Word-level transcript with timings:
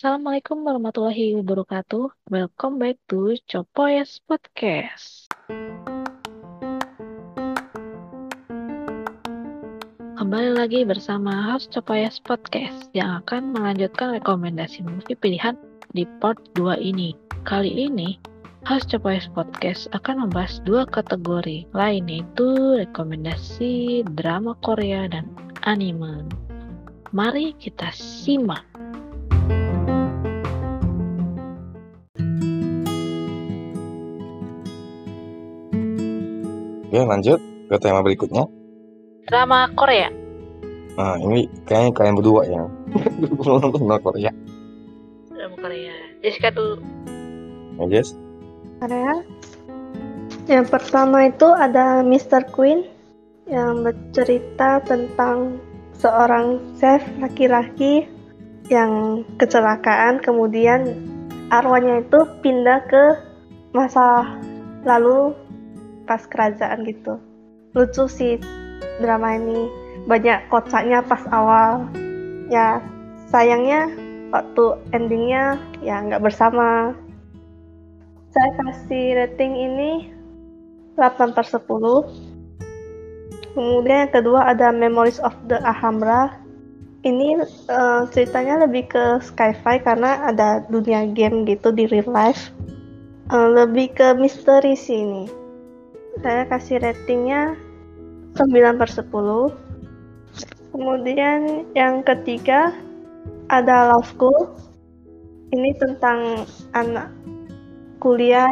Assalamualaikum 0.00 0.64
warahmatullahi 0.64 1.36
wabarakatuh. 1.36 2.32
Welcome 2.32 2.80
back 2.80 2.96
to 3.12 3.36
Copoyes 3.44 4.16
Podcast. 4.24 5.28
Kembali 10.16 10.56
lagi 10.56 10.88
bersama 10.88 11.52
host 11.52 11.76
Copoyes 11.76 12.16
Podcast 12.16 12.88
yang 12.96 13.20
akan 13.20 13.52
melanjutkan 13.52 14.16
rekomendasi 14.16 14.80
movie 14.88 15.20
pilihan 15.20 15.60
di 15.92 16.08
part 16.16 16.40
2 16.56 16.80
ini. 16.80 17.12
Kali 17.44 17.68
ini, 17.68 18.16
host 18.64 18.88
Copoyes 18.88 19.28
Podcast 19.28 19.84
akan 19.92 20.24
membahas 20.24 20.64
dua 20.64 20.88
kategori 20.88 21.68
lain 21.76 22.08
yaitu 22.08 22.48
rekomendasi 22.88 24.08
drama 24.16 24.56
Korea 24.64 25.12
dan 25.12 25.28
anime. 25.68 26.24
Mari 27.12 27.52
kita 27.60 27.92
simak. 27.92 28.69
Oke, 36.90 37.06
lanjut 37.06 37.38
ke 37.70 37.78
tema 37.78 38.02
berikutnya. 38.02 38.50
Drama 39.30 39.70
Korea. 39.78 40.10
Nah, 40.98 41.14
ini 41.22 41.46
kayaknya 41.62 41.94
kalian 41.94 42.18
berdua 42.18 42.42
ya. 42.50 42.66
Belum 43.22 43.62
nonton 43.62 43.86
drama 43.86 44.02
Korea. 44.02 44.34
Drama 45.30 45.54
Korea. 45.54 45.94
Jessica 46.18 46.50
dulu. 46.50 46.82
Ya, 47.78 47.84
Jess? 47.94 48.18
Korea. 48.82 49.22
Yang 50.50 50.66
pertama 50.66 51.30
itu 51.30 51.46
ada 51.54 52.02
Mr. 52.02 52.50
Queen 52.50 52.82
yang 53.46 53.86
bercerita 53.86 54.82
tentang 54.82 55.62
seorang 55.94 56.58
chef 56.74 57.06
laki-laki 57.22 58.10
yang 58.66 59.22
kecelakaan 59.38 60.18
kemudian 60.18 60.98
arwahnya 61.54 62.02
itu 62.02 62.26
pindah 62.42 62.82
ke 62.90 63.14
masa 63.78 64.26
lalu 64.82 65.38
pas 66.10 66.26
kerajaan 66.26 66.82
gitu. 66.90 67.22
Lucu 67.78 68.10
sih 68.10 68.42
drama 68.98 69.38
ini. 69.38 69.70
Banyak 70.10 70.50
kocaknya 70.50 71.06
pas 71.06 71.22
awal. 71.30 71.86
Ya 72.50 72.82
sayangnya 73.30 73.86
waktu 74.34 74.74
endingnya 74.90 75.54
ya 75.78 76.02
nggak 76.02 76.18
bersama. 76.18 76.98
Saya 78.34 78.50
kasih 78.58 79.22
rating 79.22 79.54
ini 79.54 80.10
8 80.98 81.30
per 81.30 81.46
10. 81.46 81.62
Kemudian 83.54 84.06
yang 84.06 84.12
kedua 84.14 84.50
ada 84.50 84.70
Memories 84.74 85.22
of 85.22 85.34
the 85.46 85.62
Alhambra. 85.62 86.34
Ini 87.00 87.42
uh, 87.72 88.04
ceritanya 88.12 88.66
lebih 88.68 88.92
ke 88.92 89.04
sci-fi 89.24 89.80
karena 89.80 90.30
ada 90.30 90.62
dunia 90.68 91.08
game 91.10 91.48
gitu 91.48 91.72
di 91.74 91.88
real 91.90 92.06
life. 92.12 92.52
Uh, 93.30 93.50
lebih 93.50 93.94
ke 93.94 94.14
misteri 94.14 94.78
sih 94.78 95.02
ini. 95.02 95.39
Saya 96.18 96.42
kasih 96.50 96.82
ratingnya 96.82 97.54
9 98.34 98.74
per 98.74 98.90
10. 98.90 99.06
Kemudian 100.74 101.70
yang 101.78 102.02
ketiga 102.02 102.74
ada 103.46 103.94
Love 103.94 104.10
School. 104.10 104.40
Ini 105.50 105.74
tentang 105.82 106.46
anak 106.74 107.10
kuliah 107.98 108.50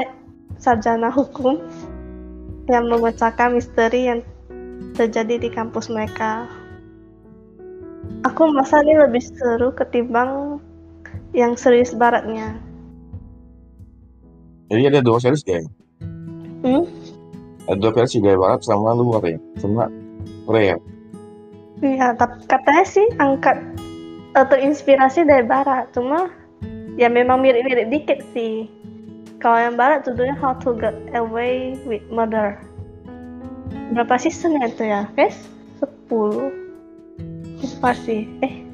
sarjana 0.58 1.10
hukum 1.14 1.62
yang 2.66 2.90
memecahkan 2.90 3.54
misteri 3.54 4.10
yang 4.10 4.20
terjadi 4.98 5.38
di 5.38 5.48
kampus 5.50 5.86
mereka. 5.88 6.50
Aku 8.26 8.50
merasa 8.50 8.82
ini 8.82 8.98
lebih 8.98 9.22
seru 9.22 9.70
ketimbang 9.70 10.58
yang 11.30 11.54
serius 11.54 11.94
baratnya. 11.94 12.58
Jadi 14.68 14.82
ada 14.90 15.00
dua 15.00 15.22
series 15.22 15.46
ya? 15.46 15.62
Hmm? 16.66 16.97
Dua 17.76 17.92
versi 17.92 18.24
gaya 18.24 18.40
barat 18.40 18.64
sama 18.64 18.96
luar 18.96 19.20
ya? 19.28 19.36
Sama 19.60 19.92
Korea. 20.48 20.80
Iya, 21.84 22.16
tapi 22.16 22.40
katanya 22.48 22.84
sih 22.88 23.06
angkat 23.20 23.60
uh, 24.32 24.46
terinspirasi 24.48 25.28
dari 25.28 25.44
barat. 25.44 25.92
Cuma 25.92 26.32
ya 26.96 27.12
memang 27.12 27.44
mirip-mirip 27.44 27.92
dikit 27.92 28.24
sih. 28.32 28.66
Kalau 29.38 29.60
yang 29.60 29.76
barat 29.78 30.02
judulnya 30.02 30.34
How 30.34 30.56
to 30.64 30.74
Get 30.80 30.96
Away 31.14 31.78
with 31.84 32.02
Murder. 32.10 32.58
Berapa 33.94 34.16
season 34.18 34.58
ya 34.58 34.66
itu 34.66 34.84
ya, 34.88 35.06
guys? 35.14 35.36
10. 36.08 36.50
Lupa 37.62 37.92
sih. 37.94 38.26
Eh. 38.42 38.66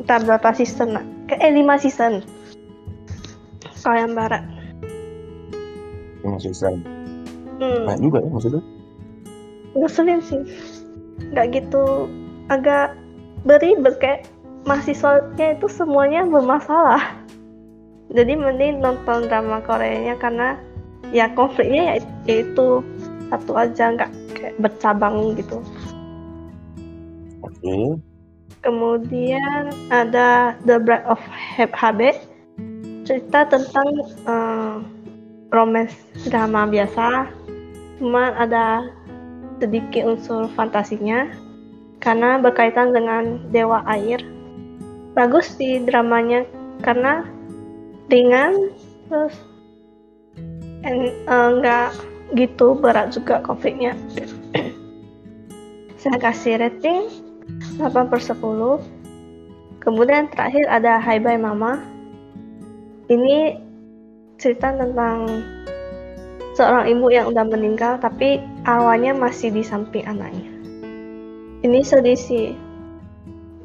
Entar 0.00 0.24
berapa 0.24 0.54
season? 0.56 0.96
Ke 1.28 1.36
eh 1.36 1.52
5 1.52 1.82
season. 1.84 2.24
Kalau 3.84 3.96
yang 4.00 4.14
barat. 4.16 4.42
Yang 6.24 6.48
season. 6.48 6.95
Hmm. 7.56 7.88
Banyak 7.88 8.00
juga 8.04 8.18
ya 8.22 8.28
maksudnya. 8.30 8.62
Ngeselin 9.76 10.20
sih. 10.24 10.42
Nggak 11.32 11.46
gitu 11.62 12.10
agak 12.52 12.96
beribet 13.46 13.96
kayak 14.02 14.28
mahasiswanya 14.66 15.56
itu 15.56 15.66
semuanya 15.70 16.26
bermasalah. 16.26 17.16
Jadi 18.12 18.38
mending 18.38 18.82
nonton 18.82 19.26
drama 19.26 19.62
Koreanya 19.62 20.14
karena 20.18 20.58
ya 21.10 21.30
konfliknya 21.34 21.98
ya 22.26 22.34
itu 22.42 22.82
satu 23.30 23.52
aja 23.58 23.94
nggak 23.94 24.10
kayak 24.34 24.54
bercabang 24.62 25.34
gitu. 25.34 25.58
Oke. 27.42 27.98
Kemudian 28.62 29.70
ada 29.94 30.58
The 30.66 30.82
Bride 30.82 31.06
of 31.06 31.22
HB 31.54 32.14
cerita 33.06 33.46
tentang 33.46 33.88
uh, 34.26 34.82
romance 35.50 35.94
drama 36.26 36.66
biasa, 36.66 37.30
cuma 37.98 38.34
ada 38.36 38.90
sedikit 39.62 40.16
unsur 40.16 40.50
fantasinya 40.52 41.30
karena 42.02 42.38
berkaitan 42.40 42.92
dengan 42.92 43.40
dewa 43.50 43.82
air. 43.88 44.20
Bagus 45.16 45.56
di 45.56 45.80
dramanya 45.80 46.44
karena 46.84 47.24
ringan 48.12 48.70
terus 49.08 49.34
nggak 51.32 51.88
uh, 51.90 51.98
gitu 52.36 52.76
berat 52.76 53.16
juga 53.16 53.40
konfliknya. 53.40 53.96
Saya 56.00 56.20
kasih 56.20 56.60
rating 56.60 57.08
8 57.80 58.10
per 58.12 58.20
10 58.20 58.96
kemudian 59.82 60.26
terakhir 60.34 60.66
ada 60.66 60.98
Hai 60.98 61.22
Bye 61.22 61.38
Mama 61.38 61.78
ini 63.06 63.65
cerita 64.36 64.72
tentang 64.72 65.44
seorang 66.56 66.88
ibu 66.88 67.12
yang 67.12 67.28
udah 67.28 67.44
meninggal 67.48 68.00
tapi 68.00 68.40
arwahnya 68.64 69.12
masih 69.16 69.52
di 69.52 69.60
samping 69.64 70.04
anaknya. 70.04 70.52
Ini 71.64 71.80
sedih 71.82 72.18
sih. 72.18 72.46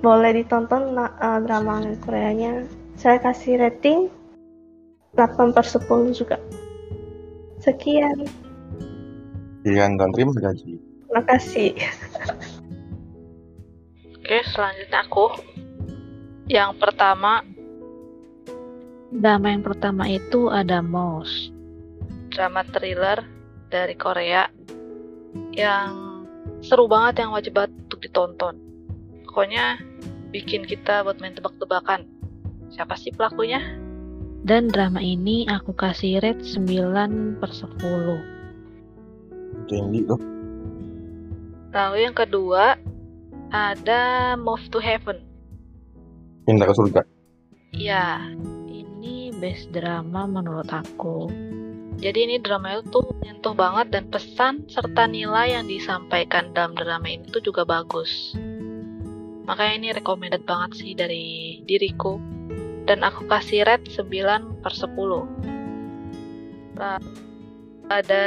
Boleh 0.02 0.34
ditonton 0.34 0.98
uh, 0.98 1.40
drama 1.46 1.86
Koreanya. 2.02 2.66
Saya 2.98 3.22
kasih 3.22 3.62
rating 3.62 4.10
8 5.14 5.54
per 5.54 5.66
10 5.68 6.18
juga. 6.18 6.38
Sekian. 7.62 8.26
Sekian 9.62 9.94
dan 10.02 10.10
terima 10.18 10.34
kasih 10.34 10.82
terima 11.12 11.28
kasih 11.28 11.76
Oke, 14.16 14.38
selanjutnya 14.48 15.04
aku. 15.04 15.28
Yang 16.48 16.72
pertama, 16.80 17.44
drama 19.12 19.52
yang 19.52 19.64
pertama 19.64 20.08
itu 20.08 20.48
ada 20.48 20.80
Mouse. 20.80 21.52
Drama 22.32 22.64
thriller 22.72 23.20
dari 23.68 23.96
Korea 24.00 24.48
yang 25.52 26.24
seru 26.64 26.88
banget 26.88 27.28
yang 27.28 27.36
wajib 27.36 27.60
banget 27.60 27.76
untuk 27.88 28.00
ditonton. 28.00 28.56
Pokoknya 29.28 29.80
bikin 30.32 30.64
kita 30.64 31.04
buat 31.04 31.20
main 31.20 31.36
tebak-tebakan. 31.36 32.08
Siapa 32.72 32.96
sih 32.96 33.12
pelakunya? 33.12 33.60
Dan 34.42 34.72
drama 34.72 35.04
ini 35.04 35.46
aku 35.46 35.76
kasih 35.76 36.24
rate 36.24 36.42
9 36.42 37.38
per 37.38 37.52
10. 37.52 39.68
Tinggi 39.68 40.00
tuh. 40.08 40.20
Lalu 41.72 41.98
yang 42.08 42.16
kedua, 42.16 42.80
ada 43.52 44.34
Move 44.40 44.72
to 44.72 44.80
Heaven. 44.80 45.20
Pindah 46.48 46.68
ke 46.68 46.74
surga. 46.74 47.02
Ya, 47.72 48.20
ini 49.02 49.34
best 49.34 49.74
drama 49.74 50.30
menurut 50.30 50.70
aku. 50.70 51.26
Jadi 51.98 52.30
ini 52.30 52.38
drama 52.38 52.78
itu 52.78 52.86
tuh 52.94 53.02
menyentuh 53.18 53.58
banget 53.58 53.90
dan 53.90 54.06
pesan 54.14 54.70
serta 54.70 55.10
nilai 55.10 55.58
yang 55.58 55.66
disampaikan 55.66 56.54
dalam 56.54 56.78
drama 56.78 57.10
ini 57.10 57.26
tuh 57.34 57.42
juga 57.42 57.66
bagus. 57.66 58.38
Makanya 59.50 59.74
ini 59.82 59.90
recommended 59.98 60.46
banget 60.46 60.78
sih 60.78 60.94
dari 60.94 61.58
diriku. 61.66 62.22
Dan 62.86 63.02
aku 63.02 63.26
kasih 63.26 63.66
rate 63.66 63.90
9 63.90 64.62
per 64.62 64.74
10. 64.78 64.86
Lalu 66.78 67.10
ada 67.90 68.26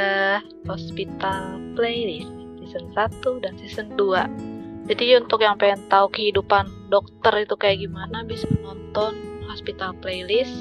Hospital 0.67 1.63
Playlist 1.79 2.27
season 2.59 2.91
1 2.91 3.43
dan 3.43 3.55
season 3.55 3.87
2 3.95 4.85
jadi 4.85 5.17
untuk 5.17 5.41
yang 5.41 5.57
pengen 5.57 5.81
tahu 5.89 6.13
kehidupan 6.13 6.69
dokter 6.93 7.41
itu 7.41 7.57
kayak 7.57 7.81
gimana 7.81 8.21
bisa 8.21 8.45
nonton 8.61 9.34
hospital 9.55 9.95
playlist 10.03 10.51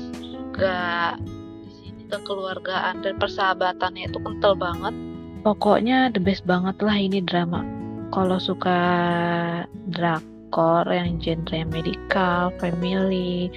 gak 0.55 1.19
di 1.67 1.71
sini 1.83 2.03
kekeluargaan 2.07 3.03
dan 3.03 3.19
persahabatannya 3.19 4.07
itu 4.07 4.23
kental 4.23 4.55
banget. 4.55 4.95
Pokoknya 5.43 6.15
the 6.15 6.23
best 6.23 6.47
banget 6.47 6.79
lah 6.79 6.95
ini 6.95 7.19
drama. 7.19 7.67
Kalau 8.15 8.39
suka 8.39 8.79
drakor 9.91 10.87
yang 10.87 11.19
genre 11.19 11.67
medical 11.67 12.55
family 12.63 13.51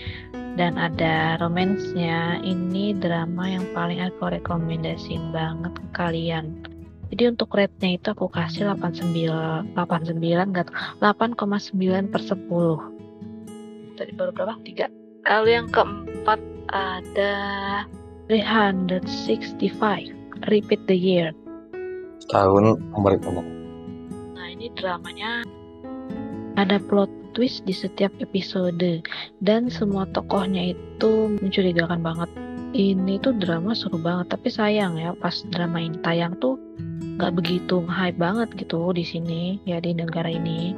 dan 0.58 0.74
ada 0.82 1.38
romansnya 1.38 2.42
ini 2.42 2.98
drama 2.98 3.46
yang 3.46 3.64
paling 3.78 4.02
aku 4.02 4.34
rekomendasiin 4.42 5.30
banget 5.30 5.78
ke 5.78 5.88
kalian. 5.94 6.66
Jadi 7.14 7.24
untuk 7.30 7.54
rate-nya 7.54 8.02
itu 8.02 8.10
aku 8.12 8.28
kasih 8.28 8.74
89 8.74 9.78
89 9.78 10.18
enggak 10.18 10.74
8,9 11.00 12.12
per 12.12 12.22
10 12.26 12.98
tadi 13.98 14.12
baru 14.14 14.32
berapa? 14.32 14.54
3 14.62 15.07
lalu 15.28 15.60
yang 15.60 15.68
keempat 15.68 16.40
ada 16.72 17.36
365 18.32 19.04
Repeat 20.48 20.82
the 20.88 20.96
Year 20.96 21.36
Tahun 22.28 22.80
Amerika. 22.96 23.32
Nah 24.36 24.48
ini 24.52 24.68
dramanya 24.76 25.48
ada 26.60 26.80
plot 26.80 27.12
twist 27.32 27.64
di 27.64 27.72
setiap 27.72 28.12
episode 28.20 29.04
dan 29.44 29.70
semua 29.72 30.10
tokohnya 30.12 30.76
itu 30.76 31.38
mencurigakan 31.40 32.04
banget. 32.04 32.28
Ini 32.76 33.24
tuh 33.24 33.32
drama 33.40 33.72
seru 33.72 33.96
banget 33.96 34.36
tapi 34.36 34.52
sayang 34.52 35.00
ya 35.00 35.16
pas 35.16 35.40
drama 35.56 35.80
ini 35.80 35.96
tayang 36.04 36.36
tuh 36.44 36.60
nggak 37.16 37.34
begitu 37.40 37.80
hype 37.88 38.20
banget 38.20 38.52
gitu 38.60 38.92
di 38.92 39.08
sini 39.08 39.42
ya 39.64 39.80
di 39.80 39.96
negara 39.96 40.28
ini. 40.28 40.76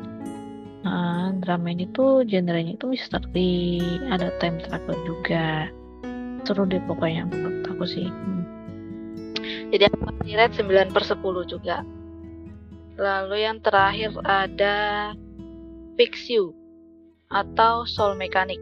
Nah, 0.80 1.36
drama 1.44 1.76
ini 1.76 1.92
tuh 1.92 2.24
genrenya 2.24 2.80
itu 2.80 2.88
misteri, 2.88 3.84
ada 4.08 4.32
time 4.40 4.64
travel 4.64 4.96
juga. 5.04 5.68
Seru 6.48 6.64
deh 6.64 6.80
pokoknya 6.88 7.28
menurut 7.28 7.68
aku 7.68 7.84
sih. 7.84 8.08
Hmm. 8.08 8.44
Jadi 9.70 9.84
aku 9.92 9.98
kasih 10.08 10.36
rate 10.40 10.56
9 10.64 10.96
per 10.96 11.04
10 11.04 11.52
juga. 11.52 11.78
Lalu 13.00 13.38
yang 13.44 13.60
terakhir 13.60 14.16
ada 14.24 14.76
Fix 16.00 16.32
You 16.32 16.56
atau 17.28 17.84
Soul 17.84 18.16
Mechanic. 18.16 18.60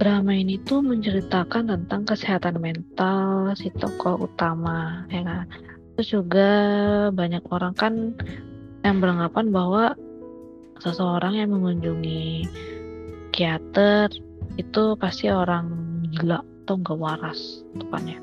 Drama 0.00 0.34
ini 0.34 0.58
tuh 0.66 0.82
menceritakan 0.82 1.70
tentang 1.70 2.02
kesehatan 2.02 2.58
mental 2.58 3.54
si 3.54 3.70
tokoh 3.70 4.26
utama, 4.26 5.06
ya 5.06 5.22
kan? 5.22 5.46
Terus 5.94 6.08
juga 6.10 6.50
banyak 7.14 7.44
orang 7.52 7.74
kan 7.76 8.16
yang 8.82 8.98
beranggapan 8.98 9.54
bahwa 9.54 9.94
seseorang 10.82 11.38
yang 11.38 11.54
mengunjungi 11.54 12.50
psikiater 13.30 14.10
itu 14.58 14.84
pasti 14.98 15.30
orang 15.30 15.70
gila 16.10 16.42
atau 16.66 16.74
nggak 16.82 16.98
waras 16.98 17.62
depannya. 17.78 18.18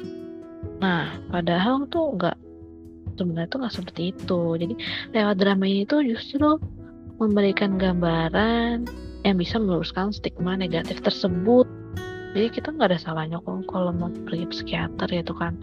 Nah, 0.83 1.15
padahal 1.31 1.87
tuh 1.87 2.19
nggak 2.19 2.37
sebenarnya 3.15 3.49
tuh 3.49 3.59
nggak 3.63 3.75
seperti 3.75 4.01
itu. 4.11 4.41
Jadi 4.59 4.75
lewat 5.15 5.35
drama 5.39 5.65
ini 5.65 5.87
tuh 5.87 6.03
justru 6.03 6.59
memberikan 7.19 7.79
gambaran 7.79 8.87
yang 9.23 9.35
bisa 9.35 9.59
meluruskan 9.59 10.11
stigma 10.11 10.55
negatif 10.55 10.99
tersebut. 11.03 11.65
Jadi 12.35 12.47
kita 12.53 12.75
nggak 12.75 12.93
ada 12.93 12.99
salahnya 12.99 13.41
kok 13.41 13.65
kalau 13.67 13.91
mau 13.95 14.11
pergi 14.27 14.45
psikiater 14.45 15.09
itu 15.09 15.33
kan 15.33 15.57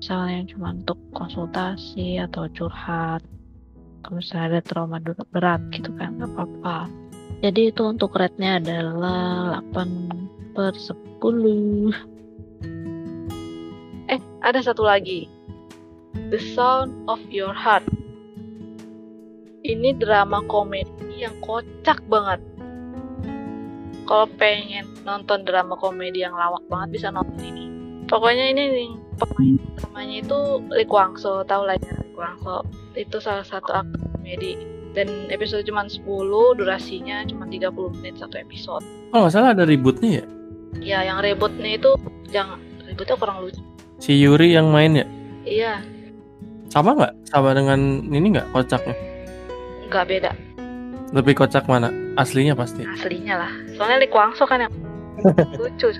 misalnya 0.00 0.42
cuma 0.50 0.74
untuk 0.74 0.98
konsultasi 1.14 2.18
atau 2.18 2.50
curhat 2.50 3.22
kalau 4.02 4.18
misalnya 4.18 4.58
ada 4.58 4.60
trauma 4.66 4.98
berat 5.30 5.62
gitu 5.70 5.94
kan 5.96 6.18
nggak 6.18 6.30
apa-apa 6.34 6.90
jadi 7.42 7.74
itu 7.74 7.82
untuk 7.82 8.14
rate-nya 8.14 8.62
adalah 8.62 9.58
8 9.74 10.54
per 10.54 10.78
10 10.78 11.90
Eh, 14.06 14.20
ada 14.44 14.60
satu 14.62 14.86
lagi. 14.86 15.26
The 16.30 16.38
Sound 16.52 16.92
of 17.08 17.18
Your 17.32 17.50
Heart. 17.56 17.88
Ini 19.62 19.96
drama 19.98 20.42
komedi 20.50 21.22
yang 21.22 21.34
kocak 21.42 22.02
banget. 22.10 22.42
Kalau 24.06 24.26
pengen 24.36 24.90
nonton 25.06 25.46
drama 25.46 25.78
komedi 25.78 26.22
yang 26.22 26.34
lawak 26.34 26.62
banget 26.70 27.00
bisa 27.00 27.08
nonton 27.08 27.40
ini. 27.42 27.66
Pokoknya 28.10 28.52
ini 28.52 28.92
pemain 29.16 29.56
utamanya 29.78 30.16
itu 30.20 30.38
Lee 30.68 30.86
Kwang 30.86 31.14
Soo, 31.16 31.46
tau 31.46 31.64
lah 31.64 31.78
ya 31.78 32.01
Soo. 32.40 32.62
Itu 32.94 33.18
salah 33.18 33.42
satu 33.42 33.70
aktor 33.72 34.00
komedi 34.14 34.54
dan 34.92 35.08
episode 35.32 35.64
cuma 35.64 35.88
10, 35.88 36.04
durasinya 36.56 37.24
cuma 37.24 37.48
30 37.48 37.72
menit 38.00 38.20
satu 38.20 38.36
episode. 38.36 38.84
Oh 39.10 39.24
nggak 39.24 39.32
salah 39.32 39.50
ada 39.56 39.64
ributnya 39.64 40.20
ya? 40.20 40.24
Ya, 40.80 40.98
yang 41.04 41.20
ributnya 41.20 41.76
itu 41.76 41.90
jangan 42.28 42.60
ributnya 42.84 43.16
kurang 43.16 43.44
lucu. 43.44 43.60
Si 43.98 44.16
Yuri 44.16 44.52
yang 44.52 44.72
main 44.72 44.96
ya? 44.96 45.06
Iya, 45.42 45.74
Sama 46.68 46.96
nggak? 46.96 47.12
Sama 47.28 47.52
dengan 47.52 47.78
ini 48.08 48.32
nggak 48.32 48.48
kocaknya? 48.50 48.96
nggak 49.92 50.06
beda. 50.08 50.32
Lebih 51.12 51.34
kocak 51.36 51.68
mana? 51.68 51.92
Aslinya 52.16 52.56
pasti. 52.56 52.84
aslinya 52.84 53.36
lah 53.36 53.52
soalnya 53.76 54.00
Lee 54.00 54.08
Kwang 54.08 54.32
Soo 54.32 54.48
kan 54.48 54.64
yang 54.64 54.72
lucu 55.60 55.92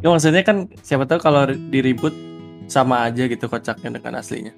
Ya 0.00 0.08
maksudnya 0.12 0.44
kan 0.44 0.68
siapa 0.84 1.08
tahu 1.08 1.20
kalau 1.20 1.48
di 1.48 1.80
reboot 1.80 2.12
sama 2.68 3.08
aja 3.08 3.24
gitu 3.24 3.48
kocaknya 3.48 3.96
dengan 4.00 4.20
aslinya. 4.20 4.52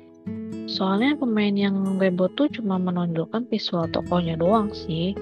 Soalnya 0.67 1.15
pemain 1.15 1.55
yang 1.55 1.99
reboot 1.99 2.35
tuh 2.35 2.51
cuma 2.51 2.77
menonjolkan 2.77 3.47
visual 3.47 3.87
tokohnya 3.91 4.35
doang 4.35 4.71
sih 4.75 5.15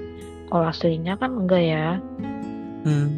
kalau 0.48 0.68
aslinya 0.68 1.16
kan 1.16 1.44
enggak 1.44 1.64
ya 1.64 1.88
Hmm. 2.84 3.16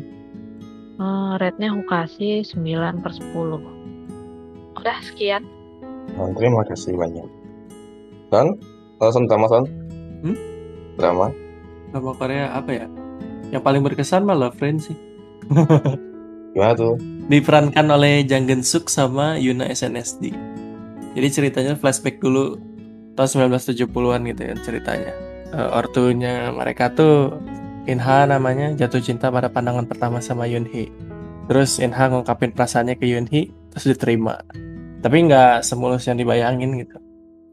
Eh, 0.95 1.33
rate-nya 1.43 1.75
aku 1.75 1.83
kasih 1.91 2.47
9 2.47 3.03
per 3.03 3.11
10 3.11 3.59
udah 4.79 4.99
sekian 5.03 5.43
Nah, 6.15 6.31
terima 6.39 6.63
kasih 6.65 6.95
banyak. 6.95 7.27
Son, 8.31 8.57
oh, 9.03 9.11
Son 9.11 9.27
drama 9.27 9.47
Son? 9.51 9.65
Hmm? 10.23 10.37
Drama? 10.95 11.35
Drama 11.91 12.13
Korea 12.15 12.55
apa 12.55 12.71
ya? 12.73 12.87
Yang 13.51 13.63
paling 13.67 13.83
berkesan 13.83 14.23
mah 14.23 14.39
Love 14.39 14.57
Friend 14.57 14.79
sih. 14.79 14.97
Gimana 16.55 16.73
tuh? 16.79 16.95
Diperankan 17.27 17.87
oleh 17.91 18.23
Jang 18.25 18.47
Geun 18.47 18.63
Suk 18.63 18.89
sama 18.89 19.37
Yuna 19.37 19.69
SNSD. 19.69 20.33
Jadi 21.17 21.29
ceritanya 21.33 21.73
flashback 21.81 22.21
dulu 22.21 22.61
tahun 23.17 23.49
1970-an 23.57 24.21
gitu 24.29 24.43
ya 24.45 24.55
ceritanya. 24.61 25.13
Eh, 25.57 25.69
ortunya 25.73 26.53
mereka 26.53 26.93
tuh 26.93 27.41
Inha 27.89 28.29
namanya 28.29 28.77
jatuh 28.77 29.01
cinta 29.01 29.33
pada 29.33 29.49
pandangan 29.49 29.89
pertama 29.89 30.21
sama 30.21 30.45
Yunhee. 30.45 30.93
Terus 31.49 31.81
Inha 31.81 32.13
ngungkapin 32.13 32.53
perasaannya 32.53 33.01
ke 33.01 33.09
Yunhee, 33.09 33.49
terus 33.73 33.97
diterima. 33.97 34.43
Tapi 35.01 35.17
nggak 35.25 35.65
semulus 35.65 36.05
yang 36.05 36.21
dibayangin 36.21 36.77
gitu. 36.83 37.01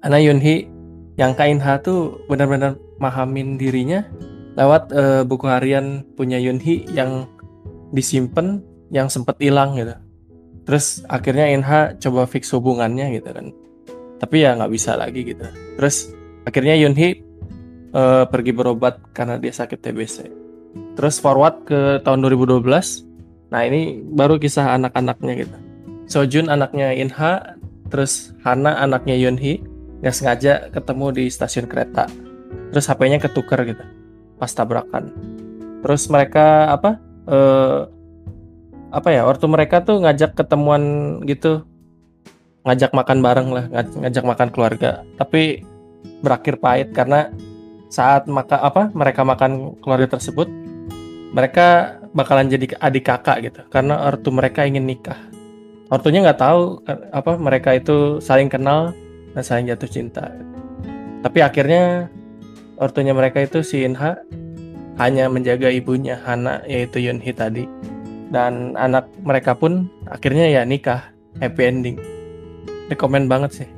Karena 0.04 0.20
Yunhee 0.20 0.68
yang 1.16 1.32
ke 1.38 1.48
Inha 1.48 1.80
tuh 1.80 2.26
benar-benar 2.28 2.76
mahamin 3.00 3.56
dirinya 3.56 4.04
lewat 4.60 4.92
eh, 4.92 5.22
buku 5.24 5.46
harian 5.48 6.04
punya 6.18 6.42
Yunhee 6.42 6.84
yang 6.92 7.30
disimpan 7.96 8.60
yang 8.90 9.08
sempet 9.08 9.38
hilang 9.40 9.78
gitu. 9.78 9.94
Terus 10.64 11.04
akhirnya 11.12 11.52
Inha 11.52 11.96
coba 12.00 12.24
fix 12.24 12.52
hubungannya 12.56 13.20
gitu 13.20 13.30
kan. 13.32 13.52
Tapi 14.20 14.48
ya 14.48 14.56
nggak 14.56 14.72
bisa 14.72 14.96
lagi 14.96 15.28
gitu. 15.28 15.44
Terus 15.76 16.16
akhirnya 16.48 16.76
Yunhee 16.80 17.20
eh, 17.92 18.26
pergi 18.28 18.52
berobat 18.56 19.00
karena 19.12 19.36
dia 19.36 19.52
sakit 19.52 19.80
TBC. 19.84 20.18
Terus 20.96 21.20
forward 21.20 21.68
ke 21.68 22.00
tahun 22.08 22.24
2012. 22.24 22.64
Nah 23.52 23.62
ini 23.68 24.02
baru 24.02 24.40
kisah 24.40 24.74
anak-anaknya 24.80 25.34
gitu. 25.46 25.58
Sojun 26.08 26.48
anaknya 26.52 26.96
Inha, 26.96 27.60
terus 27.92 28.34
Hana 28.44 28.80
anaknya 28.80 29.16
Yunhee 29.20 29.64
nggak 30.04 30.16
sengaja 30.16 30.54
ketemu 30.72 31.06
di 31.16 31.26
stasiun 31.28 31.68
kereta. 31.68 32.08
Terus 32.72 32.88
HP-nya 32.90 33.20
ketuker 33.20 33.60
gitu 33.68 33.84
pas 34.40 34.52
tabrakan. 34.52 35.14
Terus 35.84 36.08
mereka 36.12 36.72
apa? 36.76 37.00
eh 37.24 37.88
apa 38.94 39.10
ya? 39.10 39.26
Waktu 39.26 39.46
mereka 39.50 39.82
tuh 39.82 40.06
ngajak 40.06 40.38
ketemuan 40.38 40.84
gitu, 41.26 41.66
ngajak 42.64 42.94
makan 42.94 43.20
bareng 43.26 43.50
lah, 43.50 43.66
ngaj- 43.74 43.98
ngajak 43.98 44.24
makan 44.24 44.50
keluarga. 44.54 45.02
Tapi 45.18 45.66
berakhir 46.22 46.62
pahit 46.62 46.94
karena 46.94 47.34
saat 47.90 48.30
maka 48.30 48.62
apa 48.62 48.94
mereka 48.94 49.26
makan 49.26 49.76
keluarga 49.82 50.16
tersebut, 50.16 50.46
mereka 51.34 51.98
bakalan 52.14 52.48
jadi 52.48 52.78
adik 52.78 53.10
kakak 53.10 53.38
gitu, 53.50 53.62
karena 53.74 53.98
ortu 54.06 54.30
mereka 54.30 54.64
ingin 54.64 54.86
nikah. 54.86 55.18
Ortunya 55.90 56.22
nggak 56.26 56.42
tahu 56.42 56.82
apa 57.14 57.38
mereka 57.38 57.74
itu 57.74 58.22
saling 58.22 58.50
kenal 58.50 58.94
dan 59.34 59.44
saling 59.46 59.70
jatuh 59.70 59.90
cinta. 59.90 60.30
Tapi 61.22 61.40
akhirnya 61.42 62.10
ortunya 62.78 63.14
mereka 63.14 63.42
itu 63.42 63.62
si 63.62 63.86
Inha 63.86 64.18
hanya 64.98 65.30
menjaga 65.30 65.70
ibunya 65.70 66.18
Hana 66.22 66.62
yaitu 66.66 67.02
Yunhee 67.02 67.34
tadi 67.34 67.66
dan 68.34 68.74
anak 68.74 69.06
mereka 69.22 69.54
pun 69.54 69.86
akhirnya 70.10 70.50
ya 70.50 70.62
nikah 70.66 71.14
happy 71.38 71.64
ending 71.64 71.98
rekomen 72.90 73.30
banget 73.30 73.64
sih 73.64 73.70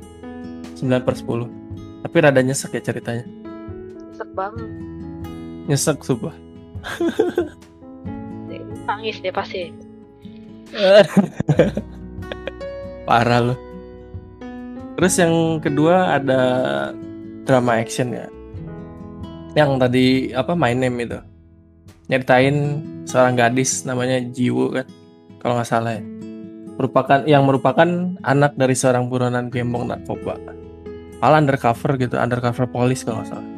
9 0.80 1.04
per 1.04 1.14
10 1.14 2.02
tapi 2.08 2.16
rada 2.24 2.40
nyesek 2.40 2.80
ya 2.80 2.82
ceritanya 2.82 3.24
Sek 4.16 4.32
banget 4.32 4.70
nyesek 5.68 6.00
sumpah 6.00 6.32
Nangis 8.86 9.18
deh 9.18 9.34
pasti. 9.34 9.74
Parah 13.06 13.40
loh. 13.42 13.58
Terus 14.96 15.14
yang 15.20 15.58
kedua 15.60 16.16
ada 16.16 16.40
drama 17.44 17.82
action 17.82 18.14
ya. 18.14 18.26
Yang 19.58 19.70
tadi 19.82 20.06
apa 20.32 20.54
My 20.54 20.72
Name 20.72 21.02
itu. 21.02 21.18
Nyeritain 22.06 22.82
seorang 23.02 23.34
gadis 23.34 23.82
namanya 23.82 24.22
Jiwo 24.22 24.70
kan. 24.70 24.86
Kalau 25.42 25.58
nggak 25.58 25.68
salah 25.68 25.98
ya. 25.98 26.02
Merupakan 26.76 27.24
yang 27.24 27.42
merupakan 27.48 27.88
anak 28.22 28.54
dari 28.54 28.76
seorang 28.76 29.08
buronan 29.10 29.48
gembong 29.50 29.90
narkoba. 29.90 30.38
Malah 31.18 31.40
undercover 31.40 31.96
gitu, 31.96 32.20
undercover 32.20 32.68
polis 32.68 33.02
kalau 33.02 33.24
nggak 33.24 33.30
salah. 33.32 33.48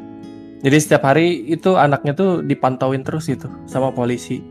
Jadi 0.58 0.76
setiap 0.80 1.02
hari 1.06 1.46
itu 1.46 1.78
anaknya 1.78 2.14
tuh 2.18 2.42
dipantauin 2.42 3.06
terus 3.06 3.30
gitu 3.30 3.46
sama 3.70 3.94
polisi. 3.94 4.42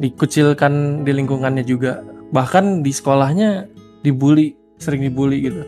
Dikucilkan 0.00 1.04
di 1.06 1.12
lingkungannya 1.14 1.62
juga. 1.62 2.02
Bahkan 2.32 2.80
di 2.80 2.90
sekolahnya 2.90 3.68
dibully, 4.02 4.56
sering 4.80 5.04
dibully 5.04 5.46
gitu. 5.46 5.62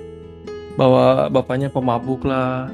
Bahwa 0.74 1.30
bapaknya 1.30 1.70
pemabuk 1.70 2.26
lah, 2.26 2.66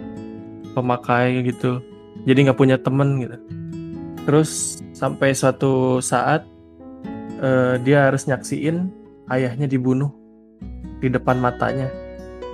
pemakai 0.72 1.42
gitu. 1.44 1.84
Jadi 2.24 2.48
nggak 2.48 2.56
punya 2.60 2.80
temen 2.80 3.20
gitu. 3.20 3.36
Terus 4.30 4.78
sampai 4.94 5.34
suatu 5.34 5.98
saat 5.98 6.46
eh, 7.42 7.82
dia 7.82 8.06
harus 8.06 8.30
nyaksiin 8.30 8.86
ayahnya 9.26 9.66
dibunuh 9.66 10.14
di 11.02 11.10
depan 11.10 11.42
matanya. 11.42 11.90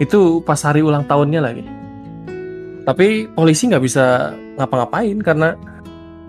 Itu 0.00 0.40
pas 0.40 0.56
hari 0.64 0.80
ulang 0.80 1.04
tahunnya 1.04 1.40
lagi. 1.44 1.68
Tapi 2.80 3.28
polisi 3.28 3.68
nggak 3.68 3.84
bisa 3.84 4.32
ngapa-ngapain 4.56 5.20
karena 5.20 5.52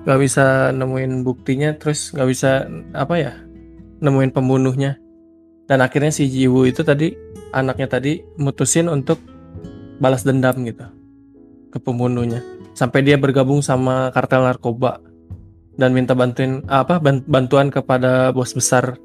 nggak 0.04 0.20
bisa 0.20 0.75
nemuin 0.75 1.24
buktinya 1.24 1.80
terus 1.80 2.12
nggak 2.12 2.27
bisa 2.27 2.68
apa 2.92 3.16
ya 3.16 3.32
nemuin 4.04 4.36
pembunuhnya. 4.36 5.00
Dan 5.63 5.80
akhirnya 5.80 6.12
si 6.12 6.27
Jiwu 6.27 6.68
itu 6.68 6.84
tadi 6.84 7.16
anaknya 7.56 7.88
tadi 7.88 8.20
mutusin 8.36 8.92
untuk 8.92 9.24
balas 10.04 10.27
dendam 10.27 10.60
gitu 10.68 10.92
ke 11.72 11.80
pembunuhnya. 11.80 12.44
Sampai 12.75 13.00
dia 13.08 13.16
bergabung 13.16 13.63
sama 13.63 14.12
kartel 14.12 14.44
narkoba 14.44 15.07
dan 15.77 15.93
minta 15.93 16.17
bantuin 16.17 16.65
apa 16.65 16.98
bantuan 17.29 17.69
kepada 17.69 18.34
bos 18.34 18.51
besar 18.57 18.98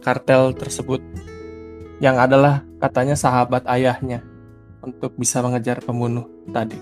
kartel 0.00 0.54
tersebut 0.54 1.02
yang 1.98 2.14
adalah 2.16 2.62
katanya 2.78 3.18
sahabat 3.18 3.66
ayahnya 3.66 4.22
untuk 4.86 5.18
bisa 5.18 5.42
mengejar 5.42 5.82
pembunuh 5.82 6.30
tadi. 6.54 6.78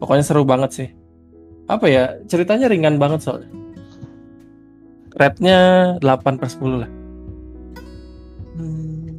Pokoknya 0.00 0.24
seru 0.24 0.48
banget 0.48 0.70
sih. 0.72 0.88
Apa 1.68 1.86
ya, 1.86 2.16
ceritanya 2.24 2.72
ringan 2.72 2.96
banget 2.96 3.20
soalnya. 3.20 3.52
Rate-nya 5.12 5.58
8 6.00 6.40
per 6.40 6.48
10 6.48 6.80
lah. 6.80 6.90
Hmm. 8.56 9.12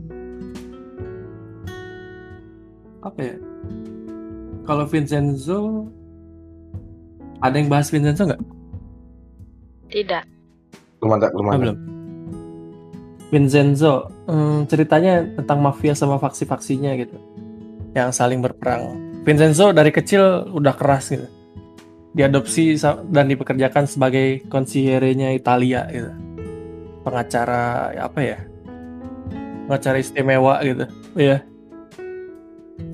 Apa 3.05 3.19
ya? 3.21 3.37
Kalau 4.65 4.85
Vincenzo, 4.89 5.85
ada 7.43 7.55
yang 7.61 7.69
bahas 7.69 7.93
Vincenzo 7.93 8.25
nggak? 8.25 8.60
Tidak. 9.91 10.23
Belum 11.03 11.11
ada, 11.19 11.27
belum 11.29 11.45
Ah, 11.45 11.51
ada. 11.51 11.59
belum. 11.59 11.77
Vincenzo, 13.31 14.11
hmm, 14.27 14.67
ceritanya 14.67 15.23
tentang 15.39 15.63
mafia 15.63 15.95
sama 15.95 16.19
faksi-faksinya 16.19 16.91
gitu, 16.99 17.15
yang 17.95 18.11
saling 18.11 18.43
berperang. 18.43 18.99
Vincenzo 19.23 19.71
dari 19.71 19.87
kecil 19.87 20.51
udah 20.51 20.75
keras 20.75 21.15
gitu, 21.15 21.27
diadopsi 22.11 22.75
dan 23.07 23.31
dipekerjakan 23.31 23.87
sebagai 23.87 24.43
konsierenya 24.51 25.31
Italia 25.31 25.87
gitu, 25.87 26.11
pengacara 27.07 27.95
apa 27.95 28.19
ya, 28.19 28.39
pengacara 29.71 30.03
istimewa 30.03 30.59
gitu, 30.67 30.83
ya. 31.15 31.39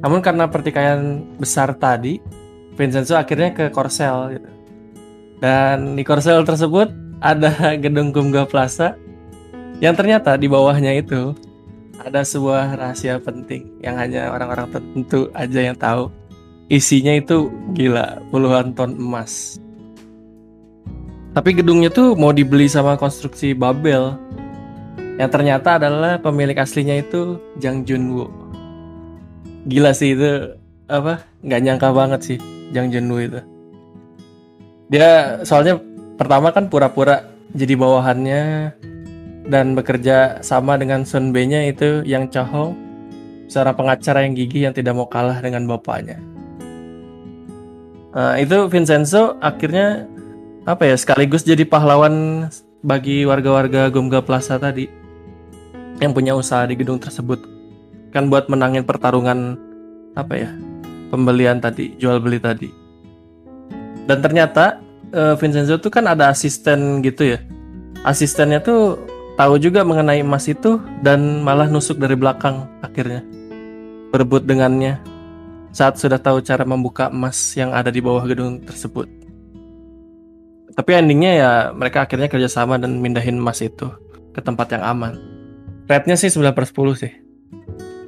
Namun 0.06 0.22
karena 0.22 0.46
pertikaian 0.46 1.25
besar 1.42 1.74
tadi, 1.74 2.22
Vincenzo 2.77 3.18
akhirnya 3.18 3.58
ke 3.58 3.74
Korsel 3.74 4.38
gitu. 4.38 4.50
Dan 5.38 5.94
di 5.94 6.01
Korsel 6.01 6.41
tersebut 6.41 6.89
ada 7.22 7.53
gedung 7.84 8.10
Kumga 8.13 8.46
Plaza 8.46 8.98
yang 9.77 9.94
ternyata 9.94 10.34
di 10.41 10.50
bawahnya 10.50 10.98
itu 10.98 11.38
ada 12.01 12.25
sebuah 12.25 12.77
rahasia 12.77 13.22
penting 13.22 13.77
yang 13.82 13.98
hanya 14.01 14.34
orang-orang 14.34 14.74
tertentu 14.74 15.29
aja 15.38 15.60
yang 15.62 15.77
tahu. 15.77 16.10
Isinya 16.67 17.15
itu 17.15 17.48
gila, 17.77 18.20
puluhan 18.34 18.74
ton 18.74 18.98
emas. 18.98 19.62
Tapi 21.32 21.53
gedungnya 21.53 21.94
tuh 21.94 22.17
mau 22.17 22.34
dibeli 22.34 22.65
sama 22.65 22.98
konstruksi 22.98 23.53
Babel. 23.53 24.17
Yang 25.22 25.32
ternyata 25.34 25.77
adalah 25.77 26.17
pemilik 26.17 26.58
aslinya 26.58 26.98
itu 26.98 27.38
Jang 27.62 27.86
Junwoo. 27.86 28.29
Gila 29.70 29.94
sih 29.94 30.17
itu 30.17 30.58
apa? 30.89 31.22
Nggak 31.46 31.62
nyangka 31.62 31.89
banget 31.94 32.22
sih 32.25 32.38
Jang 32.74 32.89
Junwoo 32.89 33.22
itu. 33.22 33.57
Dia 34.88 35.44
soalnya 35.44 35.79
pertama 36.15 36.56
kan 36.56 36.72
pura-pura 36.72 37.27
jadi 37.51 37.75
bawahannya 37.75 38.72
dan 39.48 39.75
bekerja 39.75 40.44
sama 40.44 40.75
dengan 40.75 41.08
Sun 41.08 41.32
B-nya 41.32 41.67
itu 41.72 42.03
yang 42.03 42.27
Chahong, 42.32 42.75
seorang 43.48 43.75
pengacara 43.75 44.24
yang 44.27 44.36
gigih 44.36 44.67
yang 44.67 44.75
tidak 44.75 44.96
mau 44.96 45.08
kalah 45.08 45.39
dengan 45.39 45.67
bapaknya. 45.67 46.20
Nah, 48.15 48.36
itu 48.39 48.67
Vincenzo 48.72 49.36
akhirnya 49.44 50.08
apa 50.67 50.84
ya 50.84 50.96
sekaligus 51.00 51.48
jadi 51.48 51.63
pahlawan 51.63 52.48
bagi 52.84 53.24
warga-warga 53.24 53.88
Gomga 53.88 54.20
Plaza 54.20 54.60
tadi 54.60 54.88
yang 56.03 56.12
punya 56.12 56.36
usaha 56.36 56.67
di 56.67 56.75
gedung 56.75 57.00
tersebut 57.00 57.39
kan 58.12 58.27
buat 58.27 58.48
menangin 58.51 58.84
pertarungan 58.84 59.56
apa 60.17 60.34
ya 60.34 60.50
pembelian 61.13 61.62
tadi 61.62 61.96
jual 61.96 62.20
beli 62.20 62.41
tadi 62.41 62.87
dan 64.08 64.24
ternyata 64.24 64.80
eh, 65.12 65.36
Vincenzo 65.38 65.78
tuh 65.78 65.92
kan 65.92 66.08
ada 66.08 66.32
asisten 66.32 67.04
gitu 67.06 67.36
ya 67.36 67.40
asistennya 68.08 68.64
tuh 68.64 68.98
tahu 69.38 69.60
juga 69.62 69.86
mengenai 69.86 70.24
emas 70.26 70.50
itu 70.50 70.82
dan 71.06 71.44
malah 71.46 71.70
nusuk 71.70 72.02
dari 72.02 72.18
belakang 72.18 72.66
akhirnya 72.82 73.22
berebut 74.10 74.48
dengannya 74.48 74.98
saat 75.78 76.02
sudah 76.02 76.18
tahu 76.18 76.42
cara 76.42 76.66
membuka 76.66 77.14
emas 77.14 77.54
yang 77.54 77.70
ada 77.70 77.94
di 77.94 78.02
bawah 78.02 78.26
gedung 78.26 78.58
tersebut. 78.66 79.06
Tapi 80.74 80.90
endingnya 80.94 81.32
ya 81.38 81.52
mereka 81.70 82.06
akhirnya 82.06 82.26
kerjasama 82.26 82.82
dan 82.82 82.98
mindahin 82.98 83.38
emas 83.38 83.62
itu 83.62 83.86
ke 84.34 84.42
tempat 84.42 84.74
yang 84.74 84.82
aman. 84.82 85.22
Rate-nya 85.86 86.18
sih 86.18 86.34
9 86.34 86.54
per 86.58 86.66
10 86.66 86.98
sih. 86.98 87.14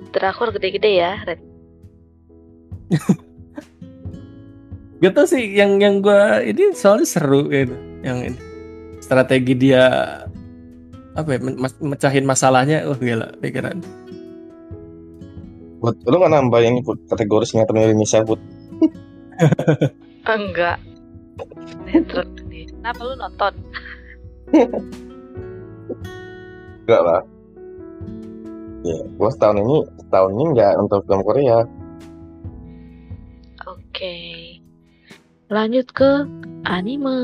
Drakor 0.10 0.50
gede-gede 0.58 0.92
ya, 0.98 1.14
Red. 1.30 1.42
Gak 5.00 5.16
tau 5.16 5.24
sih 5.24 5.56
yang 5.56 5.80
yang 5.80 6.04
gua 6.04 6.44
ini 6.44 6.76
soalnya 6.76 7.08
seru 7.08 7.48
gitu 7.48 7.76
yang 8.04 8.20
ini 8.20 8.40
strategi 9.00 9.56
dia 9.56 9.88
apa 11.16 11.36
ya 11.36 11.40
mecahin 11.80 12.28
masalahnya 12.28 12.84
wah 12.88 13.00
gila 13.00 13.32
pikiran 13.40 13.80
Buat 15.80 15.96
lu 16.04 16.20
nggak 16.20 16.34
nambah 16.36 16.60
ini 16.60 16.84
Put, 16.84 17.00
kategori 17.08 17.46
sinetron 17.48 17.80
Indonesia 17.80 18.20
Put? 18.28 18.40
Enggak. 20.28 20.78
Netron 21.88 22.28
nih. 22.52 22.68
Kenapa 22.68 23.00
lu 23.08 23.16
nonton? 23.16 23.54
Enggak 26.84 27.02
lah. 27.02 27.22
Ya, 28.84 29.00
gua 29.16 29.32
setahun 29.32 29.58
ini 29.64 29.78
setahun 30.04 30.32
ini 30.36 30.44
nggak 30.52 30.72
nonton 30.84 31.00
film 31.08 31.22
Korea. 31.24 31.58
Oke. 33.64 34.16
Lanjut 35.50 35.90
ke 35.90 36.30
anime. 36.70 37.18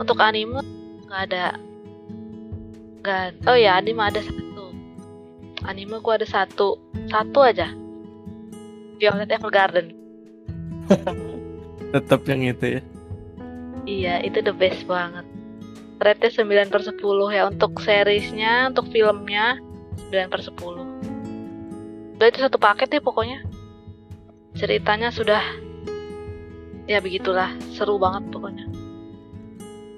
Untuk 0.00 0.16
anime 0.16 0.64
nggak 1.04 1.22
ada. 1.28 1.60
Nggak. 3.04 3.44
Oh 3.44 3.52
ya, 3.52 3.76
anime 3.76 4.00
ada 4.00 4.24
satu. 4.24 4.72
Anime 5.68 6.00
gua 6.00 6.16
ada 6.16 6.24
satu. 6.24 6.80
Satu 7.12 7.44
aja. 7.44 7.68
Violet 8.96 9.28
Evergarden. 9.28 9.92
tetap 11.94 12.26
yang 12.26 12.42
itu 12.44 12.80
ya 12.80 12.82
Iya, 13.84 14.14
itu 14.24 14.40
the 14.40 14.52
best 14.56 14.88
banget. 14.88 15.28
Rate-nya 16.00 16.32
9 16.32 16.72
per 16.72 16.80
10 16.80 16.96
ya 17.36 17.42
untuk 17.52 17.76
seriesnya, 17.84 18.72
untuk 18.72 18.88
filmnya 18.88 19.60
9 20.08 20.32
per 20.32 20.40
10. 20.40 22.16
Udah 22.16 22.26
itu 22.32 22.38
satu 22.40 22.56
paket 22.56 22.96
ya 22.96 23.00
pokoknya. 23.04 23.44
Ceritanya 24.56 25.12
sudah 25.12 25.44
ya 26.84 26.98
begitulah, 26.98 27.48
seru 27.70 27.96
banget 27.96 28.24
pokoknya. 28.30 28.66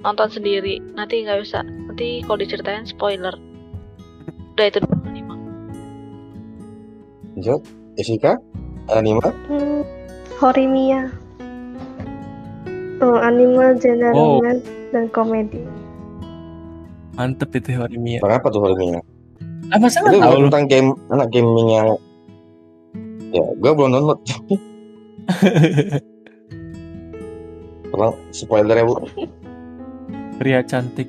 Nonton 0.01 0.29
sendiri, 0.31 0.79
nanti 0.95 1.23
nggak 1.23 1.43
bisa. 1.43 1.63
Nanti 1.63 2.23
kalau 2.23 2.39
diceritain 2.39 2.87
spoiler. 2.87 3.35
Udah 4.55 4.67
itu 4.67 4.79
doang 4.81 5.03
anime. 5.05 5.35
Lanjut, 7.35 7.61
Jessica, 7.95 8.39
anime. 8.89 9.21
Hmm, 9.51 9.83
Horimiya. 10.39 11.11
Oh, 12.97 13.19
anime 13.19 13.77
genre 13.77 14.11
Oh. 14.15 14.41
dan 14.89 15.05
komedi. 15.11 15.61
Mantep 17.17 17.51
itu 17.53 17.75
Horimiya. 17.75 18.21
Tentang 18.23 18.39
apa 18.41 18.49
tuh 18.49 18.61
Horimiya? 18.63 19.01
Ah, 19.69 19.79
masa 19.83 19.99
Itu 20.01 20.17
nggak 20.17 20.31
tahu 20.31 20.39
lu? 20.39 20.45
tentang 20.49 20.65
game 20.71 20.89
anak 21.11 21.29
gaming 21.29 21.69
yang 21.69 21.89
ya 23.35 23.43
gue 23.59 23.73
belum 23.75 23.91
download. 23.91 24.21
Tolong 27.91 28.17
spoiler 28.35 28.77
ya 28.77 28.85
bu. 28.85 28.97
Pria 30.37 30.61
cantik. 30.67 31.09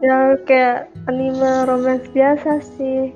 Ya 0.00 0.34
kayak 0.48 0.88
anime 1.06 1.68
romance 1.68 2.08
biasa 2.16 2.64
sih. 2.64 3.12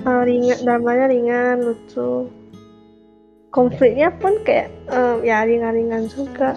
Eh, 0.00 0.22
ringan, 0.24 0.58
dramanya 0.64 1.06
ringan, 1.10 1.56
lucu. 1.60 2.30
Konfliknya 3.50 4.14
pun 4.16 4.38
kayak 4.46 4.70
eh, 4.88 5.16
ya 5.26 5.42
ringan-ringan 5.42 6.06
juga. 6.08 6.54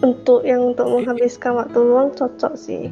Untuk 0.00 0.44
yang 0.46 0.72
untuk 0.72 0.86
menghabiskan 0.92 1.58
waktu 1.58 1.78
luang 1.80 2.14
cocok 2.14 2.54
sih. 2.54 2.88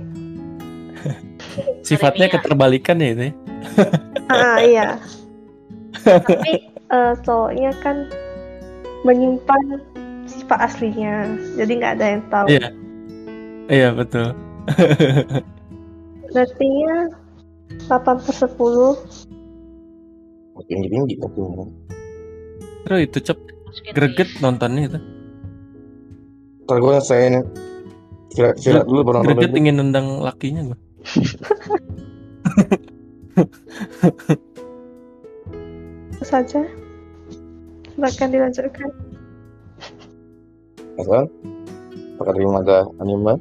Sifatnya 1.87 2.33
keterbalikan 2.33 2.99
ya 2.99 3.15
ya? 3.15 3.31
Ah 4.29 4.59
iya. 4.61 4.89
Tapi 6.05 6.67
eh, 6.69 7.15
cowoknya 7.23 7.73
kan 7.81 8.11
menyimpan 9.05 9.79
sifat 10.25 10.59
aslinya, 10.73 11.29
jadi 11.55 11.73
nggak 11.77 11.93
ada 12.01 12.07
yang 12.17 12.23
tahu. 12.33 12.47
Iya. 12.49 12.69
Iya 13.69 13.89
betul. 13.97 14.37
Ratingnya 16.35 16.97
8 17.87 18.25
per 18.25 18.35
10 18.35 18.57
Tinggi 20.65 20.89
tinggi 20.89 21.15
tapi. 21.21 21.41
Terus 22.85 23.01
itu 23.05 23.19
cep 23.21 23.39
greget 23.93 24.31
nontonnya 24.41 24.83
itu. 24.89 24.99
Ntar 26.65 26.77
gue 26.81 26.91
ngerasain 26.97 27.45
Vira, 28.35 28.51
Vira 28.59 28.83
dulu 28.83 29.01
baru 29.07 29.17
nonton 29.23 29.37
Greget 29.37 29.55
ingin 29.55 29.77
nendang 29.79 30.19
lakinya 30.19 30.73
gua. 30.73 30.79
Itu 36.15 36.25
saja. 36.25 36.67
Silakan 37.95 38.29
dilanjutkan. 38.35 38.89
Kan? 40.95 41.27
Pakai 42.19 42.33
terima 42.35 42.63
ada 42.63 42.87
anime. 43.03 43.35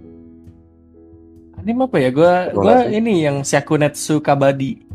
Anime 1.62 1.82
apa 1.86 1.98
ya? 2.02 2.10
Gua 2.10 2.34
Gua 2.54 2.62
gua 2.62 2.64
nggak 2.66 2.82
sih. 2.90 2.98
ini 2.98 3.14
yang 3.26 3.38
Shakunetsu 3.42 4.22
Kabadi. 4.22 4.86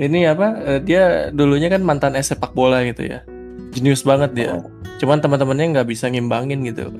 Ini 0.00 0.32
apa? 0.32 0.48
eh, 0.64 0.80
dia 0.80 1.28
dulunya 1.34 1.68
kan 1.70 1.82
mantan 1.82 2.14
es 2.14 2.30
sepak 2.30 2.54
bola 2.54 2.82
gitu 2.86 3.06
ya. 3.06 3.22
Jenius 3.74 4.02
banget 4.02 4.34
dia. 4.34 4.52
Cuman 4.98 5.22
teman-temannya 5.22 5.78
nggak 5.78 5.88
bisa 5.90 6.10
ngimbangin 6.10 6.62
gitu. 6.66 6.90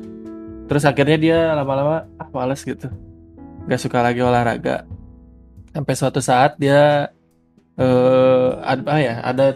Terus 0.70 0.86
akhirnya 0.86 1.18
dia 1.18 1.38
lama-lama 1.58 2.06
ah 2.18 2.28
males 2.30 2.62
gitu. 2.62 2.86
Gak 3.66 3.80
suka 3.82 4.02
lagi 4.02 4.22
olahraga. 4.22 4.86
Sampai 5.74 5.94
suatu 5.98 6.22
saat 6.22 6.54
dia 6.58 7.10
eh 7.78 8.48
ada 8.62 8.94
ya, 8.98 9.14
ada 9.22 9.46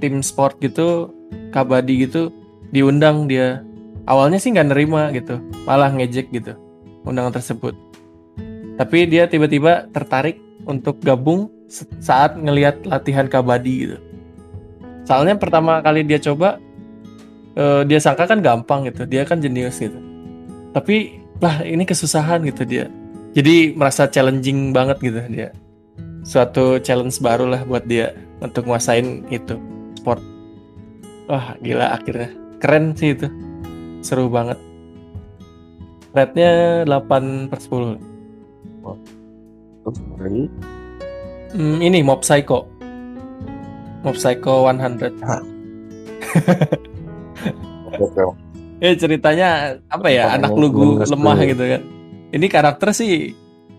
tim 0.00 0.20
sport 0.24 0.60
gitu, 0.60 1.12
kabadi 1.50 2.08
gitu 2.08 2.30
diundang 2.70 3.28
dia. 3.28 3.64
Awalnya 4.08 4.40
sih 4.40 4.52
nggak 4.56 4.68
nerima 4.72 5.12
gitu, 5.12 5.36
malah 5.68 5.92
ngejek 5.92 6.32
gitu 6.32 6.56
undangan 7.08 7.32
tersebut. 7.32 7.72
Tapi 8.78 8.98
dia 9.10 9.26
tiba-tiba 9.26 9.88
tertarik 9.90 10.38
untuk 10.68 11.00
gabung 11.00 11.50
saat 11.98 12.36
ngelihat 12.38 12.84
latihan 12.84 13.26
kabadi 13.26 13.74
gitu. 13.88 13.98
Soalnya 15.08 15.40
pertama 15.40 15.80
kali 15.80 16.04
dia 16.04 16.20
coba 16.20 16.60
eh, 17.56 17.82
dia 17.88 17.98
sangka 17.98 18.28
kan 18.28 18.44
gampang 18.44 18.86
gitu, 18.86 19.08
dia 19.08 19.24
kan 19.24 19.40
jenius 19.40 19.80
gitu. 19.80 19.98
Tapi 20.76 21.24
lah 21.40 21.64
ini 21.64 21.82
kesusahan 21.88 22.44
gitu 22.44 22.62
dia. 22.68 22.86
Jadi 23.32 23.72
merasa 23.76 24.06
challenging 24.06 24.70
banget 24.70 25.00
gitu 25.02 25.20
dia. 25.32 25.48
Suatu 26.22 26.76
challenge 26.84 27.18
baru 27.24 27.48
lah 27.48 27.64
buat 27.64 27.88
dia 27.88 28.12
untuk 28.44 28.68
nguasain 28.68 29.26
itu 29.32 29.56
sport. 29.96 30.20
Wah 31.28 31.54
gila 31.60 31.92
akhirnya 31.92 32.32
keren 32.58 32.96
sih 32.96 33.12
itu, 33.12 33.28
seru 34.00 34.26
banget. 34.26 34.56
Rate-nya 36.10 36.82
8 36.82 37.46
per 37.46 37.58
10. 37.60 38.00
Terus 39.84 39.98
lagi 40.16 40.44
Hmm, 41.48 41.80
ini 41.80 42.04
Mob 42.04 42.20
Psycho. 42.20 42.68
Mob 44.04 44.16
Psycho 44.16 44.64
100. 44.64 45.16
oke. 47.98 48.22
Ya 48.78 48.94
ceritanya 48.94 49.48
apa 49.88 50.06
ya 50.06 50.36
anak 50.36 50.52
lugu 50.54 51.00
lemah 51.02 51.38
gitu 51.42 51.64
kan. 51.66 51.82
Ini 52.30 52.46
karakter 52.46 52.92
sih 52.92 53.32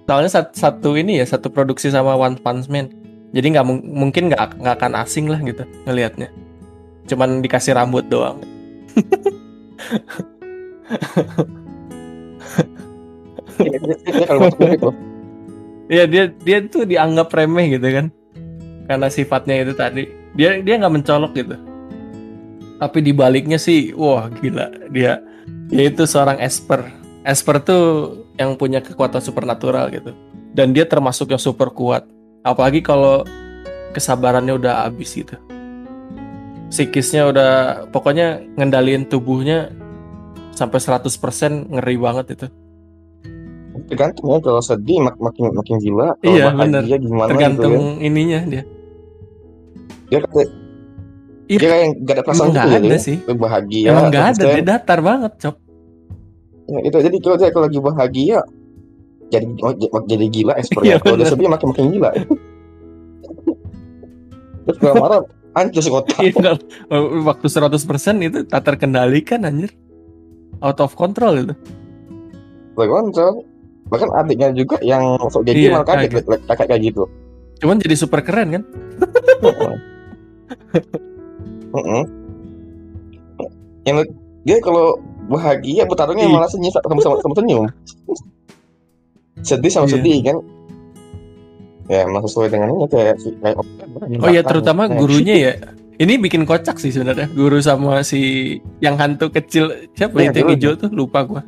soalnya 0.04 0.28
sat- 0.28 0.58
satu 0.58 0.98
ini 0.98 1.22
ya 1.22 1.26
satu 1.26 1.54
produksi 1.54 1.94
sama 1.94 2.18
One 2.18 2.42
Punch 2.42 2.68
Man. 2.68 2.90
Jadi 3.30 3.54
nggak 3.54 3.66
mung- 3.66 3.86
mungkin 3.86 4.34
nggak 4.34 4.58
nggak 4.60 4.76
akan 4.82 4.94
asing 4.98 5.30
lah 5.30 5.38
gitu 5.40 5.62
ngelihatnya. 5.86 6.34
Cuman 7.10 7.42
dikasih 7.42 7.74
rambut 7.74 8.06
doang. 8.06 8.38
Itu 13.60 14.94
Iya 15.90 16.06
dia 16.06 16.30
dia 16.30 16.62
tuh 16.70 16.86
dianggap 16.86 17.34
remeh 17.34 17.74
gitu 17.74 17.90
kan. 17.90 18.14
Karena 18.86 19.10
sifatnya 19.10 19.66
itu 19.66 19.74
tadi. 19.74 20.06
Dia 20.38 20.62
dia 20.62 20.78
nggak 20.78 20.94
mencolok 21.02 21.34
gitu. 21.34 21.58
Tapi 22.78 22.98
di 23.02 23.12
baliknya 23.12 23.58
sih 23.58 23.92
wah 23.98 24.30
gila 24.30 24.70
dia 24.94 25.18
yaitu 25.74 26.06
seorang 26.06 26.38
esper. 26.38 26.86
Esper 27.26 27.58
tuh 27.66 27.86
yang 28.38 28.54
punya 28.54 28.86
kekuatan 28.86 29.20
supernatural 29.20 29.90
gitu. 29.90 30.14
Dan 30.54 30.78
dia 30.78 30.86
termasuk 30.86 31.34
yang 31.34 31.42
super 31.42 31.74
kuat. 31.74 32.06
Apalagi 32.46 32.86
kalau 32.86 33.26
kesabarannya 33.98 34.62
udah 34.62 34.86
habis 34.86 35.18
gitu. 35.18 35.36
Psikisnya 36.70 37.26
udah 37.26 37.52
pokoknya 37.90 38.46
ngendaliin 38.56 39.06
tubuhnya 39.06 39.74
sampai 40.54 40.78
100% 40.78 41.72
ngeri 41.72 41.98
banget 41.98 42.28
itu. 42.32 42.48
tergantung 43.88 44.28
ya 44.28 44.38
kalau 44.38 44.60
sedih 44.60 45.02
mak 45.02 45.16
makin 45.18 45.50
makin 45.50 45.76
gila 45.80 46.14
kalau 46.16 46.30
Iya, 46.30 46.52
bahagia 46.52 46.98
gimana 47.00 47.30
Tergantung 47.32 47.74
gitu 47.74 47.96
ya 47.96 48.06
ininya 48.06 48.40
dia. 48.46 48.64
dia 50.06 50.20
kayak 50.22 50.50
Iya. 51.48 51.58
dia 51.58 51.68
kayak 51.68 51.88
gak 51.98 52.14
ada 52.14 52.22
perasaan 52.22 52.50
gitu 52.52 52.70
ada 52.70 52.86
ya 52.86 53.00
sih. 53.00 53.18
Bahagia 53.26 53.88
Emang 53.90 54.06
nggak 54.12 54.26
ada, 54.30 54.44
dia 54.46 54.64
datar 54.68 55.00
banget, 55.02 55.32
Cop. 55.40 55.56
Ya, 56.68 56.80
itu 56.86 56.98
jadi 57.00 57.18
kalau 57.18 57.36
dia 57.36 57.50
kalau 57.50 57.66
lagi 57.66 57.80
bahagia 57.82 58.40
jadi 59.28 59.46
oh, 59.64 59.74
jadi 60.06 60.26
gila 60.28 60.54
ekspernya 60.62 61.00
kalau 61.00 61.16
dia 61.16 61.26
sedih 61.26 61.50
makin 61.50 61.68
makin 61.72 61.86
gila 61.90 62.10
terus 64.68 64.78
kalau 64.78 64.96
marah 65.00 65.22
hancur 65.58 65.82
sih 65.82 65.90
otak 65.90 66.20
Iya, 66.22 66.58
waktu 67.24 67.48
100% 67.48 68.22
itu 68.22 68.40
tak 68.46 68.62
terkendalikan 68.66 69.44
anjir. 69.44 69.74
Out 70.60 70.84
of 70.84 70.94
control 70.94 71.48
itu. 71.48 71.54
Like 72.76 72.92
kontrol 72.92 73.44
bahkan 73.90 74.10
adiknya 74.14 74.54
juga 74.54 74.78
yang 74.86 75.18
sok 75.34 75.50
gigi 75.50 75.66
Iya, 75.66 75.82
malah 75.82 75.88
kaget 75.88 76.22
kakak 76.46 76.68
kayak 76.70 76.82
gitu 76.94 77.10
Cuman 77.60 77.82
jadi 77.82 77.96
super 77.98 78.22
keren 78.22 78.54
kan? 78.54 78.64
Heeh. 81.70 82.04
yang 83.86 83.98
dia 84.42 84.58
kalau 84.62 84.98
bahagia 85.30 85.86
bertarungnya 85.86 86.26
malah 86.26 86.50
senyum 86.50 86.74
sama 86.74 87.02
sama, 87.02 87.16
sama 87.22 87.34
senyum 87.38 87.66
sedih 89.48 89.72
sama 89.72 89.86
Iya. 89.86 89.94
sedih 89.98 90.18
kan 90.26 90.38
ya 91.90 92.06
emang 92.06 92.22
sesuai 92.24 92.54
dengan 92.54 92.70
ini 92.78 92.86
kayak 92.86 93.18
si 93.18 93.34
Oh 94.22 94.30
iya, 94.30 94.46
terutama 94.46 94.86
gurunya 94.86 95.36
ya. 95.36 95.54
Ini 96.00 96.16
bikin 96.16 96.48
kocak 96.48 96.80
sih 96.80 96.96
sebenarnya. 96.96 97.28
Guru 97.36 97.60
sama 97.60 98.00
si 98.08 98.56
yang 98.80 98.96
hantu 98.96 99.28
kecil 99.34 99.90
siapa 99.98 100.16
Iya, 100.22 100.32
itu 100.32 100.38
yang 100.40 100.50
hijau 100.56 100.74
tuh 100.80 100.90
lupa 100.96 101.28
gua. 101.28 101.44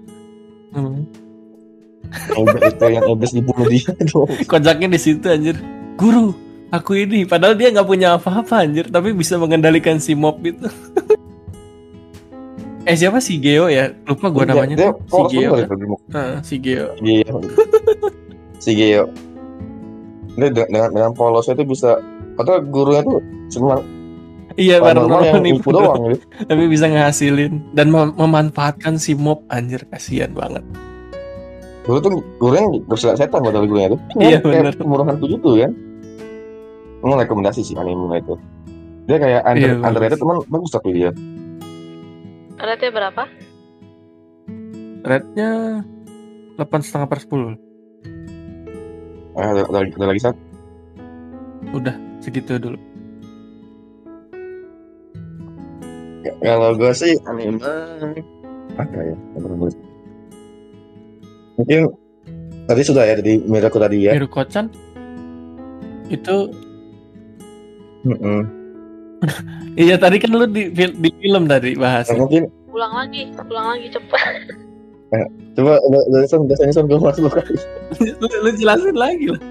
Hmm. 0.75 1.07
Itu 2.35 2.85
yang 2.91 3.07
iblis 3.07 3.31
dibunuh 3.31 3.71
dia 3.71 3.87
dong 4.11 4.27
Kocaknya 4.51 4.91
di 4.91 4.99
situ 4.99 5.23
anjir. 5.31 5.55
Guru, 5.95 6.35
aku 6.73 6.99
ini 6.99 7.23
padahal 7.23 7.55
dia 7.55 7.71
nggak 7.71 7.87
punya 7.87 8.19
apa-apa 8.19 8.67
anjir, 8.67 8.91
tapi 8.91 9.15
bisa 9.15 9.39
mengendalikan 9.39 10.03
si 10.03 10.17
mob 10.17 10.43
itu. 10.43 10.67
eh 12.89 12.97
siapa 12.97 13.23
si 13.23 13.39
Geo 13.39 13.71
ya? 13.71 13.95
Lupa 14.03 14.27
gua 14.27 14.43
namanya. 14.43 14.75
dia 14.75 14.91
tuh. 14.91 14.99
si 15.07 15.21
Geo. 15.31 15.51
kan? 15.55 15.67
Heeh, 16.11 16.35
si. 16.43 16.55
Geo 16.59 16.87
si 18.61 18.77
Geo 18.77 19.09
ini 20.39 20.47
dengan, 20.51 20.89
dengan 20.91 21.11
polosnya 21.11 21.59
itu 21.59 21.65
bisa 21.67 21.99
atau 22.39 22.63
gurunya 22.63 23.03
tuh 23.03 23.19
cuma 23.51 23.83
Iya 24.59 24.83
baru 24.83 25.07
yang 25.23 25.43
nipu 25.43 25.71
doang 25.71 26.11
gitu. 26.11 26.27
Tapi 26.43 26.63
bisa 26.67 26.91
ngehasilin 26.91 27.71
dan 27.71 27.87
mem 27.87 28.11
memanfaatkan 28.19 28.99
si 28.99 29.15
mob 29.15 29.47
anjir 29.47 29.87
kasihan 29.87 30.35
banget. 30.35 30.63
Guru 31.87 31.97
tuh 32.03 32.11
gurunya 32.35 32.67
bersilat 32.83 33.15
setan 33.15 33.47
buat 33.47 33.55
gurunya 33.55 33.95
tuh. 33.95 33.99
Iya 34.19 34.43
kan 34.43 34.51
benar. 34.51 34.75
Murahan 34.83 35.15
tujuh 35.23 35.39
tuh 35.39 35.55
ya. 35.55 35.69
Emang 37.01 37.17
rekomendasi 37.23 37.63
sih 37.63 37.79
anime 37.79 38.19
itu. 38.19 38.35
Dia 39.07 39.17
kayak 39.17 39.41
under, 39.47 39.71
iya, 39.71 39.81
underrated 39.81 40.19
teman 40.19 40.43
bagus 40.45 40.71
tapi 40.75 40.89
dia. 40.93 41.11
Rate 42.61 42.87
berapa? 42.93 43.23
Rate-nya 45.01 45.81
8,5 46.61 47.09
per 47.09 47.19
10 47.25 47.70
ada, 49.35 49.61
ada, 49.67 49.79
ada 49.87 50.05
lagi 50.05 50.21
satu. 50.21 50.39
Udah 51.71 51.95
segitu 52.19 52.57
dulu. 52.59 52.77
Ya, 56.21 56.33
Kalau 56.41 56.77
gue 56.77 56.91
sih 56.93 57.17
anime 57.25 57.57
apa 58.77 58.97
ya? 58.97 59.15
Mungkin 61.57 61.79
tadi 62.65 62.81
sudah 62.85 63.03
ya 63.05 63.13
dari 63.17 63.41
Miraku 63.41 63.77
tadi 63.81 64.09
ya. 64.09 64.13
Miruko-chan 64.17 64.69
itu 66.11 66.51
Mm-mm. 68.01 68.41
iya 69.77 69.95
tadi 69.95 70.17
kan 70.17 70.33
lu 70.33 70.49
di, 70.49 70.73
di 70.73 71.09
film 71.21 71.45
tadi 71.45 71.77
bahas. 71.77 72.09
Nah, 72.09 72.25
mungkin 72.25 72.49
Ulang 72.71 72.93
lagi, 72.95 73.27
ulang 73.51 73.67
lagi 73.75 73.87
cepat. 73.91 74.60
Coba 75.59 75.75
udah 75.83 76.01
udah 76.07 76.19
son 76.27 76.47
biasanya 76.47 76.71
son 76.71 76.87
belum 76.87 77.03
masuk 77.03 77.27
kali. 77.27 77.55
lu, 77.99 78.27
lu 78.27 78.49
jelasin 78.55 78.95
lagi 78.95 79.27
lah. 79.27 79.41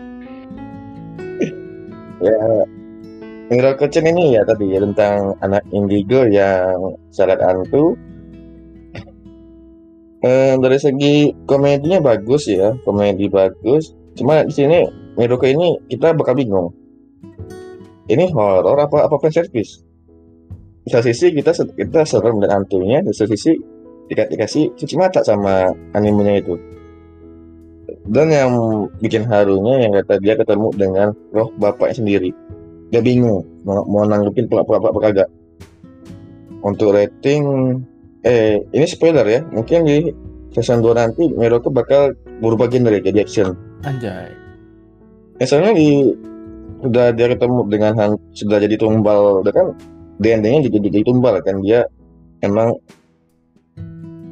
Ya 2.20 2.36
Miracle 3.50 3.88
ini 4.04 4.36
ya 4.36 4.44
tadi 4.44 4.76
ya 4.76 4.78
tentang 4.84 5.34
anak 5.42 5.64
indigo 5.74 6.24
yang 6.28 6.96
syarat 7.12 7.40
hantu. 7.42 7.96
Eh, 10.20 10.52
dari 10.60 10.76
segi 10.76 11.32
komedinya 11.48 11.96
bagus 12.04 12.44
ya, 12.44 12.76
komedi 12.84 13.24
bagus. 13.32 13.96
Cuma 14.12 14.44
di 14.44 14.52
sini 14.52 14.84
Miracle 15.16 15.48
ini 15.48 15.80
kita 15.88 16.12
bakal 16.12 16.36
bingung. 16.36 16.76
Ini 18.04 18.28
horor 18.28 18.76
apa 18.76 19.08
apa 19.08 19.16
fan 19.16 19.32
service? 19.32 19.80
Di 20.84 20.92
satu 20.92 21.08
sisi 21.08 21.32
kita 21.32 21.56
kita 21.72 22.04
serem 22.04 22.36
dan 22.44 22.52
hantunya, 22.52 23.00
di 23.00 23.16
satu 23.16 23.32
sisi 23.32 23.56
dika- 24.10 24.26
dikasih 24.26 24.74
cuci 24.74 24.94
mata 24.98 25.22
sama 25.22 25.70
animenya 25.94 26.42
itu. 26.42 26.58
Dan 28.10 28.30
yang 28.30 28.50
bikin 28.98 29.26
harunya 29.30 29.86
yang 29.86 29.94
kata 30.02 30.18
dia 30.18 30.34
ketemu 30.34 30.68
dengan 30.74 31.08
roh 31.30 31.54
bapaknya 31.54 32.02
sendiri. 32.02 32.30
Dia 32.90 32.98
bingung 32.98 33.46
mau, 33.62 33.86
mau 33.86 34.02
nanggepin 34.02 34.50
apa 34.50 34.82
apa 34.82 34.98
kagak. 34.98 35.28
Untuk 36.66 36.92
rating 36.92 37.42
eh 38.26 38.58
ini 38.74 38.86
spoiler 38.90 39.26
ya. 39.26 39.40
Mungkin 39.46 39.86
di 39.86 40.10
season 40.50 40.82
2 40.82 40.90
nanti 40.98 41.30
Miroke 41.30 41.70
bakal 41.70 42.18
berubah 42.42 42.66
genre 42.66 42.98
jadi 42.98 43.22
action. 43.22 43.54
Anjay. 43.86 44.34
misalnya 45.40 45.72
di 45.72 46.12
sudah 46.84 47.16
dia 47.16 47.32
ketemu 47.32 47.64
dengan 47.72 47.92
han, 47.96 48.10
sudah 48.36 48.60
jadi 48.60 48.76
tumbal. 48.76 49.40
Udah 49.40 49.52
kan 49.54 49.66
di 50.20 50.28
endingnya 50.28 50.68
jadi 50.68 50.78
jadi 50.90 51.00
tumbal 51.06 51.40
kan. 51.40 51.64
Dia 51.64 51.88
emang 52.44 52.76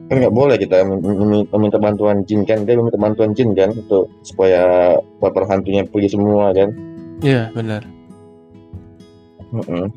kan 0.08 0.16
nggak 0.16 0.32
boleh 0.32 0.56
kita 0.56 0.82
mem- 0.82 1.04
mem- 1.04 1.48
meminta 1.48 1.76
bantuan 1.76 2.24
jin 2.24 2.40
kan 2.42 2.64
dia 2.64 2.74
meminta 2.74 2.96
bantuan 2.96 3.30
jin 3.30 3.52
kan 3.52 3.68
untuk 3.70 4.08
supaya 4.22 4.92
baper 5.18 5.44
hantunya 5.44 5.84
pergi 5.84 6.08
semua 6.10 6.50
kan 6.50 6.72
Iya 7.18 7.50
benar. 7.50 7.82
Mm-mm. 9.50 9.90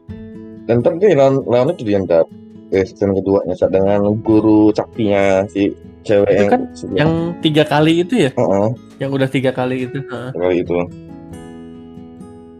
Dan 0.63 0.79
ntar 0.79 0.97
dia 0.97 1.13
lawan, 1.13 1.43
lawan 1.45 1.71
itu 1.71 1.83
dia 1.85 1.99
ntar 1.99 2.25
eh, 2.71 2.81
season 2.81 3.13
keduanya 3.13 3.53
saat 3.53 3.69
dengan 3.69 4.01
guru 4.19 4.71
saktinya 4.71 5.43
si 5.45 5.69
cewek 6.01 6.25
Itu 6.25 6.39
yang 6.39 6.49
kan 6.49 6.61
si- 6.73 6.89
Yang 6.91 7.11
tiga 7.39 7.63
kali 7.63 7.93
itu 7.99 8.13
ya? 8.25 8.31
Heeh, 8.33 8.67
Yang 8.97 9.09
udah 9.13 9.29
tiga 9.29 9.51
kali 9.51 9.85
itu. 9.85 9.99
Heeh. 10.01 10.29
kali 10.33 10.55
itu. 10.59 10.73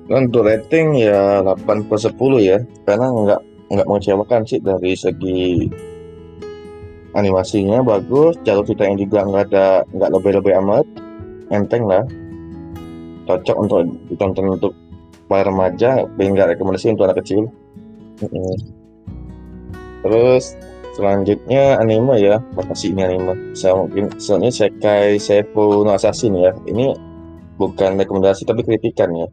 Dan 0.06 0.28
untuk 0.28 0.44
rating 0.44 0.88
ya 1.00 1.40
8 1.42 1.88
per 1.88 1.98
10 1.98 2.12
ya 2.38 2.58
karena 2.84 3.08
nggak 3.08 3.42
nggak 3.72 3.88
mengecewakan 3.88 4.42
sih 4.44 4.60
dari 4.60 4.92
segi 4.92 5.72
animasinya 7.12 7.84
bagus 7.84 8.40
jalur 8.48 8.64
ceritanya 8.64 8.96
juga 9.00 9.20
nggak 9.28 9.44
ada 9.52 9.68
nggak 9.92 10.12
lebih-lebih 10.16 10.54
amat. 10.64 10.86
Enteng 11.52 11.84
lah. 11.88 12.04
Cocok 13.28 13.58
untuk 13.60 13.80
ditonton 14.08 14.46
untuk 14.60 14.74
para 15.28 15.48
remaja 15.48 16.04
paling 16.16 16.36
rekomendasi 16.36 16.96
untuk 16.96 17.08
anak 17.08 17.24
kecil. 17.24 17.52
Terus 20.02 20.56
selanjutnya 20.96 21.80
anime 21.80 22.16
ya. 22.20 22.40
Makasih 22.56 22.96
ini 22.96 23.02
anime. 23.04 23.34
Saya 23.56 23.76
mungkin 23.76 24.12
soalnya 24.16 24.52
Sekai 24.52 25.20
Seifu 25.20 25.84
no 25.84 25.92
Assassin 25.96 26.36
ya. 26.36 26.56
Ini 26.68 26.96
bukan 27.60 28.00
rekomendasi 28.00 28.48
tapi 28.48 28.64
kritikan 28.64 29.12
ya. 29.12 29.28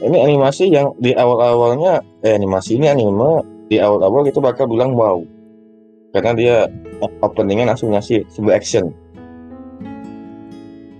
Ini 0.00 0.16
animasi 0.16 0.72
yang 0.72 0.96
di 0.96 1.12
awal-awalnya 1.12 2.00
eh 2.24 2.32
animasi 2.32 2.80
ini 2.80 2.88
anime 2.88 3.44
di 3.68 3.76
awal-awal 3.76 4.24
itu 4.24 4.40
bakal 4.40 4.64
bilang 4.64 4.96
wow 4.96 5.20
karena 6.10 6.32
dia 6.34 6.56
openingnya 7.22 7.74
langsung 7.74 7.94
ngasih 7.94 8.26
sebuah 8.30 8.58
action. 8.58 8.90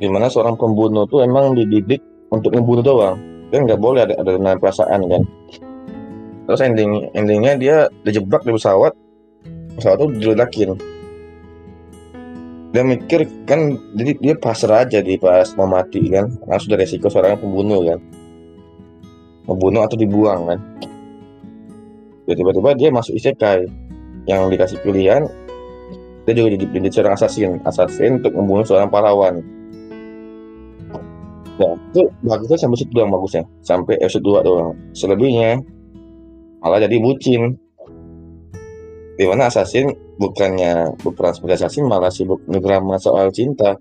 Di 0.00 0.08
mana 0.08 0.30
seorang 0.30 0.56
pembunuh 0.56 1.04
tuh 1.10 1.26
emang 1.26 1.52
dididik 1.52 2.00
untuk 2.30 2.54
membunuh 2.56 2.80
doang. 2.80 3.16
Kan 3.50 3.66
nggak 3.66 3.82
boleh 3.82 4.06
ada 4.06 4.14
ada 4.16 4.30
dengan 4.38 4.56
perasaan 4.56 5.02
kan? 5.10 5.22
Terus 6.46 6.60
ending 6.62 7.10
endingnya 7.12 7.52
dia 7.58 7.76
dijebak 8.06 8.46
di 8.46 8.54
pesawat. 8.54 8.94
Pesawat 9.76 9.96
tuh 9.98 10.08
diledakin. 10.14 10.78
Dia 12.70 12.86
mikir 12.86 13.26
kan 13.50 13.74
jadi 13.98 14.14
dia 14.22 14.34
pasrah 14.38 14.86
aja 14.86 15.02
di 15.02 15.18
pas 15.18 15.50
mau 15.58 15.66
mati 15.66 16.06
kan? 16.06 16.30
Karena 16.46 16.58
sudah 16.62 16.78
resiko 16.78 17.10
seorang 17.10 17.42
pembunuh 17.42 17.82
kan? 17.82 17.98
Membunuh 19.50 19.82
atau 19.82 19.98
dibuang 19.98 20.46
kan? 20.46 20.58
Tiba-tiba 22.30 22.78
dia 22.78 22.94
masuk 22.94 23.18
isekai 23.18 23.89
yang 24.28 24.48
dikasih 24.52 24.80
pilihan 24.84 25.24
dia 26.28 26.36
juga 26.36 26.48
jadi, 26.54 26.66
jadi 26.78 26.88
seorang 26.92 27.14
assassin 27.16 27.50
assassin 27.66 28.10
untuk 28.20 28.32
membunuh 28.36 28.62
seorang 28.62 28.86
pahlawan. 28.92 29.40
Nah 31.60 31.72
itu 31.76 32.02
bagusnya 32.24 32.58
sampai 32.60 32.78
situ 32.78 32.92
doang 32.94 33.12
bagusnya. 33.12 33.44
Sampai 33.60 33.98
episode 34.00 34.24
2 34.24 34.46
doang. 34.46 34.72
Selebihnya 34.94 35.60
malah 36.62 36.80
jadi 36.80 36.96
bucin. 37.00 37.56
Di 39.18 39.28
mana 39.28 39.52
assassin 39.52 39.92
bukannya 40.16 40.96
berperan 41.02 41.36
sebagai 41.36 41.60
assassin 41.60 41.84
malah 41.84 42.08
sibuk 42.08 42.40
ngedrama 42.48 42.96
soal 42.96 43.28
cinta. 43.34 43.76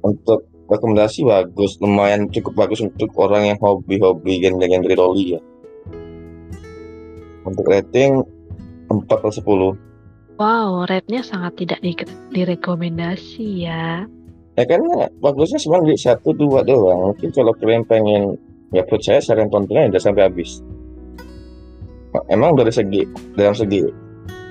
Untuk 0.00 0.48
rekomendasi 0.70 1.26
bagus. 1.26 1.76
Lumayan 1.82 2.30
cukup 2.32 2.64
bagus 2.64 2.80
untuk 2.80 3.12
orang 3.20 3.52
yang 3.52 3.58
hobi-hobi 3.60 4.40
genre-genre 4.40 4.94
roli 4.96 5.36
ya 5.36 5.40
untuk 7.46 7.66
rating 7.70 8.20
4 8.90 9.06
per 9.06 9.30
10 9.30 9.86
Wow, 10.36 10.84
rate-nya 10.84 11.24
sangat 11.24 11.64
tidak 11.64 11.80
di 11.80 11.96
direkomendasi 12.28 13.64
ya. 13.64 14.04
ya 14.52 14.64
kan 14.68 14.84
bagusnya 15.16 15.56
cuma 15.64 15.80
di 15.80 15.96
satu 15.96 16.36
dua 16.36 16.60
doang. 16.60 17.12
Mungkin 17.12 17.32
kalau 17.32 17.56
kalian 17.56 17.88
pengen 17.88 18.36
ya 18.68 18.84
percaya 18.84 19.16
saya 19.16 19.40
akan 19.40 19.48
tontonnya 19.48 19.88
udah 19.88 20.02
sampai 20.04 20.28
habis. 20.28 20.60
Emang 22.28 22.52
dari 22.52 22.68
segi 22.68 23.08
dalam 23.32 23.56
segi 23.56 23.80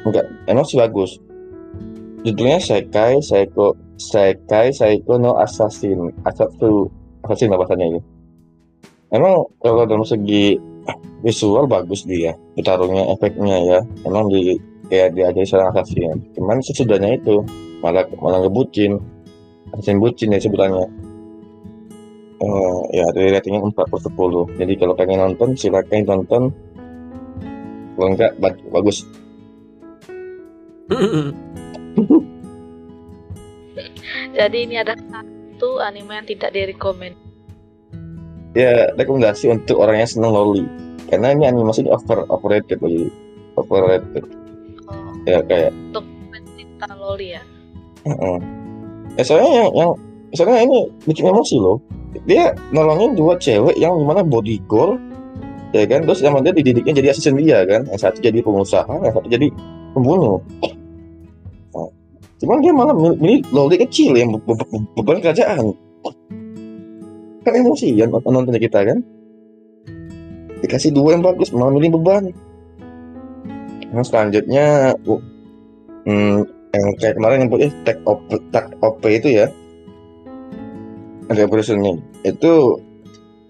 enggak 0.10 0.26
emang 0.50 0.66
sih 0.66 0.82
bagus. 0.82 1.22
Judulnya 2.26 2.58
Sekai 2.58 3.22
Seiko 3.22 3.78
Sekai 4.02 4.74
Seiko 4.74 5.22
no 5.22 5.38
Assassin 5.38 6.10
Assassin 6.26 6.90
Assassin 7.22 7.54
apa 7.54 7.62
bahasanya 7.62 7.86
ini 7.94 8.00
emang 9.16 9.48
kalau 9.64 9.88
dalam 9.88 10.04
segi 10.04 10.60
visual 11.26 11.66
bagus 11.66 12.06
dia 12.06 12.38
bertarungnya 12.54 13.10
efeknya 13.16 13.58
ya. 13.64 13.80
Emang 14.06 14.30
di 14.30 14.60
kayak 14.86 15.18
diajari 15.18 15.48
seorang 15.50 15.74
assassin 15.74 16.22
cuman 16.38 16.62
sesudahnya 16.62 17.18
itu 17.18 17.42
malah 17.82 18.06
malah 18.22 18.44
ngebucin. 18.46 19.02
Assassin 19.74 19.98
bucin 19.98 20.36
ya 20.36 20.40
sebutannya. 20.40 20.86
Eh, 22.36 22.80
ya 23.00 23.08
dari 23.16 23.32
ratingnya 23.32 23.64
4 23.64 23.88
per 23.88 24.00
10 24.12 24.60
jadi 24.60 24.74
kalau 24.76 24.94
pengen 24.94 25.24
nonton 25.24 25.56
silakan 25.56 26.04
tonton 26.04 26.44
kalau 27.96 28.08
enggak 28.12 28.36
ba- 28.44 28.68
bagus. 28.76 29.08
Jadi 34.36 34.68
ini 34.68 34.76
ada 34.76 35.00
satu 35.00 35.80
anime 35.80 36.12
yang 36.12 36.28
tidak 36.28 36.52
direkomend. 36.52 37.16
Ya 38.56 38.90
rekomendasi 38.96 39.52
untuk 39.52 39.78
orang 39.84 40.02
yang 40.02 40.10
seneng 40.10 40.32
loli 40.32 40.66
karena 41.12 41.36
ini 41.36 41.46
animasi 41.46 41.86
ini 41.86 41.92
over 41.92 42.26
overrated 42.32 42.80
lagi 42.82 43.12
overrated 43.60 44.26
Oh, 44.86 45.18
ya 45.26 45.42
kayak 45.42 45.74
untuk 45.74 46.06
pencinta 46.30 46.88
loli 46.94 47.34
ya. 47.34 47.42
Heeh. 48.06 48.38
Ya 49.18 49.24
soalnya 49.26 49.52
yang, 49.66 49.70
yang 49.74 49.92
soalnya 50.38 50.62
ini 50.62 50.80
bikin 51.10 51.26
emosi 51.26 51.58
loh. 51.58 51.82
Dia 52.30 52.54
nolongin 52.70 53.18
dua 53.18 53.36
cewek 53.42 53.76
yang 53.82 53.98
gimana 53.98 54.22
body 54.22 54.62
goal, 54.70 55.02
ya 55.74 55.84
kan? 55.90 56.06
Terus 56.06 56.22
yang 56.22 56.38
dia 56.46 56.54
dididiknya 56.54 56.94
jadi 57.02 57.08
asisten 57.12 57.36
dia 57.42 57.66
kan? 57.66 57.90
Yang 57.90 58.00
satu 58.08 58.18
jadi 58.22 58.40
pengusaha, 58.46 58.94
yang 59.04 59.14
satu 59.14 59.28
jadi 59.28 59.50
pembunuh. 59.98 60.40
Nah, 61.74 61.90
cuman 62.40 62.58
dia 62.62 62.72
malah 62.72 62.94
milih, 62.94 63.42
loli 63.52 63.76
kecil 63.82 64.14
yang 64.16 64.38
be- 64.38 64.44
be- 64.46 64.56
be- 64.56 64.90
beban 65.02 65.18
kerajaan. 65.20 65.74
Kan 67.46 67.54
emosi 67.54 67.94
ya 67.94 68.10
nonton- 68.10 68.34
nontonnya 68.34 68.58
kita 68.58 68.82
kan? 68.82 68.98
Dikasih 70.66 70.92
dua 70.98 71.14
yang 71.14 71.22
bagus, 71.22 71.54
malah 71.54 71.70
milih 71.70 71.94
beban. 72.02 72.34
Nah, 73.94 74.02
selanjutnya, 74.02 74.98
oh, 75.06 75.22
hmm, 76.10 76.42
yang 76.76 76.86
kayak 77.00 77.16
kemarin 77.16 77.48
yang 77.48 77.52
eh 77.64 77.74
tag 77.88 77.98
op 78.04 78.20
tag 78.52 78.68
op 78.84 79.00
itu 79.08 79.30
ya 79.32 79.48
Revolution 81.32 81.82
nih 81.82 81.98
itu 82.28 82.78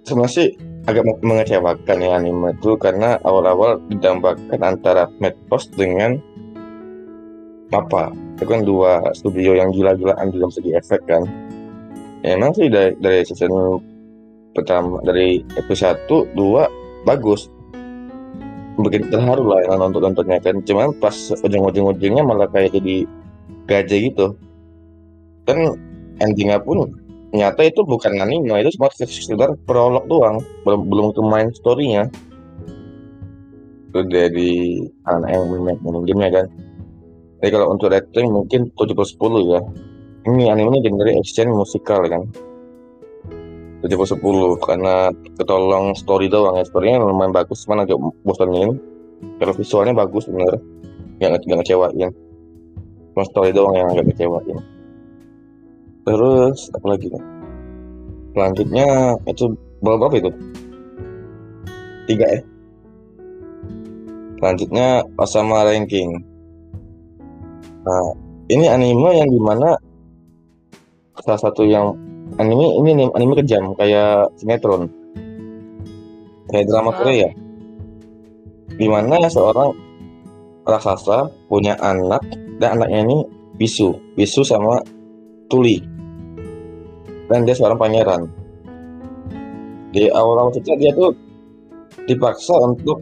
sebenarnya 0.08 0.32
sih 0.32 0.48
agak 0.86 1.04
mengecewakan 1.26 1.98
ya 1.98 2.10
anime 2.16 2.54
itu 2.56 2.78
karena 2.78 3.18
awal-awal 3.26 3.82
didambakan 3.90 4.62
antara 4.62 5.10
Madhouse 5.18 5.74
dengan 5.74 6.22
apa 7.74 8.14
itu 8.38 8.46
kan 8.46 8.62
dua 8.62 9.02
studio 9.18 9.58
yang 9.58 9.74
gila-gilaan 9.74 10.30
dalam 10.30 10.54
segi 10.54 10.78
efek 10.78 11.02
kan 11.10 11.26
ya, 12.26 12.34
emang 12.34 12.52
sih 12.58 12.66
dari, 12.74 12.98
dari 12.98 13.22
season 13.22 13.54
pertama 14.58 14.98
dari 15.06 15.46
episode 15.62 16.02
1 16.10 16.34
2 16.34 17.06
bagus. 17.06 17.52
Bikin 18.76 19.08
terharu 19.14 19.46
lah 19.46 19.62
yang 19.70 19.80
nonton 19.80 20.12
nontonnya 20.12 20.42
kan. 20.42 20.60
Cuman 20.66 20.92
pas 20.98 21.14
ujung-ujung 21.14 21.96
ujungnya 21.96 22.26
malah 22.26 22.50
kayak 22.50 22.74
jadi 22.74 23.08
gajah 23.70 24.00
gitu. 24.10 24.28
Kan 25.46 25.80
endingnya 26.20 26.60
pun 26.60 26.92
nyata 27.36 27.68
itu 27.68 27.84
bukan 27.84 28.16
anime 28.20 28.52
itu 28.64 28.76
cuma 28.76 28.90
sekedar 28.92 29.54
prolog 29.64 30.04
doang. 30.10 30.42
Belum 30.68 30.82
belum 30.92 31.08
ke 31.14 31.22
main 31.24 31.48
storynya. 31.56 32.10
Itu 33.94 34.02
dari 34.12 34.84
anak 35.08 35.30
yang 35.30 35.44
main 35.56 36.04
gamenya 36.04 36.44
kan. 36.44 36.46
Jadi 37.40 37.50
kalau 37.54 37.72
untuk 37.72 37.94
rating 37.94 38.28
mungkin 38.28 38.74
7 38.76 38.92
per 38.92 39.06
10 39.08 39.54
ya 39.56 39.62
ini 40.26 40.50
animenya 40.50 40.90
genre 40.90 41.12
action 41.16 41.54
musikal 41.54 42.02
kan. 42.10 42.26
7 43.86 43.94
per 43.94 44.08
10 44.18 44.66
karena 44.66 44.96
ketolong 45.38 45.94
story 45.94 46.26
doang 46.26 46.58
ya. 46.58 46.66
Storynya 46.66 47.06
lumayan 47.06 47.30
bagus 47.30 47.62
cuman 47.70 47.86
agak 47.86 48.02
bosanin 48.26 48.82
kalau 49.38 49.54
visualnya 49.54 49.94
bagus 49.94 50.26
bener. 50.26 50.58
Nggak 51.22 51.46
nggak 51.46 51.58
ngecewain. 51.62 52.10
Cuma 53.14 53.24
story 53.30 53.54
doang 53.54 53.78
yang 53.78 53.88
agak 53.94 54.10
ngecewain. 54.10 54.58
Terus 56.06 56.70
apa 56.74 56.86
lagi 56.90 57.10
nih 57.10 57.24
selanjutnya 58.36 58.88
itu 59.32 59.46
berapa 59.80 60.16
itu? 60.20 60.30
Tiga 62.06 62.26
ya? 62.28 62.42
Selanjutnya 64.38 64.88
Osama 65.16 65.64
Ranking. 65.66 66.10
Nah 67.86 68.06
ini 68.52 68.66
anime 68.70 69.10
yang 69.18 69.30
di 69.32 69.40
mana 69.42 69.74
salah 71.24 71.40
satu 71.40 71.64
yang 71.64 71.96
anime 72.36 72.82
ini 72.82 73.08
anime 73.14 73.34
kejam 73.40 73.72
kayak 73.78 74.34
sinetron. 74.40 74.92
Kayak 76.52 76.68
drama 76.70 76.92
Wow. 76.94 76.98
Korea. 77.02 77.30
Di 78.76 78.88
mana 78.92 79.26
seorang 79.32 79.72
raksasa 80.66 81.32
punya 81.48 81.78
anak 81.80 82.22
dan 82.60 82.80
anaknya 82.80 83.00
ini 83.08 83.18
bisu. 83.56 83.96
Bisu 84.18 84.44
sama 84.44 84.82
tuli. 85.48 85.80
Dan 87.26 87.48
dia 87.48 87.56
seorang 87.58 87.80
pangeran. 87.80 88.22
Di 89.96 90.12
awal-awal 90.12 90.54
cerita 90.54 90.76
dia 90.78 90.92
tuh 90.94 91.16
dipaksa 92.06 92.54
untuk 92.62 93.02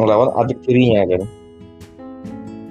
melawan 0.00 0.32
adik 0.40 0.62
tirinya 0.64 1.04
kan? 1.04 1.22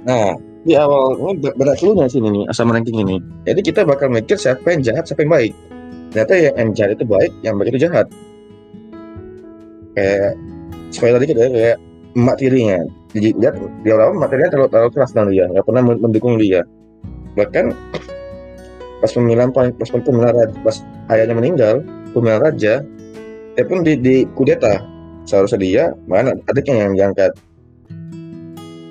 Nah 0.07 0.48
di 0.67 0.73
awal 0.75 1.15
ini 1.15 1.31
ber- 1.39 1.55
berat 1.55 1.79
dulunya 1.79 2.05
sini 2.11 2.27
nih 2.31 2.43
asam 2.51 2.67
ranking 2.67 2.99
ini. 2.99 3.17
Jadi 3.47 3.59
kita 3.63 3.87
bakal 3.87 4.11
mikir 4.11 4.35
siapa 4.35 4.75
yang 4.75 4.81
jahat 4.83 5.03
siapa 5.07 5.23
yang 5.23 5.31
baik. 5.31 5.53
Ternyata 6.09 6.33
yang, 6.35 6.55
yang 6.57 6.69
jahat 6.75 6.91
itu 6.99 7.05
baik 7.07 7.31
yang 7.45 7.55
baik 7.55 7.69
itu 7.71 7.79
jahat. 7.87 8.07
Kayak 9.95 10.31
spoiler 10.91 11.19
dikit 11.23 11.37
ya 11.39 11.47
kayak 11.47 11.77
emak 12.17 12.35
tirinya. 12.41 12.79
Jadi 13.09 13.29
lihat 13.39 13.55
di 13.81 13.89
awal 13.89 14.13
emak 14.13 14.29
tirinya 14.29 14.49
terlalu, 14.51 14.69
terlalu 14.69 14.89
keras 14.93 15.11
dengan 15.15 15.27
dia 15.31 15.45
nggak 15.47 15.65
pernah 15.65 15.81
men- 15.85 16.01
mendukung 16.03 16.33
dia. 16.35 16.61
Bahkan 17.39 17.65
pas 18.99 19.11
pemilihan 19.15 19.49
pas 19.55 19.89
pemilihan 19.89 20.33
raja, 20.35 20.55
pas 20.59 20.75
ayahnya 21.15 21.35
meninggal 21.39 21.75
pemilihan 22.11 22.41
raja 22.43 22.73
dia 23.55 23.63
pun 23.63 23.79
di, 23.83 23.95
di 23.95 24.15
kudeta. 24.35 24.83
Seharusnya 25.23 25.59
dia 25.61 25.83
mana 26.09 26.33
adiknya 26.49 26.89
yang 26.89 26.93
diangkat 26.97 27.31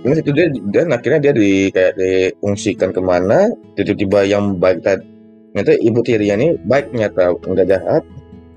ini 0.09 0.15
situ 0.25 0.31
dia 0.33 0.49
dan 0.73 0.89
akhirnya 0.97 1.21
dia 1.29 1.33
di 1.37 1.69
kayak 1.69 1.93
diungsikan 2.01 2.91
ke 2.97 3.01
mana 3.05 3.53
tiba-tiba 3.77 4.25
yang 4.25 4.57
baik 4.57 4.81
tadi 4.81 5.05
ternyata 5.53 5.73
ibu 5.85 6.01
tirinya 6.01 6.37
ini 6.41 6.49
baik 6.65 6.93
ternyata 6.93 7.37
enggak 7.45 7.67
jahat 7.69 8.03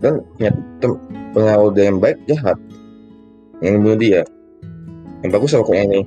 dan 0.02 0.26
ternyata 0.36 0.88
pengawal 1.32 1.70
dia 1.72 1.86
yang 1.88 2.00
baik 2.02 2.18
jahat. 2.28 2.58
Yang 3.62 3.76
bunuh 3.86 4.00
dia. 4.02 4.22
Yang 5.22 5.32
bagus 5.38 5.52
lah 5.54 5.60
pokoknya 5.62 5.84
ini? 5.86 6.02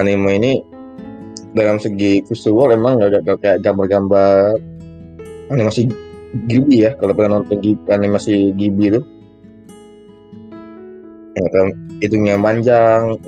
Anime 0.00 0.30
ini 0.40 0.52
dalam 1.52 1.76
segi 1.76 2.24
visual 2.24 2.72
emang 2.72 2.96
nggak 2.96 3.22
nggak 3.22 3.38
kayak 3.44 3.58
gambar-gambar 3.60 4.56
animasi 5.52 5.84
Ghibli 6.48 6.88
ya 6.88 6.96
kalau 6.96 7.12
pernah 7.12 7.44
nonton 7.44 7.60
animasi 7.92 8.56
Ghibli 8.56 8.86
itu. 8.88 9.00
Kan, 11.32 11.68
itunya 12.00 12.38
panjang 12.38 13.18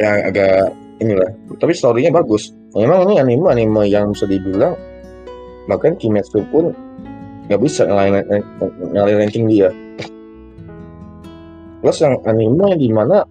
yang 0.00 0.16
agak 0.24 0.72
inilah. 0.98 1.30
Tapi 1.60 1.72
storynya 1.76 2.10
bagus. 2.10 2.56
Memang 2.72 3.04
ini 3.06 3.20
anime 3.20 3.46
anime 3.52 3.82
yang 3.86 4.16
bisa 4.16 4.24
dibilang 4.24 4.74
bahkan 5.68 5.94
Kimetsu 5.94 6.42
pun 6.50 6.72
nggak 7.46 7.60
bisa 7.60 7.84
ngalahin 7.84 8.24
ngalahin 8.96 9.18
ranking 9.20 9.46
dia. 9.46 9.68
Plus 11.84 11.98
yang 12.00 12.16
anime 12.24 12.64
yang 12.72 12.80
di 12.80 12.88
mana 12.88 13.22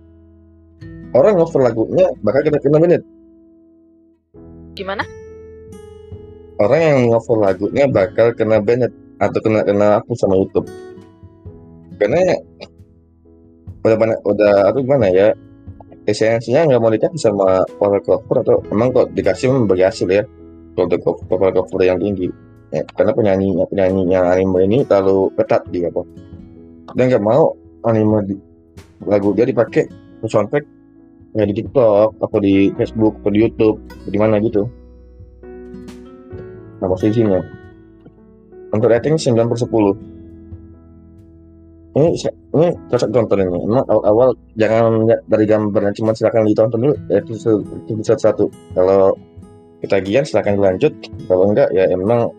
orang 1.18 1.42
cover 1.42 1.66
lagunya 1.66 2.06
bakal 2.22 2.42
kena 2.46 2.60
kena 2.62 2.78
menit. 2.78 3.02
Gimana? 4.78 5.04
orang 6.60 6.82
yang 6.84 7.00
cover 7.16 7.38
lagunya 7.40 7.86
bakal 7.88 8.36
kena 8.36 8.60
banned 8.60 8.92
atau 9.20 9.40
kena 9.40 9.64
kena 9.64 9.88
hapus 10.00 10.18
sama 10.20 10.36
YouTube. 10.36 10.68
Karena 11.96 12.36
udah 13.84 13.96
banyak 13.96 14.20
udah 14.28 14.54
apa 14.72 14.78
gimana 14.84 15.08
ya 15.08 15.32
esensinya 16.10 16.66
nggak 16.66 16.82
mau 16.82 16.92
dikasih 16.92 17.22
sama 17.22 17.62
cover 17.78 18.02
cover 18.02 18.36
atau 18.42 18.56
emang 18.74 18.90
kok 18.92 19.14
dikasih 19.14 19.54
memang 19.54 19.70
hasil 19.78 20.10
ya 20.10 20.24
kalau 20.76 20.86
untuk 20.86 21.00
cover 21.30 21.82
yang 21.86 22.00
tinggi. 22.02 22.30
Ya, 22.70 22.86
karena 22.94 23.18
penyanyinya 23.18 23.66
penyanyinya 23.66 24.20
anime 24.30 24.70
ini 24.70 24.86
terlalu 24.86 25.34
ketat 25.34 25.66
dia 25.74 25.90
kok 25.90 26.06
dan 26.94 27.10
nggak 27.10 27.22
mau 27.26 27.54
anime 27.86 28.18
di, 28.26 28.36
lagu 29.06 29.34
dia 29.34 29.46
dipakai 29.46 29.90
untuk 30.22 30.30
soundtrack 30.30 30.66
ya 31.38 31.46
di 31.46 31.54
TikTok 31.54 32.18
atau 32.18 32.40
di 32.42 32.74
Facebook 32.74 33.22
atau 33.22 33.32
di 33.34 33.40
YouTube 33.42 33.78
di 34.10 34.18
mana 34.18 34.42
gitu. 34.42 34.66
Nah 36.80 36.88
posisinya. 36.88 37.42
Untuk 38.70 38.94
rating 38.94 39.18
9 39.18 39.50
per 39.50 39.58
10 39.58 40.19
ini 42.00 42.16
ini 42.56 42.68
cocok 42.88 43.10
tonton 43.12 43.44
ini. 43.44 43.60
Emang 43.68 43.84
awal-awal 43.92 44.32
jangan 44.56 45.04
lihat 45.04 45.22
dari 45.28 45.44
gambarnya 45.44 45.92
cuma 46.00 46.16
silakan 46.16 46.48
ditonton 46.48 46.80
dulu 46.80 46.96
episode 47.12 47.68
episode 47.92 48.20
satu. 48.24 48.46
Kalau 48.72 49.12
ketagihan 49.84 50.24
silakan 50.24 50.64
dilanjut. 50.64 50.94
Kalau 51.28 51.52
enggak 51.52 51.68
ya 51.76 51.84
emang 51.92 52.32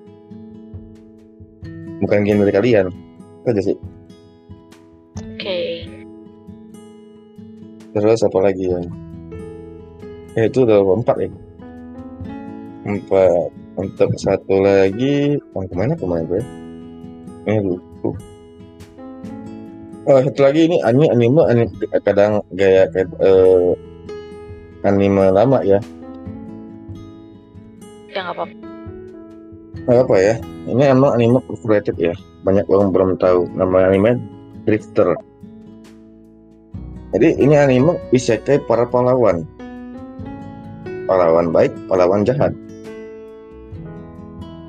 bukan 2.00 2.24
game 2.24 2.40
dari 2.48 2.54
kalian. 2.56 2.86
Itu 3.44 3.48
aja 3.52 3.62
sih 3.64 3.76
Oke. 5.40 5.88
terus 7.90 8.22
apa 8.22 8.38
lagi 8.38 8.70
ya? 8.70 8.80
Eh, 10.38 10.46
itu 10.46 10.62
udah 10.62 10.78
empat 10.78 11.16
ya? 11.16 11.28
Empat. 12.86 13.50
Untuk 13.80 14.12
satu 14.20 14.60
lagi 14.62 15.40
oh, 15.56 15.64
ke 15.64 15.74
mana? 15.74 15.96
Ke 15.96 16.04
mana 16.06 16.22
gue? 16.28 16.44
Ini 17.48 17.58
lupa 17.66 18.14
oh 20.10 20.18
satu 20.26 20.42
lagi 20.42 20.66
ini 20.66 20.82
anime 20.82 21.06
anime, 21.14 21.42
anime 21.46 21.70
kadang 22.02 22.42
gaya 22.58 22.90
kayak 22.90 23.06
eh, 23.22 23.70
anime 24.82 25.30
lama 25.30 25.62
ya. 25.62 25.78
Ya 28.10 28.26
nggak 28.26 28.34
apa-apa. 28.34 28.54
Nggak 29.86 30.02
apa 30.02 30.16
ya. 30.18 30.34
Ini 30.66 30.82
emang 30.90 31.14
anime 31.14 31.38
overrated 31.46 31.94
ya. 31.94 32.14
Banyak 32.42 32.66
orang 32.66 32.90
belum 32.90 33.10
tahu 33.22 33.46
nama 33.54 33.86
anime 33.86 34.18
Drifter. 34.66 35.14
Jadi 37.14 37.28
ini 37.38 37.54
anime 37.54 37.94
isekai 38.10 38.66
para 38.66 38.90
pahlawan. 38.90 39.46
Pahlawan 41.06 41.54
baik 41.54 41.70
pahlawan 41.86 42.26
jahat. 42.26 42.50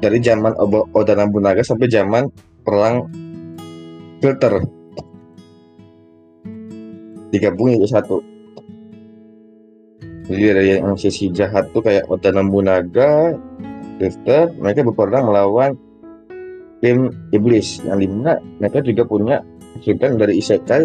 Dari 0.02 0.18
zaman 0.22 0.54
Oda 0.94 1.14
Nobunaga 1.14 1.62
sampai 1.62 1.86
zaman 1.90 2.26
perang 2.66 3.06
filter 4.22 4.81
digabung 7.32 7.74
jadi 7.74 7.88
satu. 7.88 8.20
Jadi 10.32 10.44
dari 10.48 10.68
yang 10.80 10.96
sisi 10.96 11.28
jahat 11.34 11.72
tuh 11.76 11.84
kayak 11.84 12.08
Oda 12.08 12.32
Nobunaga 12.32 13.36
filter 14.00 14.54
mereka 14.56 14.86
berperang 14.88 15.28
melawan 15.28 15.72
tim 16.80 17.12
iblis. 17.36 17.84
Yang 17.84 17.98
di 18.04 18.08
mana 18.12 18.34
mereka 18.60 18.80
juga 18.80 19.04
punya 19.08 19.44
kesulitan 19.80 20.16
dari 20.16 20.40
isekai 20.40 20.84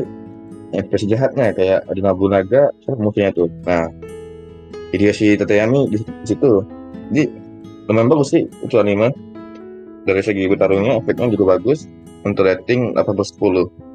yang 0.74 0.84
versi 0.90 1.06
jahatnya 1.06 1.54
kayak 1.54 1.86
Oda 1.86 2.00
Nobunaga 2.02 2.62
musuhnya 2.98 3.30
tuh? 3.30 3.50
Nah 3.66 3.86
Hideyoshi 4.90 5.38
Tateyami 5.38 5.94
di 5.94 5.98
situ. 6.26 6.62
Jadi 7.10 7.22
lumayan 7.86 8.10
bagus 8.10 8.34
sih 8.34 8.42
itu 8.46 8.74
anime. 8.78 9.14
Dari 10.06 10.22
segi 10.22 10.46
bertarungnya 10.46 11.02
efeknya 11.02 11.30
juga 11.34 11.58
bagus. 11.58 11.86
Untuk 12.26 12.42
rating 12.42 12.98
8 12.98 13.06
per 13.06 13.22
10 13.22 13.85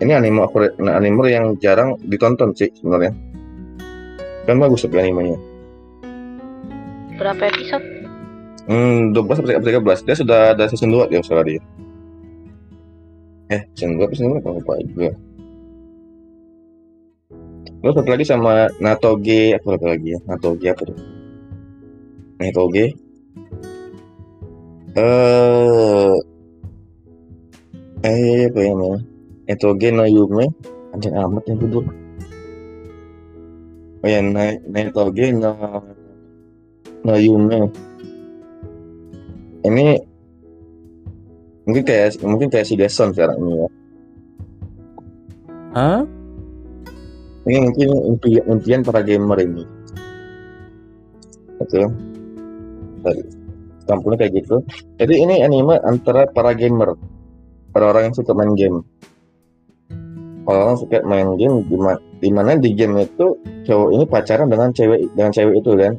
ini 0.00 0.12
anime 0.12 0.44
favorit 0.48 0.76
anime 0.80 1.26
yang 1.28 1.56
jarang 1.60 1.96
ditonton 2.04 2.52
sih 2.52 2.68
sebenarnya. 2.76 3.12
Kan 4.46 4.62
bagus 4.62 4.86
tapi 4.86 5.02
animenya. 5.02 5.38
Berapa 7.16 7.48
episode? 7.48 7.96
hmm 8.66 9.14
12 9.14 9.38
sampai 9.38 9.62
13 9.62 10.06
dia 10.06 10.16
sudah 10.18 10.40
ada 10.54 10.64
season 10.66 10.90
2 10.90 11.06
dia 11.06 11.22
salah 11.22 11.46
dia 11.46 11.62
eh 13.46 13.62
season 13.78 13.94
2 13.94 14.10
season 14.10 14.34
2 14.34 14.42
apa 14.42 14.50
lupa 14.58 14.74
juga. 14.82 15.10
Terus 17.76 17.94
satu 17.94 18.10
lagi 18.10 18.26
sama 18.26 18.66
Natoge 18.82 19.54
apa 19.54 19.66
satu 19.78 19.86
lagi 19.86 20.18
ya. 20.18 20.20
Natoge 20.26 20.66
apa 20.66 20.82
tuh? 20.82 20.98
Natoge? 22.42 22.86
Eh 24.98 26.14
eh 28.02 28.50
apa 28.50 28.58
ya 28.58 28.72
namanya 28.74 29.15
Natoge 29.46 29.88
no 29.94 30.02
Yume 30.04 30.50
anjing 30.90 31.14
amat 31.14 31.42
yang 31.46 31.58
judul 31.62 31.84
oh 34.02 34.08
ya 34.10 34.18
Na- 34.22 34.60
Natoge 34.66 35.30
no 35.30 35.54
no 37.06 37.14
Yume 37.14 37.70
ini 39.66 39.86
mungkin 41.66 41.82
kayak 41.86 42.18
mungkin 42.22 42.50
kayak 42.50 42.66
si 42.66 42.74
Deson 42.74 43.14
sekarang 43.14 43.38
ini 43.42 43.54
ya 43.54 43.68
Hah? 45.76 46.02
ini 47.46 47.58
mungkin 47.68 47.88
impian, 48.14 48.42
impian 48.50 48.80
para 48.82 49.04
gamer 49.06 49.38
ini 49.46 49.64
betul 51.62 51.94
tampilnya 53.86 54.18
kayak 54.18 54.32
gitu 54.42 54.58
jadi 54.98 55.14
ini 55.14 55.46
anime 55.46 55.78
antara 55.86 56.26
para 56.26 56.50
gamer. 56.58 56.98
Para 57.70 57.92
orang 57.92 58.08
yang 58.08 58.16
suka 58.16 58.32
main 58.32 58.56
game 58.56 58.80
orang 60.46 60.62
orang 60.70 60.78
suka 60.78 61.02
main 61.02 61.28
game 61.34 61.66
di 61.66 61.76
mana, 61.76 61.98
di 62.22 62.30
mana 62.30 62.50
di 62.54 62.70
game 62.72 63.02
itu 63.02 63.26
cowok 63.66 63.90
ini 63.90 64.04
pacaran 64.06 64.46
dengan 64.46 64.70
cewek 64.70 65.10
dengan 65.18 65.30
cewek 65.34 65.54
itu 65.58 65.70
kan? 65.74 65.92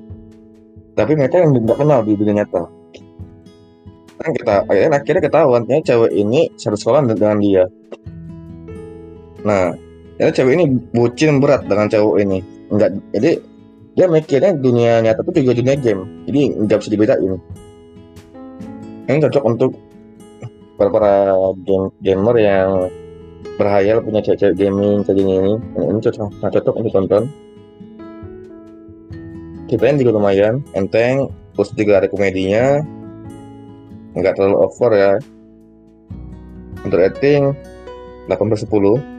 Tapi 0.98 1.12
mereka 1.14 1.36
yang 1.44 1.52
tidak 1.54 1.78
kenal 1.78 2.00
di 2.02 2.14
dunia 2.16 2.36
nyata. 2.42 2.64
Kan 4.18 4.32
kita 4.34 4.66
akhirnya, 4.66 4.98
akhirnya 4.98 5.22
ketahuan 5.30 5.62
ternyata 5.68 5.86
cewek 5.94 6.12
ini 6.16 6.50
satu 6.58 6.78
sekolah 6.80 7.06
dengan 7.06 7.38
dia. 7.38 7.64
Nah 9.44 9.76
ternyata 10.18 10.34
cewek 10.42 10.54
ini 10.58 10.66
bucin 10.96 11.44
berat 11.44 11.68
dengan 11.68 11.92
cowok 11.92 12.16
ini. 12.24 12.40
Enggak 12.72 12.90
jadi 13.14 13.32
dia 13.94 14.06
mikirnya 14.08 14.52
dunia 14.56 15.04
nyata 15.04 15.22
itu 15.28 15.44
juga 15.44 15.54
dunia 15.60 15.76
game. 15.76 16.02
Jadi 16.26 16.42
nggak 16.66 16.78
bisa 16.82 16.90
dibedain. 16.90 17.36
Ini 19.08 19.24
cocok 19.24 19.44
untuk 19.44 19.72
para 20.78 20.90
para 20.94 21.14
game, 21.66 21.90
gamer 22.06 22.36
yang 22.38 22.70
berhayal 23.58 24.06
punya 24.06 24.22
cewek-cewek 24.22 24.56
gaming 24.56 25.02
kayak 25.02 25.18
ini 25.20 25.58
ini 25.58 26.00
cocok. 26.00 26.30
Sangat 26.40 26.54
cocok 26.62 26.76
untuk 26.80 26.94
tonton 26.94 27.24
ceritanya 29.68 30.00
juga 30.02 30.12
lumayan. 30.16 30.64
Enteng 30.72 31.28
terus 31.54 31.70
juga 31.76 32.00
ada 32.02 32.08
komedinya. 32.08 32.82
Nggak 34.16 34.34
terlalu 34.40 34.58
over 34.64 34.92
ya. 34.96 35.14
Untuk 36.82 36.98
rating 36.98 37.52
8 38.32 38.38
per 38.38 38.58
10 38.58 39.18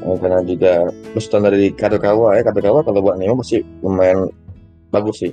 Oh, 0.00 0.16
karena 0.16 0.40
juga 0.46 0.86
pesan 1.12 1.44
dari 1.44 1.74
Kadokawa 1.74 2.38
ya. 2.38 2.42
Kadokawa 2.46 2.80
kalau 2.86 3.02
buat 3.04 3.18
Nemo 3.18 3.42
masih 3.42 3.66
lumayan 3.84 4.30
bagus 4.94 5.22
sih. 5.22 5.32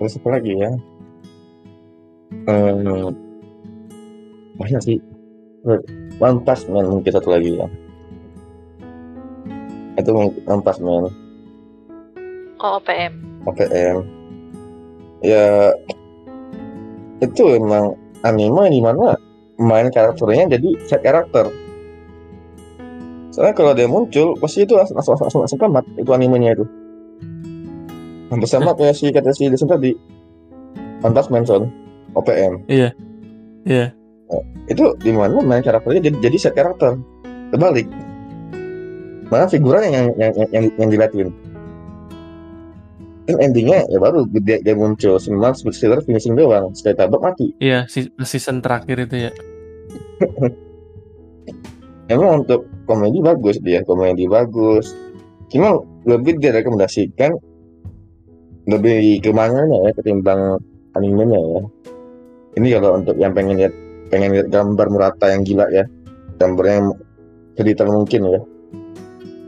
Terus 0.00 0.18
apa 0.18 0.28
lagi 0.40 0.52
ya? 0.56 0.70
Hmm, 2.48 3.12
banyak 4.56 4.80
sih 4.82 4.98
One 6.18 6.38
Punch 6.42 6.66
Man 6.70 6.86
mungkin 6.86 7.10
satu 7.10 7.34
lagi 7.34 7.58
ya. 7.58 7.66
Itu 9.98 10.14
One 10.46 10.62
Punch 10.62 10.80
Man 10.82 11.10
Oh, 12.58 12.82
OPM. 12.82 13.14
OPM 13.46 14.18
ya 15.22 15.74
itu 17.18 17.42
emang 17.58 17.98
anime 18.22 18.70
di 18.70 18.78
mana 18.78 19.18
main 19.58 19.90
karakternya 19.90 20.58
jadi 20.58 20.68
set 20.86 21.02
karakter. 21.02 21.50
Soalnya 23.34 23.54
kalau 23.54 23.74
dia 23.74 23.90
muncul 23.90 24.38
pasti 24.38 24.62
itu 24.62 24.74
langsung 24.78 24.98
langsung 24.98 25.18
langsung, 25.18 25.40
langsung 25.42 25.58
tamat 25.58 25.84
itu 25.98 26.10
animenya 26.14 26.54
itu. 26.54 26.64
Hampir 28.30 28.46
sama 28.50 28.74
kayak 28.78 28.94
si 28.94 29.10
kata 29.10 29.34
si 29.34 29.50
Desun 29.50 29.70
tadi. 29.70 29.94
Pantas 30.98 31.30
Manson 31.30 31.70
OPM 32.18 32.66
Iya. 32.66 32.90
Iya. 33.62 33.94
Itu 34.68 34.84
di 35.00 35.10
mana 35.12 35.40
main 35.40 35.64
karakternya 35.64 36.12
jadi 36.12 36.16
jadi 36.30 36.36
set 36.38 36.54
karakter. 36.54 36.96
Terbalik 37.48 37.88
mana 39.28 39.44
figuran 39.44 39.84
yang 39.88 40.06
yang 40.16 40.32
yang 40.36 40.48
yang, 40.52 40.64
yang 40.80 40.88
diliatin 40.88 41.28
kan 43.28 43.36
endingnya 43.44 43.84
ya 43.92 44.00
baru 44.00 44.24
dia, 44.40 44.56
dia 44.64 44.72
muncul. 44.72 45.20
Sembilan 45.20 45.52
sealer 45.52 46.00
finishing 46.00 46.32
doang. 46.32 46.72
Sekali 46.72 46.96
tabrak 46.96 47.20
mati. 47.20 47.52
Iya, 47.60 47.84
season 48.24 48.64
terakhir 48.64 49.04
itu 49.04 49.28
ya. 49.28 49.30
emang 52.12 52.40
untuk 52.44 52.64
komedi 52.88 53.20
bagus 53.20 53.60
dia 53.60 53.84
komedi 53.84 54.24
bagus. 54.24 54.96
Cuma 55.52 55.76
lebih 56.08 56.40
dia 56.40 56.56
rekomendasikan 56.56 57.36
lebih 58.68 59.20
ke 59.20 59.28
manganya 59.32 59.76
ya 59.88 59.92
ketimbang 59.92 60.56
animenya 60.96 61.36
ya. 61.36 61.60
Ini 62.56 62.80
kalau 62.80 62.96
untuk 62.96 63.16
yang 63.20 63.36
pengen 63.36 63.60
lihat 63.60 63.76
pengen 64.08 64.34
lihat 64.36 64.48
gambar 64.52 64.86
Murata 64.88 65.26
yang 65.32 65.44
gila 65.44 65.66
ya. 65.72 65.84
Gambarnya 66.40 66.74
yang 66.80 66.88
sedetail 67.56 67.90
mungkin 67.92 68.20
ya. 68.28 68.40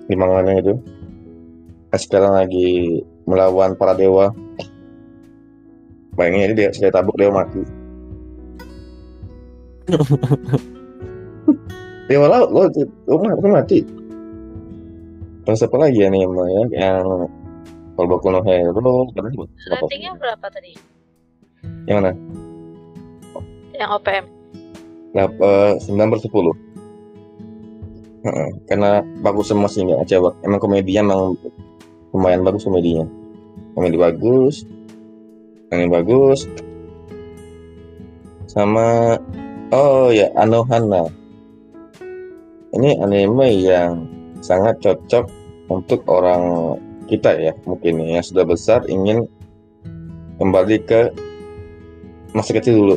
Di 0.06 0.14
manganya 0.16 0.58
itu. 0.60 0.74
Nah, 1.90 1.98
sekarang 1.98 2.32
lagi 2.38 3.00
melawan 3.26 3.74
para 3.74 3.94
dewa. 3.98 4.30
Bayangin 6.14 6.54
dia 6.58 6.70
sekali 6.70 6.92
tabuk 6.92 7.16
dewa 7.16 7.42
mati. 7.42 7.62
Dewa 12.10 12.26
laut 12.26 12.50
lo 12.50 12.66
itu 12.66 12.82
rumah 13.06 13.38
itu 13.38 13.46
mati. 13.46 13.78
Terus 15.46 15.62
apa 15.62 15.76
lagi 15.78 16.02
ya 16.02 16.10
nih 16.10 16.26
Emma, 16.26 16.42
ya? 16.42 16.62
Yang 16.74 17.06
kalau 17.94 18.06
Boku 18.10 18.28
no 18.34 18.42
Hero 18.42 19.06
Ratingnya 19.14 20.18
berapa 20.18 20.46
tadi? 20.50 20.74
yang 21.86 22.02
mana? 22.02 22.12
Yang 23.78 23.90
OPM. 23.94 24.39
Nah, 25.10 25.26
sembilan 25.78 26.08
per 26.10 26.20
sepuluh. 26.22 26.54
Karena 28.68 29.00
bagus 29.24 29.48
semua 29.48 29.66
sih 29.66 29.80
nggak 29.80 30.04
cewek 30.04 30.34
emang 30.44 30.60
komedinya 30.60 31.08
emang 31.08 31.20
lumayan 32.12 32.44
bagus 32.44 32.68
komedinya. 32.68 33.08
Komedi 33.72 33.96
bagus 33.96 34.66
anime 35.70 36.02
bagus 36.02 36.50
sama 38.50 39.16
oh 39.70 40.10
ya 40.10 40.28
Anohana. 40.36 41.08
Ini 42.70 43.02
anime 43.02 43.48
yang 43.56 44.04
sangat 44.42 44.78
cocok 44.82 45.24
untuk 45.70 46.06
orang 46.10 46.74
kita 47.10 47.34
ya 47.38 47.52
mungkin 47.66 48.02
ya, 48.06 48.20
yang 48.20 48.26
sudah 48.26 48.44
besar 48.46 48.86
ingin 48.86 49.26
kembali 50.38 50.76
ke 50.86 51.10
masa 52.30 52.54
kecil 52.54 52.74
dulu 52.78 52.96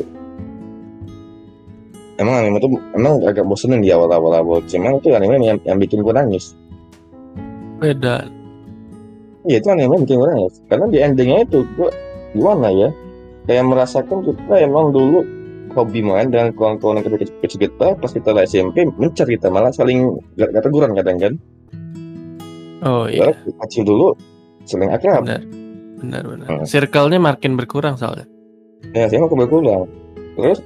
emang 2.18 2.34
anime 2.44 2.58
itu 2.62 2.68
emang 2.94 3.12
agak 3.26 3.44
bosenin 3.46 3.82
di 3.82 3.90
awal-awal 3.90 4.32
awal 4.38 4.58
cuman 4.66 4.98
itu 4.98 5.08
anime 5.14 5.40
yang, 5.42 5.58
yang 5.66 5.78
bikin 5.78 6.02
gue 6.02 6.14
nangis 6.14 6.54
Beda. 7.74 8.24
Iya 9.44 9.60
itu 9.60 9.68
anime 9.68 10.06
bikin 10.06 10.16
gue 10.22 10.28
nangis 10.30 10.54
karena 10.70 10.86
di 10.88 10.98
endingnya 11.02 11.38
itu 11.44 11.66
gue 11.74 11.90
gimana 12.34 12.68
ya 12.70 12.88
kayak 13.44 13.64
merasakan 13.66 14.18
kita 14.24 14.54
emang 14.62 14.94
dulu 14.94 15.20
hobi 15.74 16.00
main 16.06 16.30
dengan 16.30 16.54
kawan-kawan 16.54 17.02
yang 17.02 17.18
kecil, 17.18 17.34
kecil 17.42 17.58
kita 17.66 17.98
pas 17.98 18.10
kita 18.14 18.30
lah 18.30 18.46
SMP 18.46 18.86
mencar 18.94 19.26
kita 19.26 19.50
malah 19.50 19.74
saling 19.74 20.06
gak, 20.38 20.54
gak 20.54 20.62
teguran 20.62 20.94
kadang 20.94 21.18
kan 21.18 21.34
Oh 22.84 23.08
iya, 23.08 23.32
kecil 23.64 23.88
dulu 23.88 24.12
saling 24.68 24.92
akrab 24.92 25.24
benar. 25.24 25.40
Benar 26.04 26.22
benar. 26.28 26.46
Hmm. 26.52 26.64
Circle-nya 26.68 27.16
makin 27.16 27.56
berkurang 27.56 27.96
soalnya. 27.96 28.28
ya 28.92 29.08
saya 29.08 29.24
mau 29.24 29.32
berkurang 29.32 29.88
terus 30.36 30.60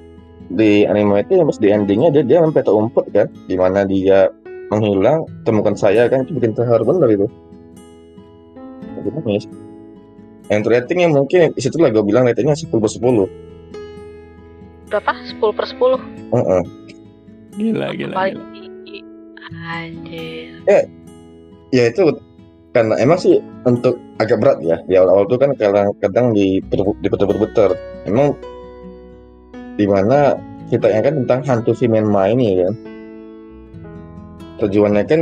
di 0.48 0.88
anime 0.88 1.24
itu 1.24 1.44
pas 1.44 1.58
di 1.60 1.68
endingnya 1.68 2.08
dia 2.08 2.24
dia 2.24 2.38
sampai 2.40 2.64
umpet 2.72 3.04
kan 3.12 3.28
di 3.48 3.56
mana 3.56 3.84
dia 3.84 4.32
menghilang 4.72 5.28
temukan 5.44 5.76
saya 5.76 6.08
kan 6.08 6.24
itu 6.24 6.36
bikin 6.36 6.56
terharu 6.56 6.84
bener 6.88 7.08
itu 7.12 7.26
nangis 9.24 9.44
yang 10.48 10.64
ratingnya 10.64 11.08
mungkin 11.12 11.52
di 11.52 11.60
situ 11.60 11.76
lah 11.76 11.92
gue 11.92 12.00
bilang 12.00 12.24
ratingnya 12.24 12.56
10 12.56 12.72
per 12.72 12.88
10 12.88 13.48
Berapa? 14.88 15.12
10 15.20 15.52
per 15.52 15.66
10. 15.68 16.00
Heeh. 16.32 16.62
Gila 17.60 17.88
gila. 17.92 18.14
Paling 18.16 18.40
gila. 18.40 18.52
tinggi. 18.56 18.98
Anjir. 19.48 20.64
ya 21.68 21.84
itu 21.92 22.02
karena 22.72 22.96
emang 23.00 23.20
sih 23.20 23.40
untuk 23.64 23.96
agak 24.20 24.40
berat 24.40 24.60
ya 24.64 24.80
di 24.88 24.96
awal-awal 24.96 25.24
tuh 25.28 25.40
kan 25.40 25.52
kadang 25.56 25.92
kadang 26.00 26.32
di 26.32 26.60
diputer-puter 27.04 27.76
emang 28.08 28.36
di 29.78 29.86
mana 29.86 30.34
kita 30.68 30.90
yang 30.90 31.02
kan 31.06 31.14
tentang 31.24 31.40
hantu 31.46 31.72
si 31.72 31.86
Menma 31.86 32.26
ini 32.34 32.58
kan? 32.58 32.74
Tujuannya 34.58 35.02
kan 35.06 35.20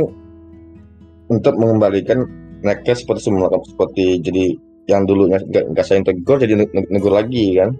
untuk 1.29 1.53
mengembalikan 1.61 2.25
mereka 2.65 2.97
seperti 2.97 3.29
semula 3.29 3.53
seperti 3.61 4.17
jadi 4.17 4.57
yang 4.89 5.05
dulunya 5.05 5.37
nggak 5.45 5.85
saya 5.85 6.01
tegur 6.01 6.41
jadi 6.41 6.57
negur 6.89 7.13
lagi 7.13 7.53
kan? 7.53 7.77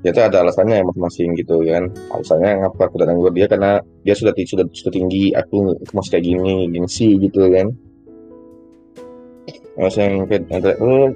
Ya 0.00 0.16
itu 0.16 0.20
ada 0.20 0.40
alasannya 0.44 0.80
masing-masing 0.80 1.36
gitu 1.40 1.60
kan? 1.64 1.88
Alasannya 2.12 2.64
ngapa 2.64 2.88
aku 2.88 3.00
datang 3.00 3.16
negur 3.20 3.32
dia? 3.32 3.48
Karena 3.48 3.80
dia 4.04 4.12
sudah 4.12 4.36
sudah 4.36 4.64
sudah 4.76 4.92
tinggi 4.92 5.32
aku 5.32 5.76
masih 5.96 6.10
kayak 6.12 6.24
gini 6.24 6.68
gengsi 6.68 7.16
gitu 7.16 7.48
kan? 7.48 7.72
Mas 9.80 9.96
yang 9.96 10.28
kayak 10.28 10.76
oh, 10.84 11.08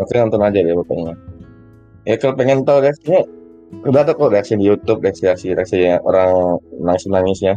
oke 0.00 0.14
nonton 0.16 0.40
aja 0.40 0.64
deh 0.64 0.72
pokoknya 0.72 1.27
ya 2.06 2.14
kalau 2.20 2.34
pengen 2.38 2.62
tahu 2.62 2.84
reaksinya 2.84 3.22
udah 3.84 4.00
ada 4.00 4.12
kok 4.16 4.32
reaksi 4.32 4.54
di 4.56 4.64
YouTube 4.68 5.02
reaksi 5.02 5.28
reaksi 5.28 5.48
reaksi 5.52 5.78
orang 6.04 6.58
nangis 6.80 7.04
nangisnya 7.08 7.54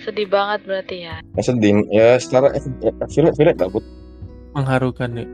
sedih 0.00 0.26
banget 0.32 0.60
berarti 0.64 0.96
ya. 1.04 1.16
Ya 1.36 1.42
sedih. 1.44 1.84
Ya 1.92 2.16
secara 2.16 2.48
efek 2.56 2.72
efek 3.04 3.52
dapat 3.60 3.84
mengharukan 4.56 5.12
ya. 5.12 5.28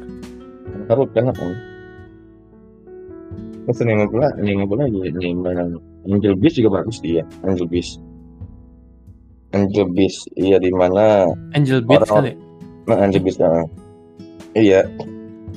Mengharukan 0.75 1.31
apa? 1.31 1.45
Terus 3.67 3.79
nih 3.83 4.07
pula, 4.11 4.29
nih 4.39 4.67
pula 4.67 4.87
lagi. 4.87 5.11
Nih 5.15 5.33
mana 5.35 5.67
Angel 6.07 6.35
Beast 6.39 6.59
juga 6.59 6.83
bagus 6.83 7.03
dia, 7.03 7.23
Angel 7.43 7.67
Beast. 7.67 7.99
Angel 9.55 9.87
Beast, 9.91 10.31
iya 10.39 10.59
di 10.63 10.71
mana 10.71 11.27
Angel 11.55 11.83
Orang- 11.87 12.07
kali? 12.07 12.33
Nah, 12.87 12.99
Angel 13.03 13.23
Beast, 13.23 13.43
nah. 13.43 13.67
iya, 14.55 14.87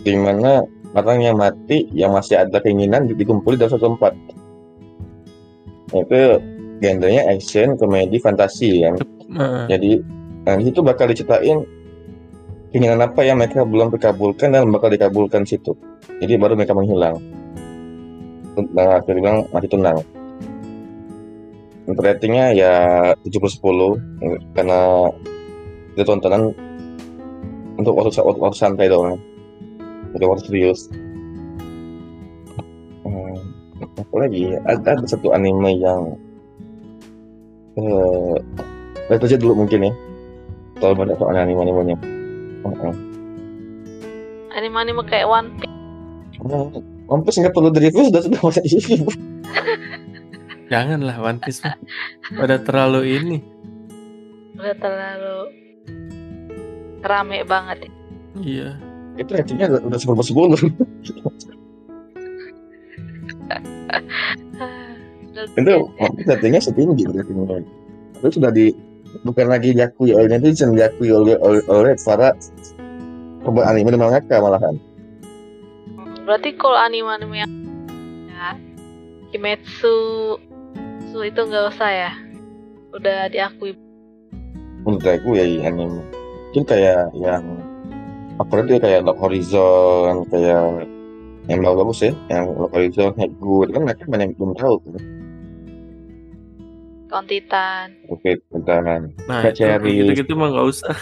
di 0.02 0.14
mana 0.18 0.66
orang 0.94 1.22
yang 1.22 1.36
mati 1.38 1.86
yang 1.94 2.14
masih 2.14 2.42
ada 2.42 2.58
keinginan 2.62 3.06
dikumpuli 3.06 3.58
dalam 3.58 3.72
satu 3.74 3.94
tempat. 3.94 4.14
Itu 5.94 6.42
genrenya 6.82 7.30
action, 7.30 7.78
komedi, 7.78 8.18
fantasi 8.18 8.86
kan. 8.86 8.96
Jadi 9.70 10.02
nah, 10.46 10.56
di 10.58 10.64
situ 10.70 10.80
bakal 10.82 11.12
diceritain 11.14 11.62
keinginan 12.74 13.02
apa 13.06 13.22
yang 13.22 13.38
mereka 13.38 13.66
belum 13.66 13.94
terkabulkan 13.94 14.54
dan 14.54 14.70
bakal 14.74 14.90
dikabulkan 14.90 15.46
situ. 15.46 15.78
Jadi 16.18 16.34
baru 16.38 16.58
mereka 16.58 16.74
menghilang. 16.74 17.18
Nah, 18.74 19.00
akhirnya 19.00 19.18
bilang 19.22 19.38
mati 19.54 19.68
tenang. 19.70 20.02
Ratingnya 21.90 22.54
ya 22.54 22.74
70-10 23.26 24.54
karena 24.54 25.10
itu 25.98 26.06
tontonan 26.06 26.54
untuk 27.82 27.98
waktu, 27.98 28.14
waktu, 28.22 28.40
waktu 28.40 28.58
santai 28.58 28.88
doang. 28.92 29.18
Waktu 30.16 30.46
serius. 30.50 30.90
Hmm, 33.06 33.38
apa 33.80 34.16
lagi? 34.18 34.58
Ada, 34.66 34.98
ada 35.00 35.06
satu 35.06 35.32
anime 35.34 35.78
yang 35.78 36.18
eh 37.80 38.36
Lihat 39.10 39.26
aja 39.26 39.38
dulu 39.42 39.66
mungkin 39.66 39.90
ya. 39.90 39.94
Kalau 40.78 40.94
banyak 40.94 41.18
soal 41.18 41.34
anime-animenya. 41.34 41.98
Heeh. 42.62 42.94
anime-anime 44.50 45.06
kayak 45.08 45.30
One 45.30 45.50
Piece 45.62 45.78
Oh, 46.44 46.68
One 47.08 47.22
Piece 47.24 47.38
nggak 47.40 47.54
perlu 47.56 47.70
di-review 47.72 48.10
sudah 48.12 48.22
sudah 48.26 48.40
masuk 48.44 48.64
di 48.66 48.72
review. 48.76 49.08
janganlah 50.74 51.18
One 51.22 51.40
Piece 51.42 51.62
mah 51.66 51.78
udah 52.38 52.60
terlalu 52.62 53.02
ini 53.18 53.38
udah 54.60 54.76
terlalu 54.78 55.38
rame 57.02 57.42
banget 57.48 57.88
ya. 57.88 57.92
iya 58.40 58.70
Itu 59.20 59.36
ratingnya 59.36 59.68
udah- 59.68 60.00
sepuluh 60.00 60.24
sepuluh. 60.24 60.56
Itu 65.60 65.74
Piece 66.16 66.30
ratingnya 66.30 66.62
setinggi 66.64 67.04
ratingnya. 67.08 67.64
Itu 68.20 68.40
sudah 68.40 68.52
di 68.52 68.72
bukan 69.24 69.48
lagi 69.52 69.76
diakui 69.76 70.16
oleh 70.16 70.28
netizen 70.32 70.76
diakui 70.76 71.12
oleh 71.12 71.36
oleh, 71.40 71.64
oleh 71.68 71.94
para 72.04 72.36
pembuat 73.44 73.72
anime 73.72 73.96
dan 73.96 74.00
mangaka 74.00 74.36
malahan. 74.40 74.76
Berarti 76.28 76.54
kalau 76.60 76.78
anime-anime 76.78 77.36
yang 77.42 77.52
ya, 78.30 78.50
Kimetsu 79.34 79.96
su 81.10 81.18
itu 81.26 81.42
nggak 81.42 81.74
usah 81.74 81.90
ya. 81.90 82.12
Udah 82.94 83.32
diakui. 83.32 83.74
Menurut 84.86 85.04
aku 85.08 85.36
ya 85.40 85.44
anime. 85.66 86.04
Mungkin 86.50 86.64
kayak 86.66 87.14
yang 87.18 87.44
apa 88.40 88.52
itu 88.64 88.72
ya 88.76 88.80
kayak 88.80 89.02
Lock 89.04 89.20
Horizon 89.20 90.24
kayak 90.32 90.88
yang 91.52 91.60
bagus 91.60 92.00
ya 92.08 92.12
yang 92.32 92.46
Lock 92.56 92.72
Horizon 92.72 93.12
Head 93.20 93.32
Good 93.38 93.76
kan 93.76 93.82
mereka 93.84 94.04
banyak 94.08 94.28
yang 94.32 94.36
belum 94.40 94.54
tahu 94.56 94.76
kan. 94.80 94.94
Kontitan. 97.10 97.88
Oke, 98.14 98.38
tentang 98.54 99.10
nah 99.26 99.42
Kayak 99.42 99.54
itu 99.58 99.60
Cherry. 99.66 99.94
gitu-gitu 100.06 100.34
mah 100.38 100.54
nggak 100.54 100.68
usah 100.70 100.94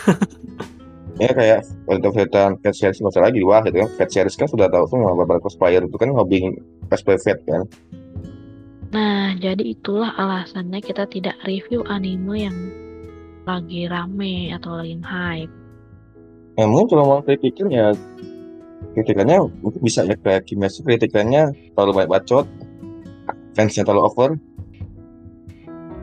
ya 1.23 1.31
kayak 1.33 1.61
untuk 1.89 2.15
cerita 2.15 2.53
Cat 2.63 2.73
Series 2.77 3.01
masa 3.03 3.19
lagi 3.25 3.41
wah 3.43 3.59
gitu 3.65 3.81
kan 3.83 3.89
Cat 3.99 4.09
Series 4.13 4.38
kan 4.39 4.47
sudah 4.47 4.71
tahu 4.71 4.85
semua 4.88 5.17
beberapa 5.17 5.43
cosplayer 5.43 5.83
itu 5.83 5.97
kan 5.99 6.09
hobi 6.15 6.41
cosplay 6.89 7.19
vet 7.19 7.39
kan 7.45 7.63
Nah, 8.88 9.35
jadi 9.35 9.75
itulah 9.75 10.15
alasannya 10.15 10.79
kita 10.79 11.11
tidak 11.11 11.35
review 11.43 11.83
anime 11.91 12.47
yang 12.47 12.55
lagi 13.43 13.83
rame 13.83 14.55
atau 14.55 14.79
lagi 14.79 14.95
hype. 15.03 15.51
Ya 16.58 16.66
mungkin 16.66 16.89
kalau 16.89 17.05
mau 17.05 17.22
kritikin 17.22 17.70
ya 17.70 17.93
kritikannya 18.93 19.45
mungkin 19.62 19.82
bisa 19.82 20.01
ya 20.05 20.18
kayak 20.18 20.49
Kimetsu 20.49 20.82
kritikannya 20.82 21.53
terlalu 21.78 22.01
banyak 22.03 22.12
bacot 22.12 22.45
fansnya 23.53 23.86
terlalu 23.86 24.03
over 24.05 24.30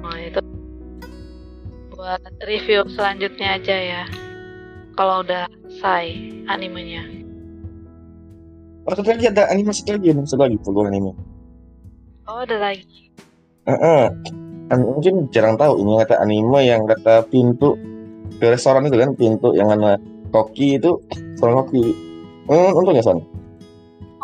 Nah, 0.05 0.21
itu 0.21 0.41
buat 1.91 2.21
review 2.45 2.85
selanjutnya 2.93 3.57
aja 3.57 3.73
ya. 3.73 4.03
Kalau 4.95 5.25
udah 5.25 5.49
selesai 5.65 6.07
animenya. 6.47 7.03
oh 8.85 8.93
satu 8.93 9.11
lagi 9.11 9.33
ada 9.33 9.49
anime 9.49 9.73
satu 9.73 9.97
lagi 9.97 10.13
satu 10.29 10.45
lagi 10.45 10.61
peluang 10.61 10.93
anime 10.93 11.13
Oh, 12.29 12.45
ada 12.45 12.57
lagi. 12.61 13.09
Heeh. 13.65 14.05
An- 14.69 14.87
mungkin 14.87 15.33
jarang 15.33 15.57
tahu 15.57 15.81
ini 15.81 15.97
kata 16.05 16.21
anime 16.21 16.61
yang 16.63 16.85
kata 16.85 17.25
pintu 17.33 17.81
ke 18.37 18.53
restoran 18.53 18.85
itu 18.85 18.97
kan 19.01 19.17
pintu 19.17 19.57
yang 19.57 19.73
mana 19.73 19.97
koki 20.35 20.83
itu 20.83 20.91
soal 21.39 21.63
koki. 21.63 21.95
Hmm, 22.51 22.75
untungnya 22.75 23.07
son. 23.07 23.23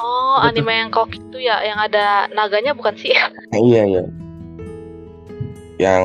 Oh, 0.01 0.43
anime 0.43 0.75
yang 0.75 0.91
koki 0.91 1.23
itu 1.23 1.39
ya, 1.47 1.63
yang 1.63 1.79
ada 1.79 2.27
naganya 2.35 2.75
bukan 2.75 2.99
sih? 2.99 3.15
Iya 3.55 3.83
iya. 3.87 4.03
Yang 5.79 6.03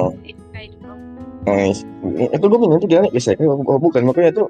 itu 2.34 2.42
gue 2.42 2.58
bingung 2.58 2.82
itu 2.82 2.90
dia 2.90 3.06
bisa 3.14 3.38
kan 3.38 3.46
oh, 3.46 3.78
bukan 3.78 4.02
makanya 4.10 4.34
itu 4.34 4.44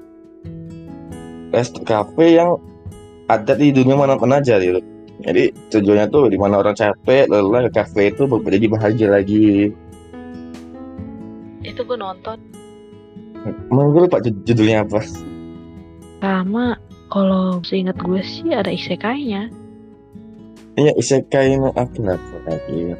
rest 1.51 1.75
cafe 1.83 2.39
yang 2.39 2.55
ada 3.27 3.51
di 3.51 3.75
dunia 3.75 3.99
mana 3.99 4.15
mana 4.15 4.39
aja 4.39 4.55
gitu. 4.59 4.79
Jadi 5.23 5.51
tujuannya 5.71 6.07
tuh 6.11 6.31
di 6.31 6.37
mana 6.39 6.59
orang 6.63 6.75
capek 6.75 7.27
lelah 7.27 7.67
ke 7.67 7.71
cafe 7.83 8.15
itu 8.15 8.27
jadi 8.27 8.67
bahagia 8.71 9.07
lagi. 9.11 9.75
Itu 11.63 11.81
gue 11.83 11.97
nonton. 11.99 12.39
mau 13.69 13.85
gue 13.93 14.09
lupa 14.09 14.17
jud- 14.25 14.41
judulnya 14.41 14.81
apa 14.89 15.05
Sama 16.19 16.79
kalau 17.11 17.59
seingat 17.63 17.97
gue 17.99 18.21
sih 18.23 18.51
ada 18.51 18.71
isekai-nya. 18.71 19.51
Iya, 20.75 20.91
isekai 20.99 21.55
no 21.55 21.71
apa 21.71 21.87
apa 21.87 22.37
lagi. 22.51 22.95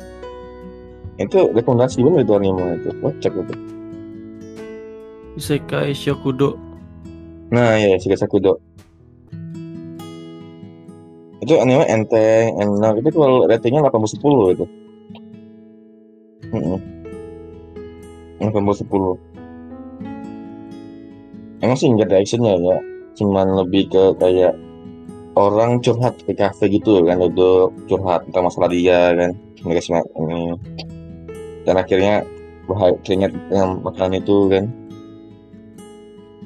Itu 1.19 1.51
rekomendasi 1.51 2.03
bener 2.03 2.23
itu 2.23 2.33
anime 2.35 2.79
itu. 2.79 2.89
Kocak 2.99 3.33
itu. 3.35 3.55
Isekai 5.35 5.91
Shokudo 5.91 6.55
Nah, 7.53 7.77
ya 7.77 7.93
Isekai 7.93 8.17
Sakudo. 8.17 8.57
Itu 11.45 11.53
anime 11.61 11.85
enteng, 11.85 12.57
enak. 12.57 13.05
Itu 13.05 13.13
kalau 13.13 13.45
ratingnya 13.45 13.85
8 13.85 14.01
10 14.17 14.55
itu. 14.57 14.65
Heeh. 16.49 16.79
8 18.41 18.49
10. 18.49 19.21
Emang 21.61 21.77
sih 21.77 21.87
nggak 21.93 22.09
ada 22.09 22.17
actionnya 22.17 22.57
ya. 22.57 22.77
Cuman 23.15 23.47
lebih 23.63 23.87
ke 23.89 24.03
kayak 24.19 24.53
orang 25.35 25.79
curhat 25.83 26.15
ke 26.23 26.31
kafe 26.35 26.71
gitu 26.71 27.03
kan 27.03 27.19
duduk 27.19 27.75
curhat 27.87 28.23
tentang 28.29 28.47
masalah 28.47 28.69
dia 28.71 29.11
kan 29.15 29.31
mereka 29.63 29.81
semua 29.83 30.03
ini. 30.19 30.55
Dan 31.65 31.75
akhirnya 31.81 32.23
bahagia 32.69 32.99
teringat 33.01 33.31
dengan 33.49 33.81
makanan 33.81 34.21
itu 34.21 34.37
kan. 34.51 34.65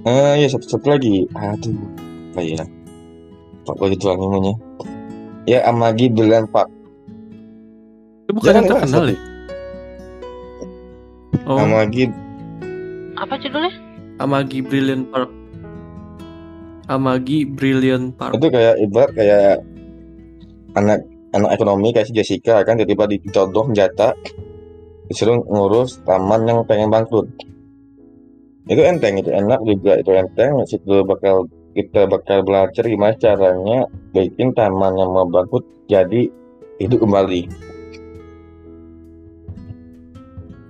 Ah 0.07 0.39
ya 0.39 0.47
satu, 0.47 0.65
satu 0.65 0.87
lagi. 0.95 1.27
Aduh 1.35 1.75
apa 2.31 2.39
ya? 2.45 2.63
Apa 3.67 3.83
itu 3.91 4.05
animenya? 4.09 4.55
Ya 5.49 5.65
Amagi 5.65 6.07
Brilliant 6.07 6.49
Park 6.53 6.69
itu 8.29 8.37
bukan 8.37 8.45
Jangan 8.45 8.61
yang 8.61 8.69
terkenal 8.69 9.05
ya? 9.09 9.17
Oh. 11.49 11.57
Amagi 11.65 12.03
Apa 13.17 13.33
judulnya? 13.41 13.73
Amagi 14.21 14.61
Brilliant 14.61 15.09
Park. 15.09 15.33
Amagi 16.89 17.45
Brilliant 17.45 18.17
Park. 18.17 18.33
itu 18.41 18.49
kayak 18.49 18.81
ibarat 18.81 19.13
kayak 19.13 19.61
anak 20.73 21.05
anak 21.37 21.53
ekonomi 21.53 21.93
kayak 21.93 22.09
si 22.09 22.17
Jessica 22.17 22.65
kan 22.65 22.81
tiba-tiba 22.81 23.05
ditodong 23.05 23.77
jatah 23.77 24.17
disuruh 25.05 25.37
ngurus 25.45 26.01
taman 26.01 26.49
yang 26.49 26.65
pengen 26.65 26.89
bangkrut. 26.89 27.29
Itu 28.65 28.81
enteng 28.81 29.21
itu 29.21 29.29
enak 29.29 29.61
juga 29.65 30.01
itu 30.01 30.17
enteng. 30.17 30.65
Situ 30.65 31.05
bakal 31.05 31.45
kita 31.77 32.09
bakal 32.09 32.41
belajar 32.41 32.81
gimana 32.85 33.13
caranya 33.21 33.85
bikin 34.13 34.53
taman 34.57 34.97
yang 34.97 35.13
mau 35.13 35.29
bangkrut 35.29 35.65
jadi 35.85 36.25
hidup 36.81 37.05
kembali. 37.05 37.41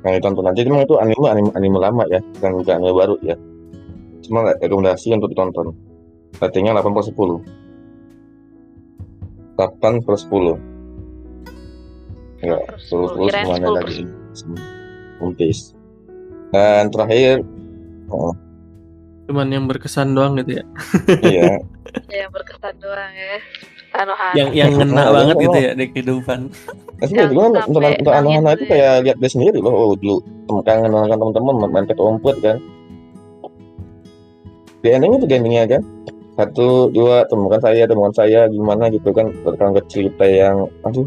Yang 0.03 0.13
ditonton 0.19 0.47
aja. 0.51 0.61
Cuma 0.67 0.83
itu 0.83 0.95
anime 0.99 1.27
anime 1.31 1.51
anime 1.55 1.79
lama 1.79 2.03
ya 2.11 2.19
bukan 2.39 2.51
anime 2.67 2.91
baru 2.91 3.15
ya. 3.23 3.35
Cuma 4.23 4.51
rekomendasi 4.59 5.15
untuk 5.15 5.31
ditonton 5.31 5.88
ratingnya 6.39 6.73
8 6.75 6.95
per 6.95 7.03
10 7.03 7.43
8 9.59 10.05
per 10.05 10.15
10 10.15 10.55
enggak 12.39 12.63
Per 12.65 12.77
10 12.79 13.19
10. 13.19 13.27
Kirain 13.27 13.45
semuanya 13.45 13.67
10 13.67 13.75
per 13.75 13.75
lagi 13.75 14.03
Umpis 15.19 15.75
dan 16.49 16.87
terakhir 16.89 17.43
oh, 18.09 18.31
Cuman 19.29 19.45
yang 19.53 19.69
berkesan 19.69 20.17
doang 20.17 20.41
gitu 20.41 20.57
ya. 20.57 20.65
iya 21.21 21.61
Ya 22.21 22.25
berkesan 22.33 22.81
doang 22.81 23.13
ya. 23.13 23.37
Anu 23.93 24.13
Yang 24.33 24.49
yang 24.57 24.71
ngena 24.77 25.03
Oh, 25.05 25.13
banget 25.13 25.35
oh. 25.37 25.41
gitu 25.45 25.57
ya 25.57 25.71
di 25.77 25.85
kehidupan. 25.93 26.39
Tapi 26.97 27.13
Yang 27.13 27.29
juga 27.33 27.61
untuk 27.61 27.85
untuk 28.01 28.13
anak-anak 28.13 28.51
itu 28.57 28.61
tuh 28.61 28.65
ya. 28.65 28.71
kayak 28.73 28.93
lihat 29.05 29.17
dia 29.21 29.29
sendiri 29.29 29.57
loh. 29.61 29.73
Oh 29.73 29.93
dulu 29.93 30.17
kangen 30.65 30.89
dengan 30.89 31.17
teman-teman 31.17 31.55
main 31.69 31.85
umpet 31.93 32.35
kan. 32.41 32.57
Di 34.81 34.87
ending 34.93 35.11
itu 35.21 35.25
di 35.29 35.33
endingnya 35.37 35.63
kan. 35.77 35.81
Satu, 36.39 36.87
dua, 36.95 37.27
temukan 37.27 37.59
saya, 37.59 37.83
temukan 37.83 38.15
saya, 38.15 38.47
gimana 38.47 38.87
gitu 38.87 39.11
kan. 39.11 39.27
Tentang 39.43 39.75
ke 39.75 39.81
cerita 39.91 40.23
yang, 40.23 40.71
aduh. 40.87 41.03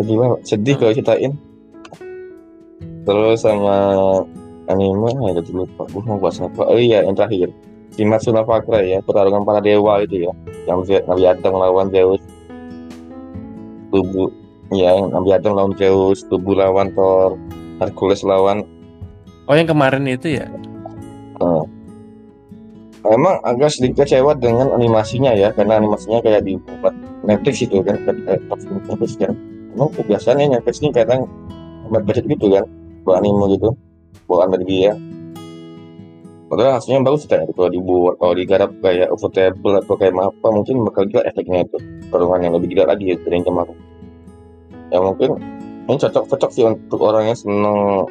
Sedih 0.00 0.16
banget, 0.16 0.40
sedih 0.48 0.74
kalau 0.80 0.92
ceritain. 0.96 1.32
Terus 3.04 3.44
sama 3.44 3.76
anime, 4.72 5.12
ya 5.12 5.30
udah 5.36 5.44
lupa. 5.52 5.84
Gue 5.92 6.02
mau 6.08 6.16
bahas 6.16 6.40
apa? 6.40 6.64
Oh 6.64 6.80
iya, 6.80 7.04
yang 7.04 7.12
terakhir. 7.12 7.52
Kimetsu 7.92 8.32
no 8.32 8.40
Fakra 8.48 8.80
ya, 8.80 9.04
pertarungan 9.04 9.44
para 9.44 9.60
dewa 9.60 10.00
itu 10.00 10.24
ya. 10.24 10.32
Yang 10.64 11.04
Nabi 11.04 11.28
Adam 11.28 11.52
lawan 11.60 11.92
Zeus. 11.92 12.24
Tubuh 13.92 14.32
Ya, 14.72 14.96
yang 14.96 15.12
Nabi 15.12 15.36
Adam 15.36 15.52
lawan 15.52 15.76
Zeus, 15.76 16.24
tubuh 16.32 16.56
lawan 16.56 16.96
Thor, 16.96 17.36
Hercules 17.76 18.24
lawan. 18.24 18.64
Oh 19.44 19.52
yang 19.52 19.68
kemarin 19.68 20.08
itu 20.08 20.40
ya. 20.40 20.48
eh, 21.44 21.62
Emang 23.02 23.42
agak 23.42 23.74
sedikit 23.74 24.06
kecewa 24.06 24.38
dengan 24.38 24.70
animasinya 24.78 25.34
ya, 25.34 25.50
karena 25.50 25.82
animasinya 25.82 26.22
kayak 26.22 26.46
di 26.46 26.54
Netflix 27.26 27.66
itu 27.66 27.82
kan, 27.82 27.98
Netflix 27.98 29.18
kan. 29.18 29.34
Emang 29.74 29.90
kebiasaannya 29.90 30.54
Netflix 30.54 30.78
ini 30.86 30.94
kadang 30.94 31.26
hemat 31.88 32.02
budget 32.06 32.30
gitu 32.30 32.46
kan, 32.54 32.62
buat 33.02 33.18
anime 33.18 33.58
gitu, 33.58 33.74
bawaan 34.30 34.54
dari 34.54 34.64
dia. 34.70 34.94
Padahal 36.46 36.78
hasilnya 36.78 37.02
bagus 37.02 37.26
kan, 37.26 37.42
kalau 37.58 37.72
dibuat, 37.74 38.22
kalau 38.22 38.34
digarap 38.38 38.70
kayak 38.78 39.10
Ufotable 39.10 39.82
atau 39.82 39.98
kayak 39.98 40.14
apa, 40.14 40.46
mungkin 40.52 40.86
bakal 40.86 41.02
gila 41.10 41.26
efeknya 41.26 41.66
itu, 41.66 41.78
perungan 42.06 42.38
yang 42.38 42.54
lebih 42.54 42.76
gila 42.76 42.92
lagi 42.92 43.18
dari 43.18 43.34
yang 43.34 43.46
kemarin. 43.50 43.78
Ya 44.92 45.02
mungkin 45.02 45.40
ini 45.90 45.96
cocok-cocok 45.98 46.50
sih 46.54 46.62
untuk 46.68 47.00
orang 47.02 47.32
yang 47.32 47.38
seneng 47.40 48.06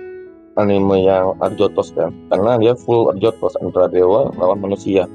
anime 0.60 1.04
yang 1.04 1.38
Arjotos 1.40 1.96
kan. 1.96 2.12
Karena 2.28 2.58
dia 2.60 2.74
full 2.76 3.08
Arjotos 3.12 3.56
antara 3.60 3.88
dewa 3.88 4.32
lawan 4.36 4.60
manusia. 4.60 5.08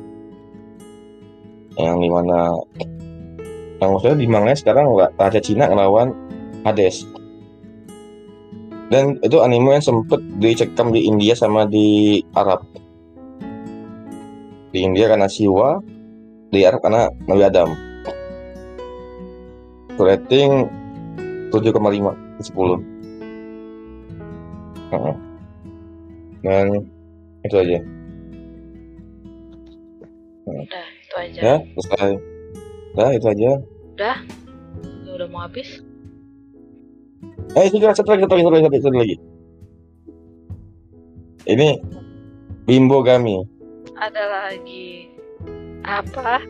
Yang 1.76 1.96
di 2.00 2.08
mana 2.08 2.56
yang 3.76 3.92
maksudnya 3.92 4.16
di 4.16 4.26
manga 4.28 4.56
sekarang 4.56 4.96
nggak 4.96 5.12
Raja 5.20 5.40
Cina 5.44 5.68
ngelawan 5.68 6.16
Hades. 6.64 7.04
Dan 8.86 9.18
itu 9.20 9.42
anime 9.42 9.76
yang 9.76 9.84
sempet 9.84 10.22
dicekam 10.38 10.94
di 10.94 11.10
India 11.10 11.34
sama 11.34 11.66
di 11.66 12.22
Arab. 12.38 12.62
Di 14.70 14.78
India 14.86 15.10
karena 15.10 15.26
Siwa 15.26 15.82
di 16.54 16.62
Arab 16.62 16.80
karena 16.80 17.10
Nabi 17.26 17.42
Adam. 17.44 17.68
Rating 19.96 20.68
7,5 21.50 21.72
10 21.72 22.96
Heeh. 24.92 25.25
Dan 26.44 26.84
itu 27.46 27.56
aja. 27.56 27.78
Udah, 30.46 30.86
itu 31.02 31.14
aja. 31.16 31.40
ya 31.40 31.54
selesai. 31.76 32.12
Ya 32.96 33.06
itu 33.14 33.26
aja. 33.28 33.50
Ya 33.96 34.14
udah 35.16 35.28
mau 35.32 35.48
habis. 35.48 35.80
eh 37.56 37.72
itu 37.72 37.80
satu 37.80 38.12
lagi 38.12 38.28
satu 38.28 38.36
lagi 38.36 38.44
satu 38.44 38.52
lagi 38.52 38.84
satu 38.84 38.98
lagi. 39.00 39.16
Ini 41.46 41.68
Bimbo 42.66 43.00
Gami 43.00 43.38
Ada 43.96 44.24
lagi. 44.28 45.08
Apa? 45.86 46.42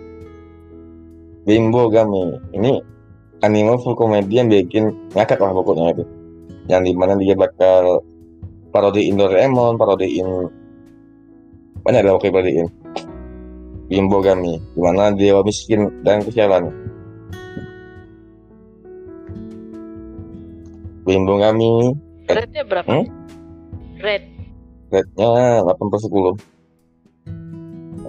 Bimbo 1.46 1.86
Gami 1.94 2.34
ini 2.58 2.82
anime 3.46 3.78
full 3.78 3.94
komedi 3.94 4.42
yang 4.42 4.50
bikin 4.50 4.90
ngakak 5.14 5.38
lah 5.38 5.54
pokoknya 5.54 5.94
itu. 5.94 6.04
Yang 6.66 6.82
di 6.90 6.92
mana 6.98 7.14
dia 7.14 7.38
bakal 7.38 8.02
parodiin 8.76 9.16
Doraemon 9.16 9.80
parodiin 9.80 10.28
banyak 11.80 12.04
lah 12.04 12.20
oke 12.20 12.28
parodiin 12.28 12.68
Bimbo 13.88 14.20
Gami 14.20 14.60
di 14.60 14.80
mana 14.84 15.16
dewa 15.16 15.40
miskin 15.40 15.88
dan 16.04 16.20
kesialan 16.20 16.68
Bimbo 21.08 21.40
Gami 21.40 21.96
Rate-nya 22.26 22.66
berapa? 22.68 22.90
Hmm? 22.90 23.06
Rate. 24.02 24.26
rate-nya 24.92 25.62
8 25.64 25.88
per 25.88 25.98
10 26.04 26.36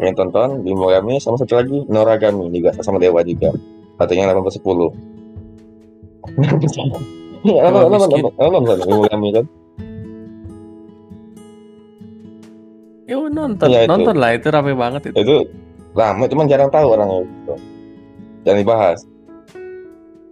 yang 0.03 0.19
tonton 0.19 0.67
Bimbo 0.67 0.91
Gami 0.91 1.15
sama 1.23 1.39
satu 1.39 1.63
lagi 1.63 1.87
Noragami 1.87 2.51
juga 2.51 2.75
sama 2.83 2.99
Dewa 2.99 3.23
juga 3.23 3.55
ratingnya 3.95 4.35
8 4.35 4.43
per 4.43 4.51
10 4.51 4.67
Iya, 7.47 7.69
Dewa 7.69 7.71
nonton, 7.71 7.87
nonton, 7.87 8.19
miskin. 8.19 8.27
nonton, 8.27 8.51
nonton, 9.15 9.47
Bimbo 13.07 13.23
Gami 13.23 13.31
kan 13.31 13.31
Ya 13.31 13.31
udah 13.31 13.31
nonton, 13.31 13.67
Iya, 13.67 13.79
itu. 13.79 13.89
nonton 13.89 14.15
lah 14.17 14.31
itu 14.33 14.47
rame 14.49 14.73
banget 14.73 15.01
itu. 15.05 15.15
itu 15.17 15.35
lama 15.93 16.23
cuman 16.23 16.45
jarang 16.45 16.69
tahu 16.69 16.87
orangnya 16.89 17.19
gitu. 17.23 17.53
jangan 18.43 18.59
dibahas 18.61 18.99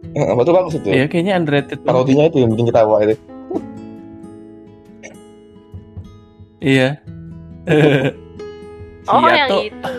Eh, 0.07 0.21
apa 0.23 0.41
tuh 0.41 0.53
bagus 0.53 0.73
itu 0.75 0.87
Iya 0.87 1.05
kayaknya 1.07 1.33
underrated 1.35 1.77
banget. 1.77 1.87
parodinya 1.87 2.23
itu 2.25 2.37
yang 2.37 2.49
bikin 2.51 2.67
ketawa 2.67 2.95
itu 3.01 3.15
Iya. 6.57 6.89
Oh, 9.05 9.21
Iya 9.21 9.37
yang 9.37 9.49
itu. 9.63 9.93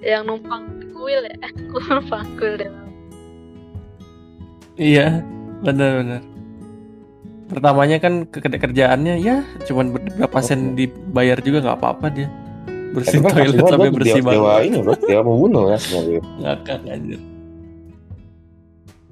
Yang 0.00 0.22
numpang 0.24 0.62
kuil 0.90 1.20
ya? 1.22 1.36
numpang 1.92 2.24
kuil 2.34 2.54
deh. 2.56 2.70
Iya, 4.74 5.20
benar-benar. 5.60 6.24
Pertamanya 7.46 7.96
kan 7.98 8.26
ke 8.26 8.38
ke- 8.38 8.58
kerjaannya 8.58 9.14
ya 9.18 9.40
cuman 9.62 9.94
berapa 9.94 10.38
sen 10.40 10.74
dibayar 10.74 11.38
juga 11.38 11.62
nggak 11.62 11.78
apa-apa 11.78 12.06
dia. 12.10 12.28
Bersihin 12.90 13.20
Itu 13.20 13.24
kan 13.24 13.32
toilet 13.32 13.46
aslinya 13.52 13.70
sampai 13.70 13.86
dia 13.86 13.94
bersih 13.94 14.20
dewa, 14.20 14.32
dewa 14.32 14.48
banget. 14.48 14.66
ini 14.66 14.76
bro 14.80 14.94
dewa 14.96 15.22
membunuh 15.22 15.64
ya 15.66 15.76
sebenarnya 15.76 16.20
Ngakak 16.36 16.78
anjir. 16.86 17.20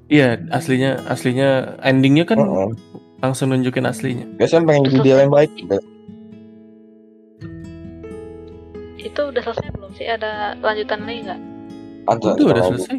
Iya, 0.05 0.27
aslinya 0.49 0.91
aslinya 1.05 1.49
endingnya 1.81 2.25
kan 2.25 2.37
Heeh. 2.37 2.69
langsung 3.19 3.49
nunjukin 3.49 3.83
aslinya. 3.83 4.25
biasanya 4.35 4.63
pengen 4.65 4.83
jadi 4.85 4.99
dewa 5.01 5.19
yang 5.19 5.33
baik 5.33 5.51
Itu 8.97 9.21
udah 9.29 9.41
selesai 9.41 9.69
belum 9.71 9.91
sih? 9.93 10.05
Ada 10.05 10.31
lanjutan 10.59 10.99
lagi 11.03 11.19
nggak? 11.23 11.39
ada 12.05 12.27
Itu 12.31 12.43
udah 12.43 12.63
selesai. 12.65 12.97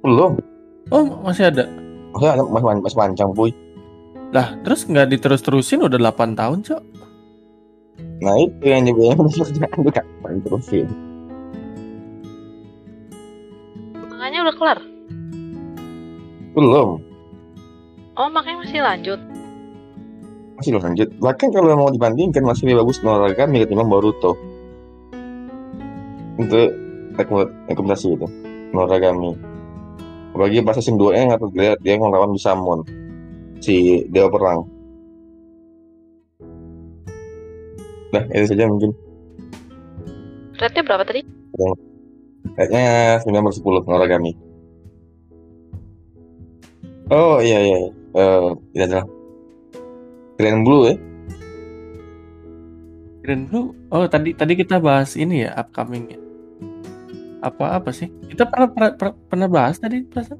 belum 0.00 0.32
Oh, 0.88 1.04
masih 1.22 1.44
ada. 1.46 1.64
Masih, 2.12 2.42
masih 2.80 2.96
panjang 2.96 3.30
puy 3.30 3.50
Lah, 4.30 4.54
terus 4.62 4.86
nggak 4.86 5.10
diterus-terusin 5.10 5.82
udah 5.82 5.98
8 5.98 6.38
tahun, 6.38 6.62
Cok. 6.62 6.82
Nah 8.20 8.36
itu 8.36 8.62
yang 8.62 8.84
juga 8.84 9.02
yang 9.10 9.18
kerjaan 9.34 9.78
tuh 9.80 9.92
kapan 9.92 10.34
terusin. 10.44 10.86
Manganya 13.96 14.38
udah 14.46 14.54
kelar. 14.54 14.78
Belum, 16.50 17.00
Oh, 18.14 18.28
makanya 18.28 18.60
masih 18.60 18.80
lanjut. 18.80 19.20
masih 20.54 20.76
lanjut. 20.76 21.08
Bahkan 21.16 21.56
kalau 21.56 21.72
mau 21.72 21.88
dibandingkan 21.88 22.44
masih 22.44 22.68
lebih 22.68 22.84
bagus 22.84 23.00
Noragami 23.00 23.64
ketimbang 23.64 23.88
Boruto. 23.88 24.36
Untuk 26.36 26.68
rekom- 27.16 27.48
rekomendasi 27.64 28.12
itu 28.12 28.28
Noragami. 28.70 29.32
Bagi 30.36 30.60
pas 30.60 30.76
season 30.76 31.00
2 31.00 31.16
nya 31.16 31.32
nggak 31.32 31.40
terlihat 31.48 31.78
dia 31.80 31.96
ngelawan 31.96 32.36
Bisamon 32.36 32.84
si 33.60 34.04
Dewa 34.08 34.28
Perang. 34.32 34.60
Nah, 38.10 38.24
itu 38.34 38.50
saja 38.50 38.66
mungkin. 38.66 38.90
Rate-nya 40.58 40.82
berapa 40.82 41.04
tadi? 41.06 41.22
Kayaknya 42.58 42.84
9 43.22 43.46
per 43.46 43.54
10 43.54 43.86
origami. 43.86 44.32
Oh 47.10 47.38
iya 47.42 47.58
iya. 47.62 47.78
Eh, 47.90 48.50
tidak 48.74 48.88
salah. 48.90 49.08
Grand 50.38 50.62
Blue 50.66 50.90
ya. 50.90 50.94
Grand 53.22 53.44
Blue. 53.46 53.74
Oh, 53.90 54.06
tadi 54.10 54.34
tadi 54.34 54.52
kita 54.58 54.82
bahas 54.82 55.14
ini 55.14 55.46
ya 55.46 55.54
upcoming 55.54 56.04
ya. 56.10 56.20
Apa 57.40 57.80
apa 57.80 57.90
sih? 57.94 58.10
Kita 58.28 58.46
pernah 58.46 58.68
pernah, 58.70 58.90
pernah, 58.94 59.14
pernah 59.26 59.48
bahas 59.48 59.76
tadi 59.78 60.02
perasaan? 60.06 60.38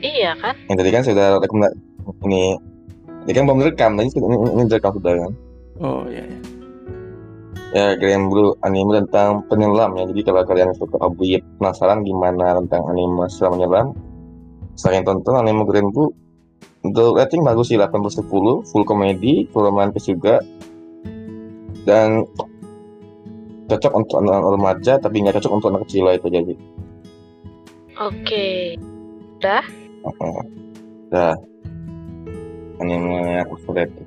Iya 0.00 0.32
kan? 0.40 0.56
Yang 0.68 0.76
tadi 0.80 0.90
kan 0.92 1.02
sudah 1.04 1.26
rekomendasi 1.40 1.89
ini. 2.26 2.56
Ini 3.28 3.32
kan 3.36 3.44
belum 3.44 3.60
direkam, 3.60 3.90
tadi 4.00 4.08
ini, 4.16 4.26
ini, 4.26 4.36
ini 4.56 4.62
direkam 4.66 4.92
sudah 4.96 5.12
kan. 5.12 5.32
Oh 5.80 6.02
iya 6.08 6.24
iya. 6.24 6.40
Ya, 7.70 7.94
Grand 7.94 8.26
Blue 8.26 8.50
anime 8.66 8.98
tentang 9.06 9.46
penyelam 9.46 9.94
ya. 9.94 10.04
Jadi 10.10 10.20
kalau 10.26 10.42
kalian 10.42 10.74
suka 10.74 10.98
hobi 10.98 11.38
penasaran 11.60 12.02
gimana 12.02 12.58
tentang 12.58 12.82
anime 12.90 13.30
selam 13.30 13.54
menyelam, 13.54 13.94
saya 14.74 15.04
tonton 15.06 15.38
anime 15.38 15.62
Grand 15.68 15.92
Blue. 15.94 16.10
Untuk 16.80 17.20
rating 17.20 17.44
bagus 17.44 17.68
sih 17.68 17.76
8 17.76 17.92
per 17.92 18.08
10, 18.08 18.64
full 18.64 18.84
komedi, 18.88 19.44
full 19.52 19.68
romantis 19.68 20.08
juga. 20.08 20.40
Dan 21.84 22.24
cocok 23.70 23.92
untuk 23.94 24.16
anak 24.18 24.42
remaja 24.42 24.98
tapi 24.98 25.22
nggak 25.22 25.38
cocok 25.38 25.52
untuk 25.54 25.68
anak 25.70 25.82
kecil 25.86 26.08
lah 26.08 26.14
itu 26.18 26.26
jadi. 26.26 26.54
Oke. 28.00 28.74
Heeh. 29.40 30.42
Dah. 31.12 31.36
Anime 32.80 33.44
aku 33.44 33.54
suka 33.62 33.84
itu. 33.84 34.02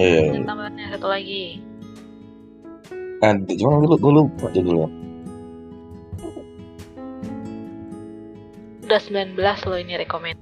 Iya. 0.00 0.40
Dan 0.40 0.48
tambahannya 0.48 0.86
satu 0.96 1.06
lagi. 1.06 1.60
Ada 3.20 3.52
cuma 3.60 3.80
dulu 3.84 3.96
dulu 4.00 4.20
lupa 4.26 4.48
judulnya. 4.52 4.88
Udah 8.84 9.00
19 9.00 9.36
loh 9.40 9.78
ini 9.80 9.94
rekomend. 9.96 10.36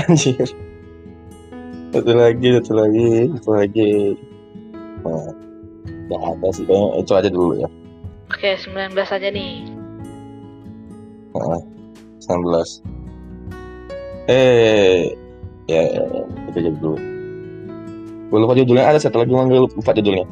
Anjir. 0.00 0.48
Satu 1.92 2.12
lagi, 2.12 2.48
satu 2.60 2.72
lagi, 2.76 3.08
satu 3.40 3.50
lagi. 3.56 3.90
Nah, 5.00 5.28
nggak 6.08 6.20
ada 6.20 6.48
sih 6.52 6.64
kayaknya 6.68 7.00
itu 7.00 7.12
aja 7.16 7.28
dulu 7.32 7.52
ya. 7.56 7.68
Oke, 8.32 8.52
19 8.58 8.96
aja 8.96 9.28
nih. 9.32 9.64
Nah, 11.36 11.60
19. 12.20 12.84
Eh, 14.26 15.14
ya, 15.14 15.25
ya, 15.66 15.82
ya, 15.82 16.02
itu 16.50 16.58
aja 16.62 16.70
dulu. 16.78 16.98
Gue 18.26 18.38
lupa 18.42 18.54
judulnya 18.58 18.86
ada 18.90 18.98
satu 18.98 19.22
lagi 19.22 19.30
gue 19.30 19.60
lupa 19.62 19.90
judulnya. 19.94 20.26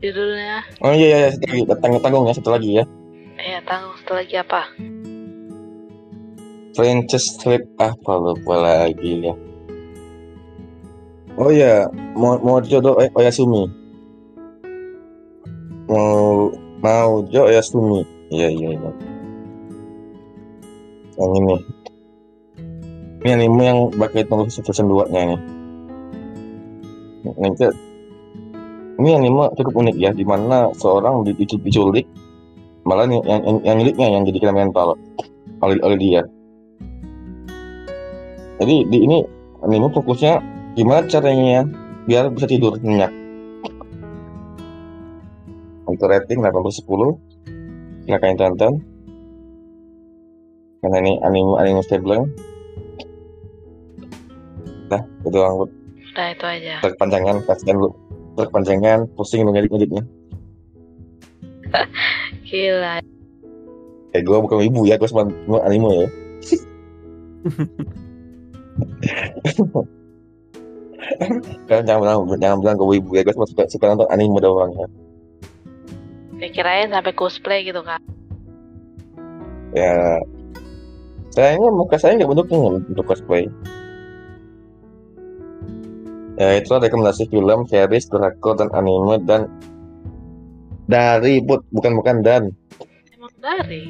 Judulnya, 0.00 0.64
Oh 0.80 0.96
iya 0.96 1.06
iya 1.12 1.18
iya, 1.20 1.28
satu 1.36 1.44
lagi 1.44 1.62
tanggung 1.84 2.00
tanggung 2.00 2.24
ya 2.24 2.34
satu 2.36 2.50
lagi 2.56 2.70
ya. 2.80 2.84
ya 3.36 3.60
tanggung 3.68 3.96
satu 4.00 4.12
lagi 4.16 4.34
apa? 4.40 4.60
Princess 6.72 7.36
Strip 7.36 7.68
apa 7.76 8.12
lupa 8.16 8.54
lagi 8.56 9.28
ya. 9.28 9.34
Oh 11.36 11.52
iya, 11.52 11.88
mau 12.16 12.40
mau 12.40 12.60
jodoh 12.64 12.96
eh, 13.00 13.12
Oyasumi. 13.12 13.68
Mau 15.88 16.48
mau 16.80 17.24
jo 17.28 17.48
Oyasumi. 17.48 18.00
Iya 18.32 18.48
iya 18.48 18.68
iya. 18.76 18.90
Yang 21.20 21.32
ini. 21.36 21.56
Ini 23.20 23.36
anime 23.36 23.62
yang 23.68 23.78
bakal 24.00 24.24
tunggu 24.24 24.48
season 24.48 24.88
2 24.88 25.04
nya. 25.12 25.36
Ini 27.20 27.48
ke- 27.52 27.76
ini 28.96 29.10
anime 29.12 29.52
cukup 29.60 29.76
unik 29.76 29.96
ya, 30.00 30.10
di 30.16 30.24
mana 30.24 30.72
seorang 30.72 31.28
di- 31.28 31.36
dicu- 31.36 31.60
diculik, 31.60 32.08
malah 32.88 33.04
yang 33.04 33.20
yang, 33.28 33.60
yang, 33.60 33.76
miliknya 33.76 34.08
yang 34.08 34.24
jadi 34.24 34.38
kena 34.40 34.64
mental 34.64 34.96
oleh 35.60 35.76
oleh 35.84 35.98
dia. 36.00 36.22
Jadi 38.56 38.88
di 38.88 38.98
ini 39.04 39.18
anime 39.68 39.92
fokusnya 39.92 40.40
gimana 40.80 41.04
caranya 41.04 41.68
biar 42.08 42.32
bisa 42.32 42.48
tidur 42.48 42.80
nyenyak. 42.80 43.12
Untuk 45.84 46.08
rating 46.08 46.40
8 46.40 46.56
per 46.56 46.72
10 46.72 47.20
silakan 48.08 48.36
tonton. 48.40 48.72
Karena 50.80 50.96
ini 51.04 51.12
anime 51.20 51.60
anime 51.60 51.84
stable. 51.84 52.48
Nah, 54.90 55.02
itu 55.22 55.28
doang 55.30 55.54
Bud. 55.62 55.70
Udah 56.10 56.34
itu 56.34 56.44
aja. 56.44 56.82
Terpanjangan, 56.82 57.46
kasihan 57.46 57.78
lu. 57.78 57.94
Terpanjangan, 58.34 59.06
pusing 59.14 59.46
lu 59.46 59.54
ngedit-ngeditnya. 59.54 60.02
Gila. 62.50 62.98
Eh, 64.10 64.22
gue 64.26 64.38
bukan 64.42 64.58
ibu 64.66 64.82
ya, 64.90 64.98
gue 64.98 65.06
cuma 65.06 65.22
cuma 65.46 65.62
anime 65.62 65.86
ya. 65.86 66.08
Kalian 71.70 71.86
jangan 71.86 72.00
bilang, 72.02 72.18
jangan 72.42 72.58
bilang 72.58 72.74
gue 72.74 72.98
ibu 72.98 73.10
ya, 73.14 73.22
gue 73.22 73.34
cuma 73.38 73.46
suka, 73.46 73.70
suka 73.70 73.86
nonton 73.86 74.10
anime 74.10 74.42
doang 74.42 74.74
ya. 74.74 74.86
Ya 76.42 76.48
kirain 76.50 76.90
sampai 76.90 77.14
cosplay 77.14 77.62
gitu 77.62 77.86
kan. 77.86 78.02
Ya, 79.70 80.18
sayangnya 81.30 81.70
muka 81.70 81.94
saya 81.94 82.18
nggak 82.18 82.30
mendukung 82.34 82.82
untuk 82.82 83.06
cosplay. 83.06 83.46
Ya, 86.40 86.56
itulah 86.56 86.80
rekomendasi 86.80 87.28
film, 87.28 87.68
series, 87.68 88.08
drakor, 88.08 88.56
dan 88.56 88.72
anime, 88.72 89.20
dan 89.28 89.44
dari, 90.88 91.44
Bud, 91.44 91.60
bukan 91.68 92.00
bukan 92.00 92.24
dan. 92.24 92.48
Emang 93.12 93.28
dari. 93.44 93.84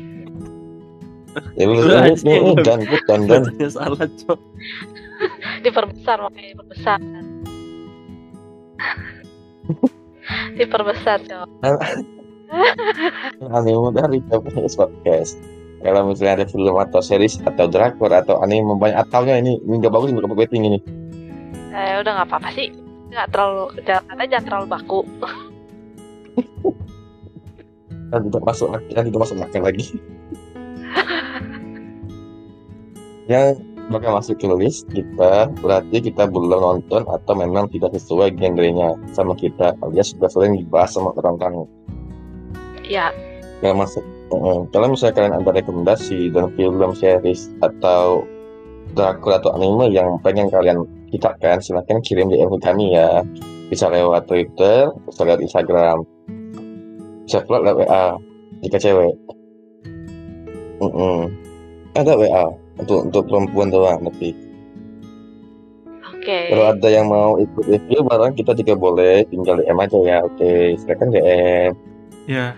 Ya, 1.55 1.71
lu 1.71 1.79
lu. 1.79 1.87
dan, 2.67 2.83
Bud, 2.91 3.03
dan, 3.07 3.31
dan. 3.31 3.47
Salah, 3.71 4.03
Cok. 4.03 4.35
Diperbesar 5.65 6.27
makanya 6.27 6.59
diperbesar. 6.59 6.99
diperbesar, 10.59 11.19
cowok. 11.31 11.49
anime 13.47 13.95
dari 13.95 14.19
Japanese 14.27 14.75
Podcast. 14.75 15.39
Kalau 15.87 16.03
misalnya 16.03 16.43
ada 16.43 16.51
film 16.51 16.75
atau 16.83 16.99
series 16.99 17.39
atau 17.47 17.71
drakor 17.71 18.11
atau 18.11 18.43
anime 18.43 18.75
banyak 18.75 19.07
ataunya 19.07 19.39
ini 19.39 19.63
ini 19.63 19.79
nggak 19.79 19.95
bagus 19.95 20.11
untuk 20.11 20.35
rating 20.35 20.67
ini. 20.67 20.83
Eh, 21.71 22.03
udah 22.03 22.12
nggak 22.18 22.29
apa-apa 22.29 22.51
sih. 22.55 22.68
Nggak 23.11 23.29
terlalu, 23.35 23.64
katanya 23.83 24.27
jangan 24.27 24.47
terlalu 24.47 24.66
baku. 24.71 25.01
Dan 28.11 28.27
tidak 28.27 28.43
masuk 28.43 28.75
dan 28.75 29.07
tidak 29.07 29.23
masuk 29.23 29.39
makan 29.39 29.62
lagi. 29.62 29.87
Yang 33.31 33.62
bakal 33.91 34.11
masuk 34.18 34.39
ke 34.39 34.47
list 34.55 34.87
kita 34.91 35.51
berarti 35.62 35.97
kita 35.99 36.31
belum 36.31 36.62
nonton 36.62 37.03
atau 37.07 37.35
memang 37.35 37.66
tidak 37.75 37.91
sesuai 37.99 38.39
genrenya 38.39 38.95
sama 39.14 39.35
kita 39.35 39.75
alias 39.83 40.14
sudah 40.14 40.31
sering 40.31 40.59
dibahas 40.59 40.95
sama 40.95 41.11
orang-orang 41.18 41.66
Ya, 42.87 43.14
Kalau 43.62 43.79
masuk, 43.79 44.03
eh, 44.35 44.61
kalau 44.75 44.91
misalnya 44.91 45.14
kalian 45.14 45.35
ada 45.39 45.51
rekomendasi 45.55 46.35
dan 46.35 46.51
film 46.59 46.91
series 46.99 47.55
atau 47.62 48.27
drakor 48.99 49.39
atau 49.39 49.55
anime 49.55 49.95
yang 49.95 50.18
pengen 50.27 50.51
kalian 50.51 50.83
ciptakan, 51.11 51.59
silahkan 51.61 51.99
kirim 52.03 52.31
di 52.31 52.39
ke 52.39 52.59
kami 52.63 52.95
ya. 52.95 53.23
Bisa 53.71 53.87
lewat 53.87 54.27
Twitter, 54.27 54.91
bisa 55.07 55.23
lewat 55.23 55.41
Instagram, 55.47 56.03
bisa 57.23 57.39
pula 57.47 57.63
lewat 57.63 57.87
WA 57.87 58.07
jika 58.67 58.79
cewek. 58.83 59.15
Mm-mm. 60.81 61.31
Ada 61.95 62.19
WA 62.19 62.47
untuk 62.81 63.13
untuk 63.13 63.29
perempuan 63.29 63.69
doang 63.69 64.01
tapi 64.09 64.33
oke. 66.01 66.39
kalau 66.49 66.65
ada 66.73 66.89
yang 66.89 67.13
mau 67.13 67.37
ikut 67.37 67.65
review 67.69 68.01
barang 68.09 68.33
kita 68.41 68.57
juga 68.57 68.75
boleh 68.79 69.29
tinggal 69.29 69.61
DM 69.61 69.77
aja 69.77 69.99
ya 70.01 70.17
oke 70.25 70.81
silakan 70.81 71.13
DM 71.13 71.77
Ya. 72.31 72.55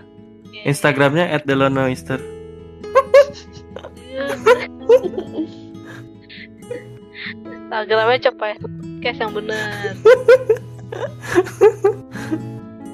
Instagramnya 0.69 1.33
at 1.33 1.49
Delanoister. 1.49 2.21
Instagramnya 7.73 8.21
coba 8.29 8.45
ya 8.53 8.57
podcast 8.61 9.17
yang 9.25 9.33
bener. 9.33 9.65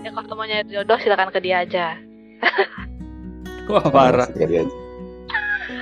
ya 0.06 0.10
kalau 0.14 0.38
mau 0.38 0.46
nyari 0.46 0.70
jodoh 0.70 0.94
silakan 1.02 1.34
ke 1.34 1.42
dia 1.42 1.66
aja. 1.66 1.98
Wah, 3.74 3.82
parah. 3.90 4.30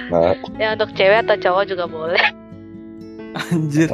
Nah 0.08 0.32
Ya 0.56 0.72
untuk 0.72 0.96
cewek 0.96 1.28
atau 1.28 1.36
cowok 1.36 1.68
juga 1.68 1.84
boleh. 1.84 2.24
Anjir. 3.52 3.92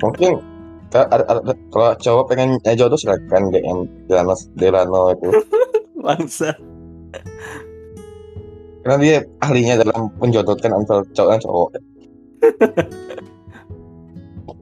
mungkin 0.00 0.40
ada- 0.88 1.28
ada- 1.28 1.44
kalau 1.68 1.92
cowok 2.00 2.32
pengen 2.32 2.56
eh, 2.64 2.72
jodoh 2.72 2.96
silakan 2.96 3.52
DM 3.52 3.84
Delano, 4.08 4.32
Delano 4.56 5.12
itu 5.12 5.28
Bangsa. 6.00 6.56
karena 8.80 8.96
dia 8.96 9.16
ahlinya 9.44 9.84
dalam 9.84 10.08
menjodohkan 10.16 10.72
antara 10.72 11.04
cowok 11.12 11.28
dan 11.28 11.40
cowok 11.44 11.68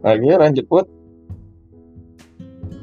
dia 0.02 0.34
lanjut 0.38 0.66
put 0.70 0.86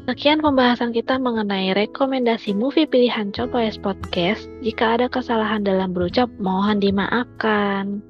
Sekian 0.05 0.38
pembahasan 0.38 0.93
kita 0.93 1.18
mengenai 1.18 1.74
rekomendasi 1.74 2.53
movie 2.53 2.86
pilihan 2.86 3.34
Coba 3.34 3.66
Es 3.66 3.74
Podcast. 3.74 4.45
Jika 4.61 5.01
ada 5.01 5.09
kesalahan 5.09 5.66
dalam 5.66 5.97
berucap, 5.97 6.30
mohon 6.38 6.78
dimaafkan. 6.78 8.05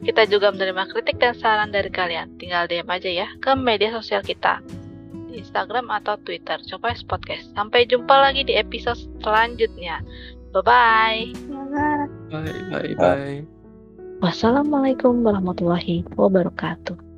Kita 0.00 0.24
juga 0.32 0.48
menerima 0.48 0.88
kritik 0.88 1.20
dan 1.20 1.36
saran 1.36 1.76
dari 1.76 1.92
kalian. 1.92 2.40
Tinggal 2.40 2.72
DM 2.72 2.88
aja 2.88 3.10
ya 3.12 3.28
ke 3.44 3.52
media 3.52 3.92
sosial 3.92 4.24
kita. 4.24 4.64
Di 5.28 5.44
Instagram 5.44 5.92
atau 5.92 6.16
Twitter, 6.24 6.56
Coba 6.64 6.96
Es 6.96 7.04
Podcast. 7.04 7.52
Sampai 7.52 7.84
jumpa 7.84 8.32
lagi 8.32 8.40
di 8.40 8.56
episode 8.56 8.96
selanjutnya. 9.20 10.00
Bye-bye. 10.56 11.36
Semangat. 11.36 12.08
Bye 12.32 12.52
bye 12.72 12.94
bye. 12.96 13.38
Wassalamualaikum 14.24 15.20
warahmatullahi 15.20 16.08
wabarakatuh. 16.16 17.11